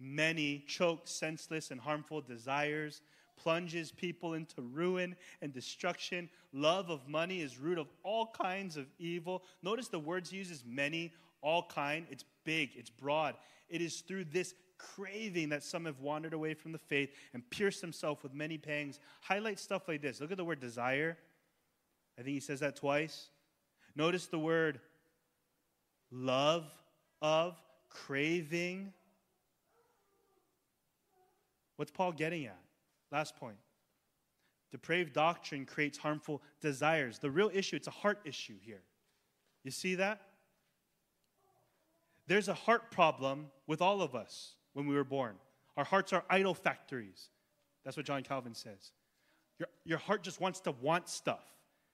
Many 0.00 0.64
choke 0.66 1.08
senseless 1.08 1.70
and 1.70 1.80
harmful 1.80 2.20
desires, 2.20 3.00
plunges 3.36 3.92
people 3.92 4.34
into 4.34 4.60
ruin 4.60 5.16
and 5.42 5.52
destruction. 5.52 6.28
Love 6.52 6.90
of 6.90 7.08
money 7.08 7.40
is 7.40 7.58
root 7.58 7.78
of 7.78 7.88
all 8.02 8.26
kinds 8.26 8.76
of 8.76 8.86
evil. 8.98 9.42
Notice 9.62 9.88
the 9.88 9.98
words 9.98 10.30
he 10.30 10.36
uses 10.36 10.64
many, 10.66 11.12
all 11.40 11.66
kind. 11.68 12.06
It's 12.10 12.24
big, 12.44 12.70
it's 12.74 12.90
broad. 12.90 13.34
It 13.68 13.80
is 13.80 14.00
through 14.00 14.24
this 14.24 14.54
craving 14.78 15.48
that 15.48 15.64
some 15.64 15.84
have 15.84 16.00
wandered 16.00 16.32
away 16.32 16.54
from 16.54 16.72
the 16.72 16.78
faith 16.78 17.10
and 17.34 17.48
pierced 17.50 17.80
themselves 17.80 18.22
with 18.22 18.32
many 18.32 18.58
pangs. 18.58 19.00
Highlight 19.20 19.58
stuff 19.58 19.88
like 19.88 20.02
this. 20.02 20.20
Look 20.20 20.30
at 20.30 20.36
the 20.36 20.44
word 20.44 20.60
desire. 20.60 21.16
I 22.18 22.22
think 22.22 22.34
he 22.34 22.40
says 22.40 22.60
that 22.60 22.76
twice. 22.76 23.28
Notice 23.94 24.26
the 24.26 24.38
word 24.38 24.80
love 26.10 26.64
of, 27.20 27.56
craving. 27.90 28.92
What's 31.78 31.92
Paul 31.92 32.10
getting 32.10 32.44
at? 32.44 32.58
Last 33.12 33.36
point. 33.36 33.56
Depraved 34.72 35.12
doctrine 35.12 35.64
creates 35.64 35.96
harmful 35.96 36.42
desires. 36.60 37.20
The 37.20 37.30
real 37.30 37.52
issue, 37.54 37.76
it's 37.76 37.86
a 37.86 37.92
heart 37.92 38.18
issue 38.24 38.56
here. 38.60 38.82
You 39.62 39.70
see 39.70 39.94
that? 39.94 40.20
There's 42.26 42.48
a 42.48 42.54
heart 42.54 42.90
problem 42.90 43.46
with 43.68 43.80
all 43.80 44.02
of 44.02 44.16
us 44.16 44.56
when 44.72 44.88
we 44.88 44.96
were 44.96 45.04
born. 45.04 45.36
Our 45.76 45.84
hearts 45.84 46.12
are 46.12 46.24
idol 46.28 46.52
factories. 46.52 47.30
That's 47.84 47.96
what 47.96 48.04
John 48.04 48.24
Calvin 48.24 48.54
says. 48.54 48.90
Your, 49.60 49.68
your 49.84 49.98
heart 49.98 50.24
just 50.24 50.40
wants 50.40 50.58
to 50.62 50.72
want 50.82 51.08
stuff. 51.08 51.44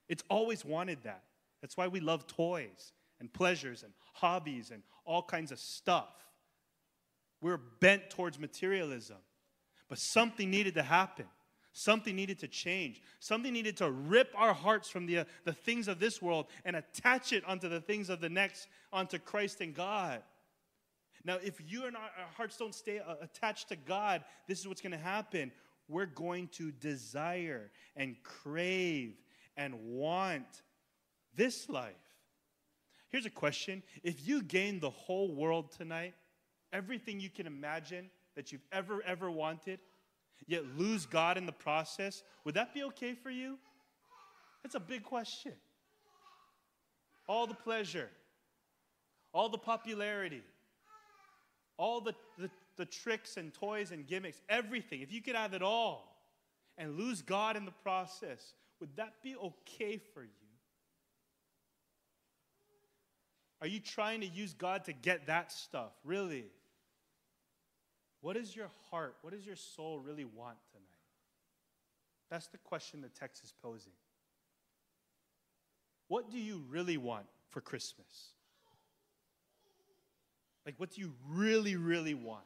It's 0.08 0.24
always 0.30 0.64
wanted 0.64 1.02
that. 1.02 1.24
That's 1.60 1.76
why 1.76 1.88
we 1.88 2.00
love 2.00 2.26
toys 2.26 2.94
and 3.20 3.30
pleasures 3.30 3.82
and 3.82 3.92
hobbies 4.14 4.70
and 4.70 4.82
all 5.04 5.22
kinds 5.22 5.52
of 5.52 5.58
stuff. 5.58 6.14
We're 7.42 7.58
bent 7.58 8.08
towards 8.08 8.38
materialism. 8.38 9.18
But 9.88 9.98
something 9.98 10.50
needed 10.50 10.74
to 10.74 10.82
happen. 10.82 11.26
Something 11.72 12.14
needed 12.14 12.38
to 12.38 12.48
change. 12.48 13.02
Something 13.18 13.52
needed 13.52 13.76
to 13.78 13.90
rip 13.90 14.32
our 14.36 14.54
hearts 14.54 14.88
from 14.88 15.06
the, 15.06 15.18
uh, 15.18 15.24
the 15.44 15.52
things 15.52 15.88
of 15.88 15.98
this 15.98 16.22
world 16.22 16.46
and 16.64 16.76
attach 16.76 17.32
it 17.32 17.44
onto 17.44 17.68
the 17.68 17.80
things 17.80 18.10
of 18.10 18.20
the 18.20 18.28
next, 18.28 18.68
onto 18.92 19.18
Christ 19.18 19.60
and 19.60 19.74
God. 19.74 20.22
Now, 21.24 21.38
if 21.42 21.60
you 21.66 21.86
and 21.86 21.96
our, 21.96 22.02
our 22.02 22.32
hearts 22.36 22.56
don't 22.56 22.74
stay 22.74 23.00
uh, 23.00 23.16
attached 23.20 23.70
to 23.70 23.76
God, 23.76 24.22
this 24.46 24.60
is 24.60 24.68
what's 24.68 24.80
going 24.80 24.92
to 24.92 24.98
happen. 24.98 25.50
We're 25.88 26.06
going 26.06 26.48
to 26.52 26.70
desire 26.70 27.70
and 27.96 28.16
crave 28.22 29.14
and 29.56 29.74
want 29.82 30.62
this 31.34 31.68
life. 31.68 31.94
Here's 33.08 33.26
a 33.26 33.30
question 33.30 33.82
If 34.02 34.26
you 34.26 34.42
gain 34.42 34.80
the 34.80 34.90
whole 34.90 35.34
world 35.34 35.72
tonight, 35.72 36.14
everything 36.72 37.20
you 37.20 37.30
can 37.30 37.46
imagine 37.46 38.10
that 38.34 38.52
you've 38.52 38.64
ever, 38.72 39.02
ever 39.06 39.30
wanted, 39.30 39.78
yet 40.46 40.64
lose 40.76 41.06
God 41.06 41.36
in 41.38 41.46
the 41.46 41.52
process, 41.52 42.22
would 42.44 42.54
that 42.54 42.74
be 42.74 42.82
okay 42.84 43.14
for 43.14 43.30
you? 43.30 43.58
That's 44.62 44.74
a 44.74 44.80
big 44.80 45.04
question. 45.04 45.52
All 47.28 47.46
the 47.46 47.54
pleasure, 47.54 48.10
all 49.32 49.48
the 49.48 49.58
popularity, 49.58 50.42
all 51.76 52.00
the, 52.00 52.14
the, 52.38 52.50
the 52.76 52.84
tricks 52.84 53.36
and 53.36 53.52
toys 53.52 53.90
and 53.90 54.06
gimmicks, 54.06 54.40
everything, 54.48 55.00
if 55.00 55.12
you 55.12 55.22
could 55.22 55.34
have 55.34 55.54
it 55.54 55.62
all 55.62 56.16
and 56.76 56.98
lose 56.98 57.22
God 57.22 57.56
in 57.56 57.64
the 57.64 57.72
process, 57.82 58.54
would 58.80 58.94
that 58.96 59.14
be 59.22 59.36
okay 59.36 59.98
for 60.12 60.22
you? 60.22 60.28
Are 63.60 63.66
you 63.66 63.80
trying 63.80 64.20
to 64.20 64.26
use 64.26 64.52
God 64.52 64.84
to 64.84 64.92
get 64.92 65.26
that 65.26 65.50
stuff? 65.50 65.92
Really? 66.04 66.44
What 68.24 68.36
does 68.36 68.56
your 68.56 68.70
heart, 68.90 69.16
what 69.20 69.34
does 69.34 69.44
your 69.44 69.54
soul 69.54 69.98
really 69.98 70.24
want 70.24 70.56
tonight? 70.72 70.86
That's 72.30 72.46
the 72.46 72.56
question 72.56 73.02
the 73.02 73.10
text 73.10 73.44
is 73.44 73.52
posing. 73.62 73.92
What 76.08 76.30
do 76.30 76.38
you 76.38 76.62
really 76.70 76.96
want 76.96 77.26
for 77.50 77.60
Christmas? 77.60 78.30
Like, 80.64 80.76
what 80.78 80.92
do 80.92 81.02
you 81.02 81.12
really, 81.28 81.76
really 81.76 82.14
want? 82.14 82.44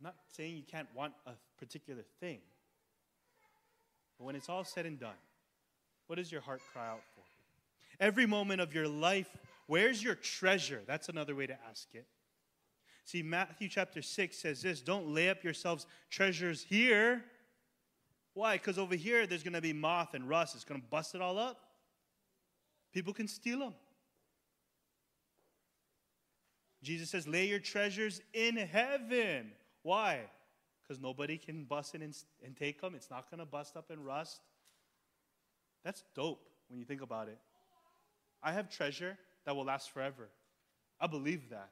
I'm 0.00 0.06
not 0.06 0.16
saying 0.36 0.56
you 0.56 0.64
can't 0.68 0.88
want 0.96 1.12
a 1.28 1.34
particular 1.60 2.02
thing, 2.18 2.40
but 4.18 4.24
when 4.24 4.34
it's 4.34 4.48
all 4.48 4.64
said 4.64 4.84
and 4.84 4.98
done, 4.98 5.14
what 6.08 6.16
does 6.16 6.32
your 6.32 6.40
heart 6.40 6.60
cry 6.72 6.88
out 6.88 7.02
for? 7.14 7.22
Every 8.00 8.26
moment 8.26 8.60
of 8.60 8.74
your 8.74 8.88
life, 8.88 9.28
where's 9.68 10.02
your 10.02 10.16
treasure? 10.16 10.82
That's 10.86 11.08
another 11.08 11.36
way 11.36 11.46
to 11.46 11.56
ask 11.70 11.86
it. 11.94 12.06
See, 13.04 13.22
Matthew 13.22 13.68
chapter 13.68 14.02
6 14.02 14.36
says 14.36 14.60
this 14.60 14.82
don't 14.82 15.08
lay 15.14 15.30
up 15.30 15.44
yourselves 15.44 15.86
treasures 16.10 16.62
here. 16.62 17.24
Why? 18.34 18.54
Because 18.56 18.78
over 18.78 18.96
here 18.96 19.26
there's 19.26 19.42
going 19.42 19.54
to 19.54 19.60
be 19.60 19.72
moth 19.72 20.14
and 20.14 20.28
rust. 20.28 20.54
It's 20.54 20.64
going 20.64 20.80
to 20.80 20.86
bust 20.88 21.14
it 21.14 21.22
all 21.22 21.38
up. 21.38 21.60
People 22.92 23.12
can 23.12 23.28
steal 23.28 23.60
them. 23.60 23.74
Jesus 26.82 27.10
says, 27.10 27.26
lay 27.26 27.46
your 27.48 27.58
treasures 27.58 28.20
in 28.32 28.56
heaven. 28.56 29.52
Why? 29.82 30.20
Because 30.82 31.00
nobody 31.00 31.36
can 31.36 31.64
bust 31.64 31.94
it 31.94 32.02
and, 32.02 32.14
and 32.44 32.56
take 32.56 32.80
them. 32.80 32.94
It's 32.94 33.10
not 33.10 33.30
going 33.30 33.40
to 33.40 33.46
bust 33.46 33.76
up 33.76 33.90
and 33.90 34.04
rust. 34.04 34.40
That's 35.84 36.04
dope 36.14 36.48
when 36.68 36.78
you 36.78 36.84
think 36.84 37.02
about 37.02 37.28
it. 37.28 37.38
I 38.42 38.52
have 38.52 38.70
treasure 38.70 39.18
that 39.48 39.56
will 39.56 39.64
last 39.64 39.92
forever. 39.92 40.28
I 41.00 41.06
believe 41.06 41.48
that. 41.48 41.70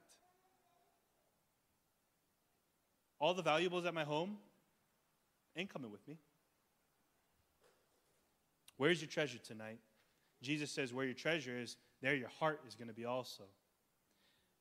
All 3.20 3.34
the 3.34 3.42
valuables 3.42 3.84
at 3.84 3.92
my 3.92 4.02
home 4.02 4.38
ain't 5.54 5.68
coming 5.68 5.90
with 5.90 6.00
me. 6.08 6.16
Where's 8.78 9.02
your 9.02 9.10
treasure 9.10 9.36
tonight? 9.36 9.78
Jesus 10.40 10.70
says, 10.70 10.94
Where 10.94 11.04
your 11.04 11.12
treasure 11.12 11.54
is, 11.54 11.76
there 12.00 12.14
your 12.14 12.30
heart 12.40 12.60
is 12.66 12.74
going 12.74 12.88
to 12.88 12.94
be 12.94 13.04
also. 13.04 13.42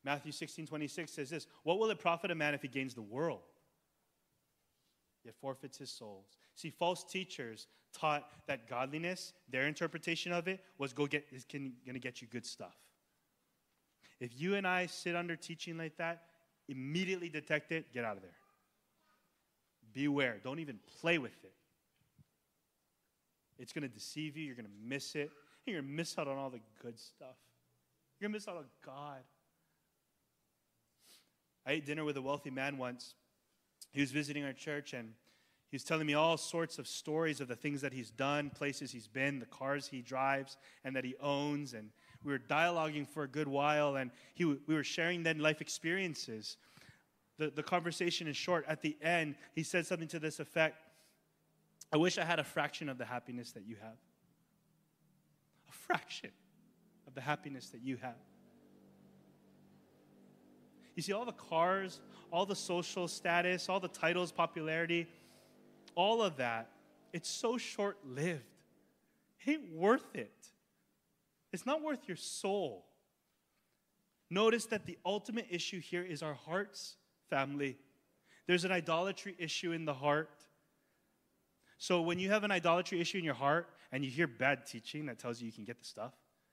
Matthew 0.04 0.34
16, 0.34 0.68
26 0.68 1.10
says 1.10 1.30
this 1.30 1.48
What 1.64 1.80
will 1.80 1.92
it 1.92 2.00
profit 2.00 2.32
a 2.32 2.36
man 2.36 2.54
if 2.54 2.64
he 2.64 2.68
gains 2.68 2.96
the 2.96 3.02
world, 3.02 3.44
yet 5.24 5.36
forfeits 5.40 5.78
his 5.78 5.90
souls? 5.90 6.36
See, 6.56 6.70
false 6.70 7.06
teachers 7.06 7.68
taught 7.94 8.28
that 8.48 8.68
godliness, 8.68 9.32
their 9.50 9.68
interpretation 9.68 10.34
of 10.34 10.50
it, 10.50 10.60
was 10.78 10.92
go 10.92 11.08
get 11.08 11.26
is 11.32 11.46
going 11.46 11.72
to 11.94 12.00
get 12.00 12.22
you 12.22 12.28
good 12.28 12.46
stuff. 12.46 12.76
If 14.20 14.32
you 14.40 14.56
and 14.56 14.66
I 14.66 14.86
sit 14.86 15.16
under 15.16 15.36
teaching 15.36 15.78
like 15.78 15.98
that, 15.98 16.24
immediately 16.68 17.30
detect 17.30 17.72
it, 17.72 17.94
get 17.94 18.06
out 18.06 18.16
of 18.16 18.22
there. 18.22 18.32
Beware. 19.94 20.40
Don't 20.44 20.60
even 20.60 20.80
play 21.00 21.18
with 21.18 21.44
it. 21.44 21.54
It's 23.58 23.72
going 23.72 23.88
to 23.88 23.94
deceive 23.94 24.36
you. 24.36 24.46
You're 24.46 24.56
going 24.56 24.66
to 24.66 24.88
miss 24.88 25.16
it. 25.16 25.32
You're 25.66 25.82
going 25.82 25.90
to 25.90 25.96
miss 25.96 26.18
out 26.18 26.28
on 26.28 26.38
all 26.38 26.50
the 26.50 26.60
good 26.82 27.00
stuff. 27.00 27.36
You're 28.20 28.30
going 28.30 28.34
to 28.34 28.38
miss 28.38 28.48
out 28.48 28.58
on 28.58 28.66
God. 28.86 29.22
I 31.66 31.74
ate 31.74 31.86
dinner 31.86 32.04
with 32.04 32.18
a 32.18 32.22
wealthy 32.22 32.52
man 32.52 32.78
once. 32.78 33.16
He 33.92 34.02
was 34.02 34.12
visiting 34.12 34.44
our 34.44 34.54
church 34.54 34.94
and 34.94 35.14
he 35.72 35.76
was 35.76 35.84
telling 35.84 36.06
me 36.06 36.14
all 36.14 36.38
sorts 36.38 36.78
of 36.78 36.88
stories 36.88 37.42
of 37.42 37.48
the 37.48 37.56
things 37.56 37.82
that 37.82 37.92
he's 37.92 38.12
done, 38.12 38.50
places 38.50 38.92
he's 38.92 39.08
been, 39.08 39.40
the 39.40 39.46
cars 39.46 39.88
he 39.88 40.02
drives, 40.02 40.58
and 40.84 40.96
that 40.96 41.04
he 41.04 41.16
owns. 41.20 41.74
And 41.74 41.90
we 42.26 42.32
were 42.32 42.40
dialoguing 42.40 43.08
for 43.08 43.24
a 43.24 43.28
good 43.28 43.48
while, 43.48 43.96
and 43.96 44.12
he, 44.34 44.46
we 44.46 44.74
were 44.76 44.84
sharing 44.84 45.24
then 45.24 45.40
life 45.40 45.62
experiences. 45.62 46.58
The, 47.38 47.52
the 47.52 47.64
conversation 47.64 48.28
is 48.28 48.36
short. 48.36 48.66
At 48.68 48.82
the 48.82 48.98
end, 49.02 49.36
he 49.54 49.64
said 49.64 49.86
something 49.86 50.08
to 50.10 50.20
this 50.20 50.40
effect 50.40 50.78
I 51.94 51.98
wish 51.98 52.18
I 52.18 52.26
had 52.26 52.40
a 52.40 52.44
fraction 52.44 52.90
of 52.90 52.98
the 52.98 53.06
happiness 53.06 53.52
that 53.52 53.66
you 53.66 53.78
have. 53.82 53.98
A 55.70 55.72
fraction 55.72 56.32
of 57.08 57.14
the 57.14 57.22
happiness 57.22 57.70
that 57.70 57.82
you 57.82 57.98
have. 57.98 58.16
You 60.96 61.04
see, 61.04 61.14
all 61.14 61.26
the 61.26 61.32
cars, 61.32 62.02
all 62.32 62.46
the 62.46 62.56
social 62.56 63.08
status, 63.08 63.70
all 63.70 63.80
the 63.80 63.88
titles, 63.88 64.32
popularity, 64.32 65.08
all 65.94 66.22
of 66.22 66.38
that, 66.38 66.72
it's 67.14 67.30
so 67.30 67.58
short 67.58 67.98
lived. 68.06 68.44
It 69.46 69.52
ain't 69.52 69.72
worth 69.72 70.16
it. 70.16 70.50
It's 71.56 71.66
not 71.66 71.82
worth 71.82 72.06
your 72.06 72.18
soul. 72.18 72.86
Notice 74.30 74.66
that 74.66 74.86
the 74.86 74.98
ultimate 75.06 75.48
issue 75.50 75.80
here 75.80 76.04
is 76.04 76.22
our 76.22 76.34
hearts, 76.34 76.98
family. 77.30 77.78
There's 78.46 78.66
an 78.66 78.74
idolatry 78.74 79.38
issue 79.40 79.72
in 79.72 79.86
the 79.86 79.94
heart. 79.94 80.44
So 81.78 82.02
when 82.02 82.20
you 82.20 82.30
have 82.30 82.44
an 82.44 82.52
idolatry 82.52 83.00
issue 83.00 83.20
in 83.20 83.24
your 83.24 83.36
heart 83.36 83.70
and 83.94 84.04
you 84.04 84.12
hear 84.12 84.28
bad 84.28 84.66
teaching 84.66 85.06
that 85.06 85.18
tells 85.18 85.40
you 85.40 85.46
you 85.46 85.54
can 85.54 85.64
get 85.64 85.80
the 85.80 85.86
stuff, 85.86 86.12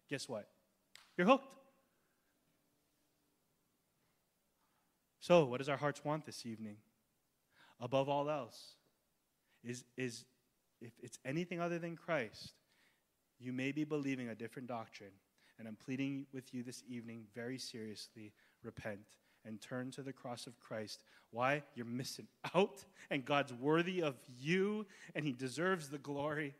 guess 0.08 0.28
what? 0.28 0.46
You're 1.16 1.26
hooked. 1.26 1.52
So, 5.18 5.44
what 5.46 5.58
does 5.58 5.68
our 5.68 5.76
hearts 5.76 6.04
want 6.04 6.26
this 6.26 6.46
evening? 6.46 6.76
Above 7.80 8.08
all 8.08 8.30
else, 8.30 8.76
is, 9.64 9.82
is 9.96 10.26
if 10.80 10.92
it's 11.02 11.18
anything 11.24 11.60
other 11.60 11.80
than 11.80 11.96
Christ, 11.96 12.54
you 13.42 13.52
may 13.52 13.72
be 13.72 13.84
believing 13.84 14.28
a 14.28 14.34
different 14.34 14.68
doctrine. 14.68 15.10
And 15.58 15.68
I'm 15.68 15.76
pleading 15.76 16.26
with 16.32 16.54
you 16.54 16.62
this 16.62 16.82
evening 16.88 17.24
very 17.34 17.58
seriously 17.58 18.32
repent 18.62 19.16
and 19.44 19.60
turn 19.60 19.90
to 19.92 20.02
the 20.02 20.12
cross 20.12 20.46
of 20.46 20.58
Christ. 20.60 21.04
Why? 21.30 21.62
You're 21.74 21.86
missing 21.86 22.26
out, 22.54 22.84
and 23.10 23.24
God's 23.24 23.52
worthy 23.52 24.02
of 24.02 24.14
you, 24.38 24.86
and 25.14 25.24
He 25.24 25.32
deserves 25.32 25.88
the 25.88 25.98
glory. 25.98 26.54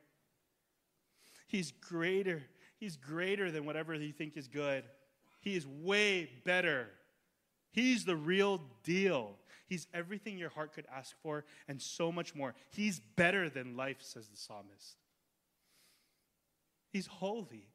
He's 1.47 1.72
greater. 1.72 2.43
He's 2.78 2.97
greater 2.97 3.51
than 3.51 3.64
whatever 3.64 3.95
you 3.95 4.12
think 4.12 4.37
is 4.37 4.49
good. 4.49 4.85
He 5.41 5.55
is 5.57 5.66
way 5.66 6.30
better. 6.45 6.89
He's 7.72 8.05
the 8.05 8.16
real 8.16 8.61
deal. 8.85 9.37
He's 9.66 9.87
everything 9.95 10.39
your 10.39 10.51
heart 10.51 10.74
could 10.74 10.87
ask 10.95 11.14
for 11.22 11.45
and 11.68 11.80
so 11.80 12.12
much 12.12 12.35
more. 12.35 12.55
He's 12.70 13.01
better 13.16 13.49
than 13.49 13.76
life, 13.76 13.99
says 14.01 14.28
the 14.28 14.37
psalmist. 14.37 15.01
He's 16.93 17.07
holy. 17.07 17.66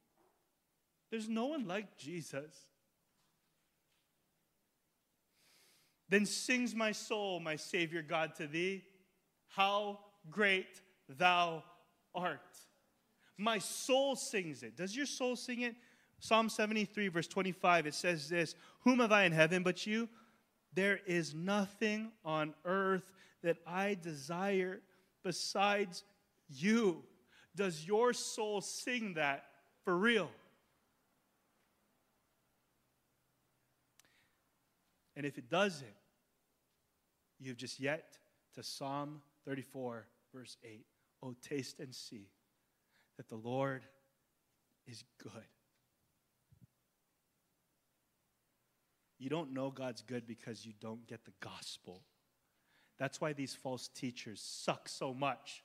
There's 1.09 1.28
no 1.28 1.47
one 1.47 1.68
like 1.68 1.97
Jesus. 1.97 2.53
Then 6.09 6.26
sings 6.26 6.76
my 6.76 6.91
soul, 6.91 7.39
my 7.39 7.55
Savior 7.55 8.01
God, 8.01 8.36
to 8.36 8.47
thee. 8.47 8.84
How 9.47 9.99
great 10.30 10.82
thou 11.09 11.63
art. 12.13 12.39
My 13.38 13.57
soul 13.57 14.15
sings 14.15 14.63
it. 14.63 14.78
Does 14.78 14.95
your 14.95 15.05
soul 15.05 15.36
sing 15.36 15.61
it? 15.61 15.76
Psalm 16.20 16.49
73, 16.49 17.09
verse 17.09 17.28
25, 17.28 17.88
it 17.88 17.93
says 17.93 18.30
this 18.30 18.55
Whom 18.82 18.99
have 18.99 19.11
I 19.11 19.24
in 19.24 19.32
heaven 19.32 19.63
but 19.63 19.86
you? 19.86 20.09
There 20.74 20.99
is 21.07 21.34
nothing 21.34 22.11
on 22.24 22.53
earth 22.65 23.11
that 23.43 23.57
I 23.65 23.97
desire 24.01 24.82
besides 25.24 26.03
you. 26.49 27.03
Does 27.58 27.86
your 27.88 28.14
soul 28.14 28.62
sing 28.62 29.16
that 29.16 29.45
for 29.84 29.97
real? 29.97 30.30
And 35.16 35.26
if 35.26 35.39
it 35.39 35.49
doesn't, 35.49 35.88
you've 37.39 37.58
just 37.58 37.80
yet 37.80 38.20
to 38.53 38.62
Psalm 38.62 39.22
34, 39.45 40.05
verse 40.32 40.55
8. 40.64 40.86
Oh, 41.24 41.34
taste 41.41 41.80
and 41.80 41.93
see 41.95 42.30
that 43.18 43.28
the 43.28 43.36
Lord 43.36 43.82
is 44.86 45.03
good. 45.18 45.32
You 49.18 49.32
don't 49.32 49.51
know 49.51 49.72
God's 49.72 50.03
good 50.03 50.28
because 50.28 50.64
you 50.64 50.74
don't 50.80 51.08
get 51.08 51.26
the 51.26 51.34
gospel. 51.39 52.03
That's 52.99 53.20
why 53.20 53.34
these 53.34 53.55
false 53.55 53.88
teachers 53.88 54.39
suck 54.39 54.88
so 54.88 55.12
much. 55.12 55.64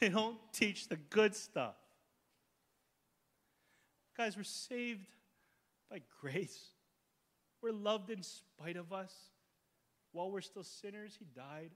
They 0.00 0.08
don't 0.08 0.38
teach 0.52 0.88
the 0.88 0.96
good 0.96 1.34
stuff. 1.34 1.74
Guys, 4.16 4.36
we're 4.36 4.42
saved 4.42 5.06
by 5.90 6.00
grace. 6.20 6.58
We're 7.62 7.72
loved 7.72 8.10
in 8.10 8.22
spite 8.22 8.76
of 8.76 8.92
us. 8.92 9.12
While 10.12 10.30
we're 10.30 10.40
still 10.40 10.64
sinners, 10.64 11.16
He 11.18 11.26
died. 11.34 11.70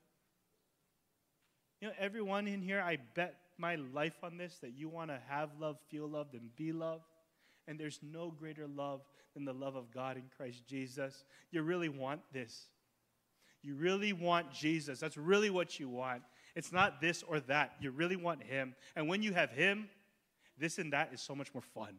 You 1.81 1.89
know, 1.89 1.95
everyone 1.99 2.47
in 2.47 2.63
here, 2.63 2.81
I 2.81 2.99
bet 3.15 3.37
my 3.59 3.75
life 3.75 4.17
on 4.23 4.37
this 4.37 4.59
that 4.63 4.73
you 4.73 4.89
want 4.89 5.11
to 5.11 5.19
have 5.29 5.51
love, 5.59 5.79
feel 5.89 6.09
loved, 6.09 6.35
and 6.35 6.55
be 6.57 6.73
loved. 6.73 7.05
And 7.67 7.79
there's 7.79 8.01
no 8.03 8.31
greater 8.31 8.67
love 8.67 9.03
than 9.35 9.45
the 9.45 9.53
love 9.53 9.77
of 9.77 9.91
God 9.93 10.17
in 10.17 10.25
Christ 10.37 10.67
Jesus. 10.67 11.25
You 11.51 11.63
really 11.63 11.89
want 11.89 12.21
this. 12.33 12.69
You 13.63 13.75
really 13.77 14.13
want 14.13 14.53
Jesus. 14.53 14.99
That's 14.99 15.17
really 15.17 15.51
what 15.51 15.79
you 15.79 15.89
want. 15.89 16.23
It's 16.55 16.73
not 16.73 17.01
this 17.01 17.23
or 17.23 17.41
that. 17.41 17.75
You 17.81 17.91
really 17.91 18.17
want 18.17 18.43
Him. 18.43 18.75
And 18.95 19.09
when 19.09 19.23
you 19.23 19.33
have 19.33 19.51
Him, 19.51 19.89
this 20.59 20.79
and 20.79 20.93
that 20.93 21.11
is 21.13 21.21
so 21.21 21.35
much 21.35 21.53
more 21.55 21.63
fun. 21.63 21.97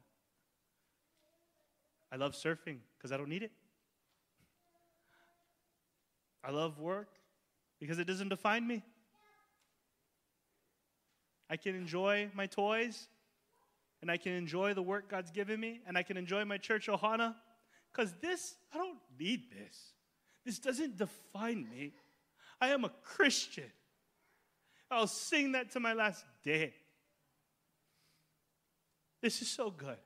I 2.11 2.15
love 2.15 2.33
surfing 2.33 2.77
because 2.97 3.11
I 3.11 3.17
don't 3.17 3.29
need 3.29 3.43
it. 3.43 3.51
I 6.43 6.51
love 6.51 6.79
work 6.79 7.09
because 7.79 7.99
it 7.99 8.05
doesn't 8.05 8.29
define 8.29 8.67
me. 8.67 8.83
I 11.49 11.57
can 11.57 11.75
enjoy 11.75 12.29
my 12.33 12.45
toys 12.45 13.07
and 14.03 14.11
I 14.11 14.17
can 14.17 14.33
enjoy 14.33 14.73
the 14.73 14.81
work 14.81 15.09
God's 15.09 15.31
given 15.31 15.61
me, 15.61 15.79
and 15.87 15.97
I 15.97 16.03
can 16.03 16.17
enjoy 16.17 16.43
my 16.43 16.57
church 16.57 16.87
Ohana, 16.87 17.35
because 17.89 18.13
this, 18.21 18.55
I 18.73 18.77
don't 18.77 18.97
need 19.17 19.43
this. 19.49 19.93
This 20.45 20.59
doesn't 20.59 20.97
define 20.97 21.69
me. 21.73 21.93
I 22.59 22.67
am 22.69 22.83
a 22.83 22.89
Christian. 23.01 23.71
I'll 24.93 25.07
sing 25.07 25.53
that 25.53 25.71
to 25.71 25.79
my 25.79 25.93
last 25.93 26.23
day. 26.43 26.73
This 29.21 29.41
is 29.41 29.49
so 29.49 29.71
good. 29.71 29.97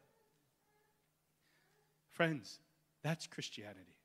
Friends, 2.12 2.60
that's 3.04 3.28
Christianity. 3.28 3.98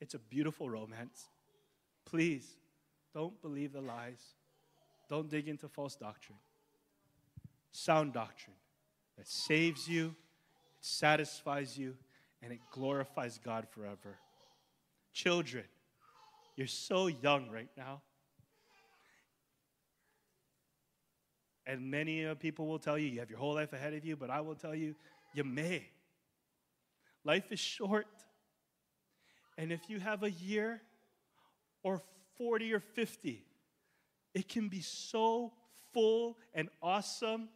It's 0.00 0.14
a 0.14 0.18
beautiful 0.18 0.68
romance. 0.68 1.28
Please 2.04 2.56
don't 3.12 3.40
believe 3.42 3.72
the 3.72 3.80
lies, 3.80 4.22
don't 5.08 5.28
dig 5.28 5.48
into 5.48 5.68
false 5.68 5.96
doctrine 5.96 6.38
sound 7.72 8.12
doctrine 8.12 8.56
that 9.16 9.28
saves 9.28 9.88
you, 9.88 10.06
it 10.06 10.14
satisfies 10.80 11.78
you, 11.78 11.96
and 12.42 12.52
it 12.52 12.60
glorifies 12.72 13.38
God 13.38 13.66
forever. 13.68 14.16
Children, 15.12 15.64
you're 16.56 16.66
so 16.66 17.06
young 17.06 17.50
right 17.50 17.70
now. 17.76 18.02
And 21.70 21.88
many 21.88 22.26
uh, 22.26 22.34
people 22.34 22.66
will 22.66 22.80
tell 22.80 22.98
you 22.98 23.06
you 23.06 23.20
have 23.20 23.30
your 23.30 23.38
whole 23.38 23.54
life 23.54 23.72
ahead 23.72 23.94
of 23.94 24.04
you, 24.04 24.16
but 24.16 24.28
I 24.28 24.40
will 24.40 24.56
tell 24.56 24.74
you, 24.74 24.96
you 25.34 25.44
may. 25.44 25.86
Life 27.22 27.52
is 27.52 27.60
short. 27.60 28.08
And 29.56 29.70
if 29.70 29.88
you 29.88 30.00
have 30.00 30.24
a 30.24 30.30
year 30.32 30.82
or 31.84 32.02
40 32.38 32.72
or 32.74 32.80
50, 32.80 33.44
it 34.34 34.48
can 34.48 34.68
be 34.68 34.80
so 34.80 35.52
full 35.92 36.38
and 36.54 36.68
awesome 36.82 37.48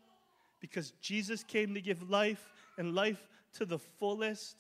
because 0.61 0.93
Jesus 1.01 1.43
came 1.43 1.75
to 1.75 1.81
give 1.81 2.09
life 2.09 2.53
and 2.79 2.95
life 2.95 3.27
to 3.55 3.65
the 3.65 3.81
fullest? 3.81 4.55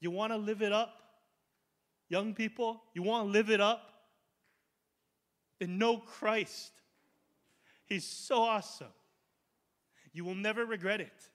You 0.00 0.10
want 0.10 0.32
to 0.32 0.36
live 0.36 0.62
it 0.62 0.72
up? 0.72 1.00
Young 2.08 2.34
people, 2.34 2.82
you 2.92 3.04
want 3.04 3.28
to 3.28 3.30
live 3.30 3.50
it 3.50 3.60
up? 3.60 3.82
Then 5.60 5.78
know 5.78 5.98
Christ. 5.98 6.72
He's 7.88 8.04
so 8.04 8.42
awesome. 8.42 8.92
You 10.12 10.24
will 10.24 10.34
never 10.34 10.64
regret 10.64 11.00
it. 11.00 11.30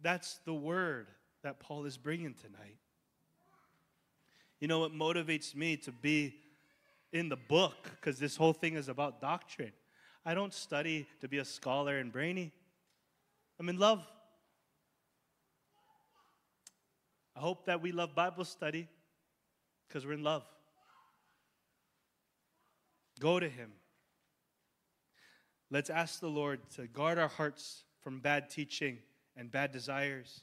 That's 0.00 0.38
the 0.44 0.54
word 0.54 1.08
that 1.42 1.60
Paul 1.60 1.84
is 1.84 1.96
bringing 1.96 2.34
tonight. 2.34 2.76
You 4.60 4.68
know 4.68 4.78
what 4.78 4.92
motivates 4.92 5.56
me 5.56 5.76
to 5.78 5.90
be 5.90 6.34
in 7.12 7.28
the 7.28 7.36
book? 7.36 7.90
Because 7.96 8.18
this 8.18 8.36
whole 8.36 8.52
thing 8.52 8.74
is 8.74 8.88
about 8.88 9.20
doctrine. 9.20 9.72
I 10.24 10.34
don't 10.34 10.54
study 10.54 11.06
to 11.20 11.28
be 11.28 11.38
a 11.38 11.44
scholar 11.44 11.98
and 11.98 12.12
brainy. 12.12 12.52
I'm 13.58 13.68
in 13.68 13.78
love. 13.78 14.06
I 17.34 17.40
hope 17.40 17.66
that 17.66 17.82
we 17.82 17.90
love 17.90 18.14
Bible 18.14 18.44
study 18.44 18.88
because 19.88 20.06
we're 20.06 20.12
in 20.12 20.22
love. 20.22 20.44
Go 23.22 23.38
to 23.38 23.48
Him. 23.48 23.70
Let's 25.70 25.90
ask 25.90 26.18
the 26.18 26.26
Lord 26.26 26.58
to 26.74 26.88
guard 26.88 27.18
our 27.18 27.28
hearts 27.28 27.84
from 28.02 28.18
bad 28.18 28.50
teaching 28.50 28.98
and 29.36 29.48
bad 29.48 29.70
desires, 29.70 30.40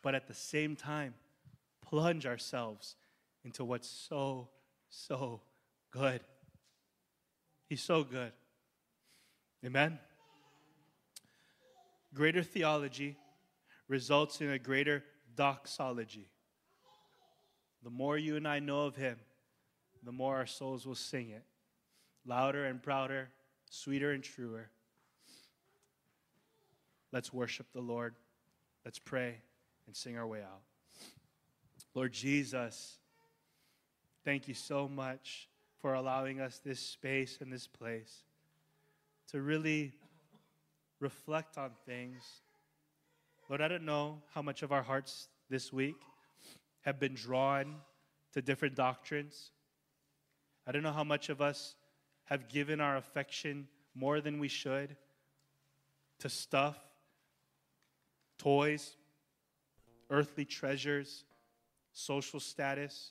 but 0.00 0.14
at 0.14 0.28
the 0.28 0.34
same 0.34 0.76
time, 0.76 1.14
plunge 1.82 2.24
ourselves 2.24 2.94
into 3.44 3.64
what's 3.64 3.88
so, 3.88 4.48
so 4.88 5.40
good. 5.90 6.20
He's 7.68 7.82
so 7.82 8.04
good. 8.04 8.30
Amen? 9.66 9.98
Greater 12.14 12.44
theology 12.44 13.16
results 13.88 14.40
in 14.40 14.50
a 14.50 14.58
greater 14.60 15.02
doxology. 15.34 16.28
The 17.82 17.90
more 17.90 18.16
you 18.16 18.36
and 18.36 18.46
I 18.46 18.60
know 18.60 18.82
of 18.82 18.94
Him, 18.94 19.16
the 20.04 20.12
more 20.12 20.36
our 20.36 20.46
souls 20.46 20.86
will 20.86 20.94
sing 20.94 21.30
it. 21.30 21.42
Louder 22.28 22.66
and 22.66 22.82
prouder, 22.82 23.30
sweeter 23.70 24.12
and 24.12 24.22
truer. 24.22 24.68
Let's 27.10 27.32
worship 27.32 27.66
the 27.72 27.80
Lord. 27.80 28.14
Let's 28.84 28.98
pray 28.98 29.36
and 29.86 29.96
sing 29.96 30.18
our 30.18 30.26
way 30.26 30.42
out. 30.42 30.60
Lord 31.94 32.12
Jesus, 32.12 32.98
thank 34.26 34.46
you 34.46 34.52
so 34.52 34.86
much 34.86 35.48
for 35.80 35.94
allowing 35.94 36.38
us 36.38 36.60
this 36.62 36.80
space 36.80 37.38
and 37.40 37.50
this 37.50 37.66
place 37.66 38.24
to 39.32 39.40
really 39.40 39.92
reflect 41.00 41.56
on 41.56 41.70
things. 41.86 42.22
Lord, 43.48 43.62
I 43.62 43.68
don't 43.68 43.86
know 43.86 44.20
how 44.34 44.42
much 44.42 44.62
of 44.62 44.70
our 44.70 44.82
hearts 44.82 45.28
this 45.48 45.72
week 45.72 45.96
have 46.82 47.00
been 47.00 47.14
drawn 47.14 47.76
to 48.34 48.42
different 48.42 48.74
doctrines. 48.74 49.50
I 50.66 50.72
don't 50.72 50.82
know 50.82 50.92
how 50.92 51.04
much 51.04 51.30
of 51.30 51.40
us 51.40 51.74
have 52.28 52.48
given 52.48 52.80
our 52.80 52.96
affection 52.96 53.68
more 53.94 54.20
than 54.20 54.38
we 54.38 54.48
should 54.48 54.96
to 56.20 56.28
stuff 56.28 56.76
toys, 58.38 58.96
earthly 60.10 60.44
treasures, 60.44 61.24
social 61.92 62.38
status, 62.38 63.10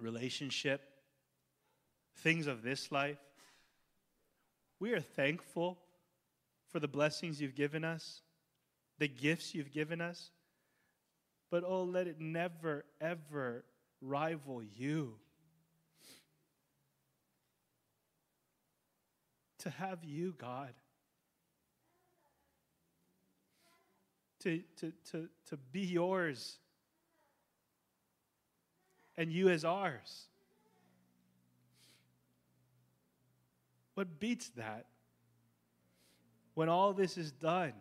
relationship, 0.00 0.80
things 2.16 2.46
of 2.46 2.62
this 2.62 2.90
life. 2.90 3.18
We 4.80 4.92
are 4.92 5.00
thankful 5.00 5.78
for 6.68 6.80
the 6.80 6.88
blessings 6.88 7.40
you've 7.40 7.54
given 7.54 7.84
us, 7.84 8.22
the 8.98 9.08
gifts 9.08 9.54
you've 9.54 9.72
given 9.72 10.00
us. 10.00 10.30
But 11.50 11.64
oh, 11.66 11.84
let 11.84 12.06
it 12.06 12.20
never, 12.20 12.84
ever 13.00 13.64
rival 14.00 14.62
you. 14.62 15.14
To 19.66 19.70
have 19.70 20.04
you, 20.04 20.32
God. 20.38 20.72
to, 24.46 24.62
to, 24.76 24.92
to, 25.10 25.28
to 25.48 25.56
be 25.72 25.80
yours 25.80 26.58
and 29.16 29.32
you 29.32 29.48
as 29.48 29.64
ours. 29.64 30.26
What 33.94 34.20
beats 34.20 34.50
that? 34.50 34.86
When 36.54 36.68
all 36.68 36.92
this 36.92 37.18
is 37.18 37.32
done 37.32 37.72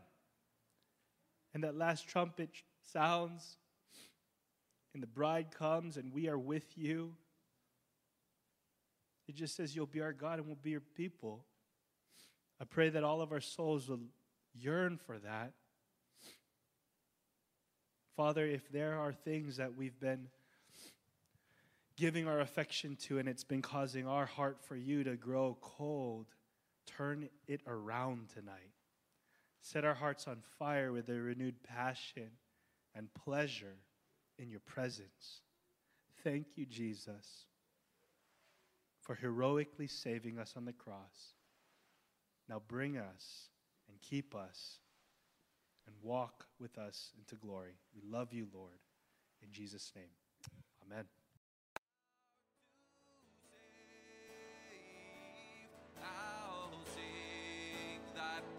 and 1.54 1.64
that 1.64 1.78
last 1.78 2.08
trumpet 2.08 2.50
sounds 2.82 3.58
and 4.96 5.04
the 5.04 5.08
bride 5.08 5.52
comes 5.52 5.98
and 5.98 6.12
we 6.12 6.30
are 6.30 6.40
with 6.40 6.66
you, 6.76 7.14
it 9.28 9.36
just 9.36 9.56
says 9.56 9.76
you'll 9.76 9.86
be 9.86 10.02
our 10.02 10.14
God 10.14 10.40
and 10.40 10.48
we'll 10.48 10.58
be 10.64 10.72
your 10.72 10.80
people. 10.80 11.46
I 12.60 12.66
pray 12.66 12.90
that 12.90 13.04
all 13.04 13.22
of 13.22 13.32
our 13.32 13.42
souls 13.42 13.90
will 13.90 14.00
yearn 14.54 14.98
for 14.98 15.18
that. 15.20 15.54
Father, 18.16 18.46
if 18.46 18.72
there 18.72 18.98
are 18.98 19.12
things 19.12 19.58
that 19.58 19.76
we've 19.76 20.00
been 20.00 20.28
giving 21.98 22.28
our 22.28 22.40
affection 22.40 22.96
to 22.96 23.20
and 23.20 23.28
it's 23.28 23.44
been 23.44 23.62
causing 23.62 24.08
our 24.08 24.26
heart 24.26 24.58
for 24.62 24.76
you 24.76 25.04
to 25.04 25.16
grow 25.16 25.58
cold, 25.62 26.26
turn 26.86 27.30
it 27.48 27.62
around 27.68 28.30
tonight. 28.30 28.72
Set 29.62 29.84
our 29.84 29.94
hearts 29.94 30.28
on 30.28 30.38
fire 30.60 30.92
with 30.92 31.10
a 31.10 31.14
renewed 31.14 31.62
passion 31.64 32.30
and 32.94 33.14
pleasure 33.14 33.76
in 34.38 34.50
your 34.50 34.60
presence. 34.62 35.42
Thank 36.24 36.48
you, 36.56 36.66
Jesus, 36.66 37.48
for 39.02 39.16
heroically 39.16 39.88
saving 39.88 40.40
us 40.40 40.54
on 40.56 40.66
the 40.66 40.74
cross. 40.74 41.34
Now 42.48 42.62
bring 42.68 42.98
us 42.98 43.50
and 43.90 44.00
keep 44.02 44.36
us 44.36 44.80
and 45.88 45.96
walk 46.02 46.46
with 46.60 46.78
us 46.78 47.12
into 47.18 47.36
glory. 47.36 47.78
We 47.96 48.02
love 48.10 48.34
you, 48.34 48.48
Lord. 48.54 48.80
In 49.42 49.52
Jesus' 49.52 49.92
name, 49.96 50.06
amen. 50.86 51.06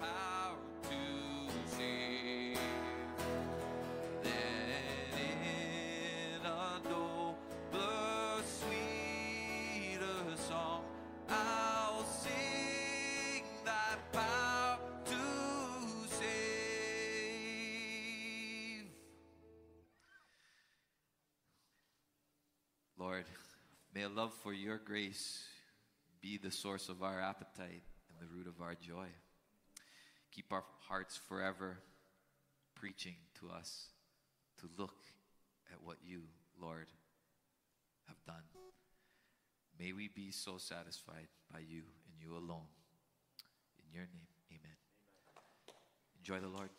May 0.01 0.76
a 24.07 24.09
love 24.09 24.33
for 24.45 24.53
your 24.53 24.79
grace 24.79 25.43
be 26.23 26.39
the 26.39 26.51
source 26.51 26.89
of 26.89 27.03
our 27.03 27.21
appetite 27.21 27.83
and 28.09 28.21
the 28.21 28.33
root 28.33 28.47
of 28.47 28.63
our 28.63 28.75
joy. 28.75 29.09
Keep 30.31 30.53
our 30.53 30.63
hearts 30.89 31.19
forever 31.29 31.79
preaching 32.77 33.17
to 33.41 33.51
us 33.51 33.89
to 34.61 34.69
look 34.79 34.95
at 35.73 35.83
what 35.83 35.97
you, 36.07 36.21
Lord, 36.61 36.87
have 38.07 38.23
done. 38.25 38.45
May 39.77 39.93
we 39.93 40.09
be 40.15 40.31
so 40.31 40.57
satisfied 40.57 41.27
by 41.53 41.59
you 41.59 41.83
and 42.07 42.23
you 42.23 42.35
alone. 42.35 42.71
In 43.83 43.93
your 43.93 44.05
name, 44.05 44.29
amen. 44.53 44.61
amen. 44.63 45.75
Enjoy 46.21 46.39
the 46.39 46.55
Lord. 46.57 46.71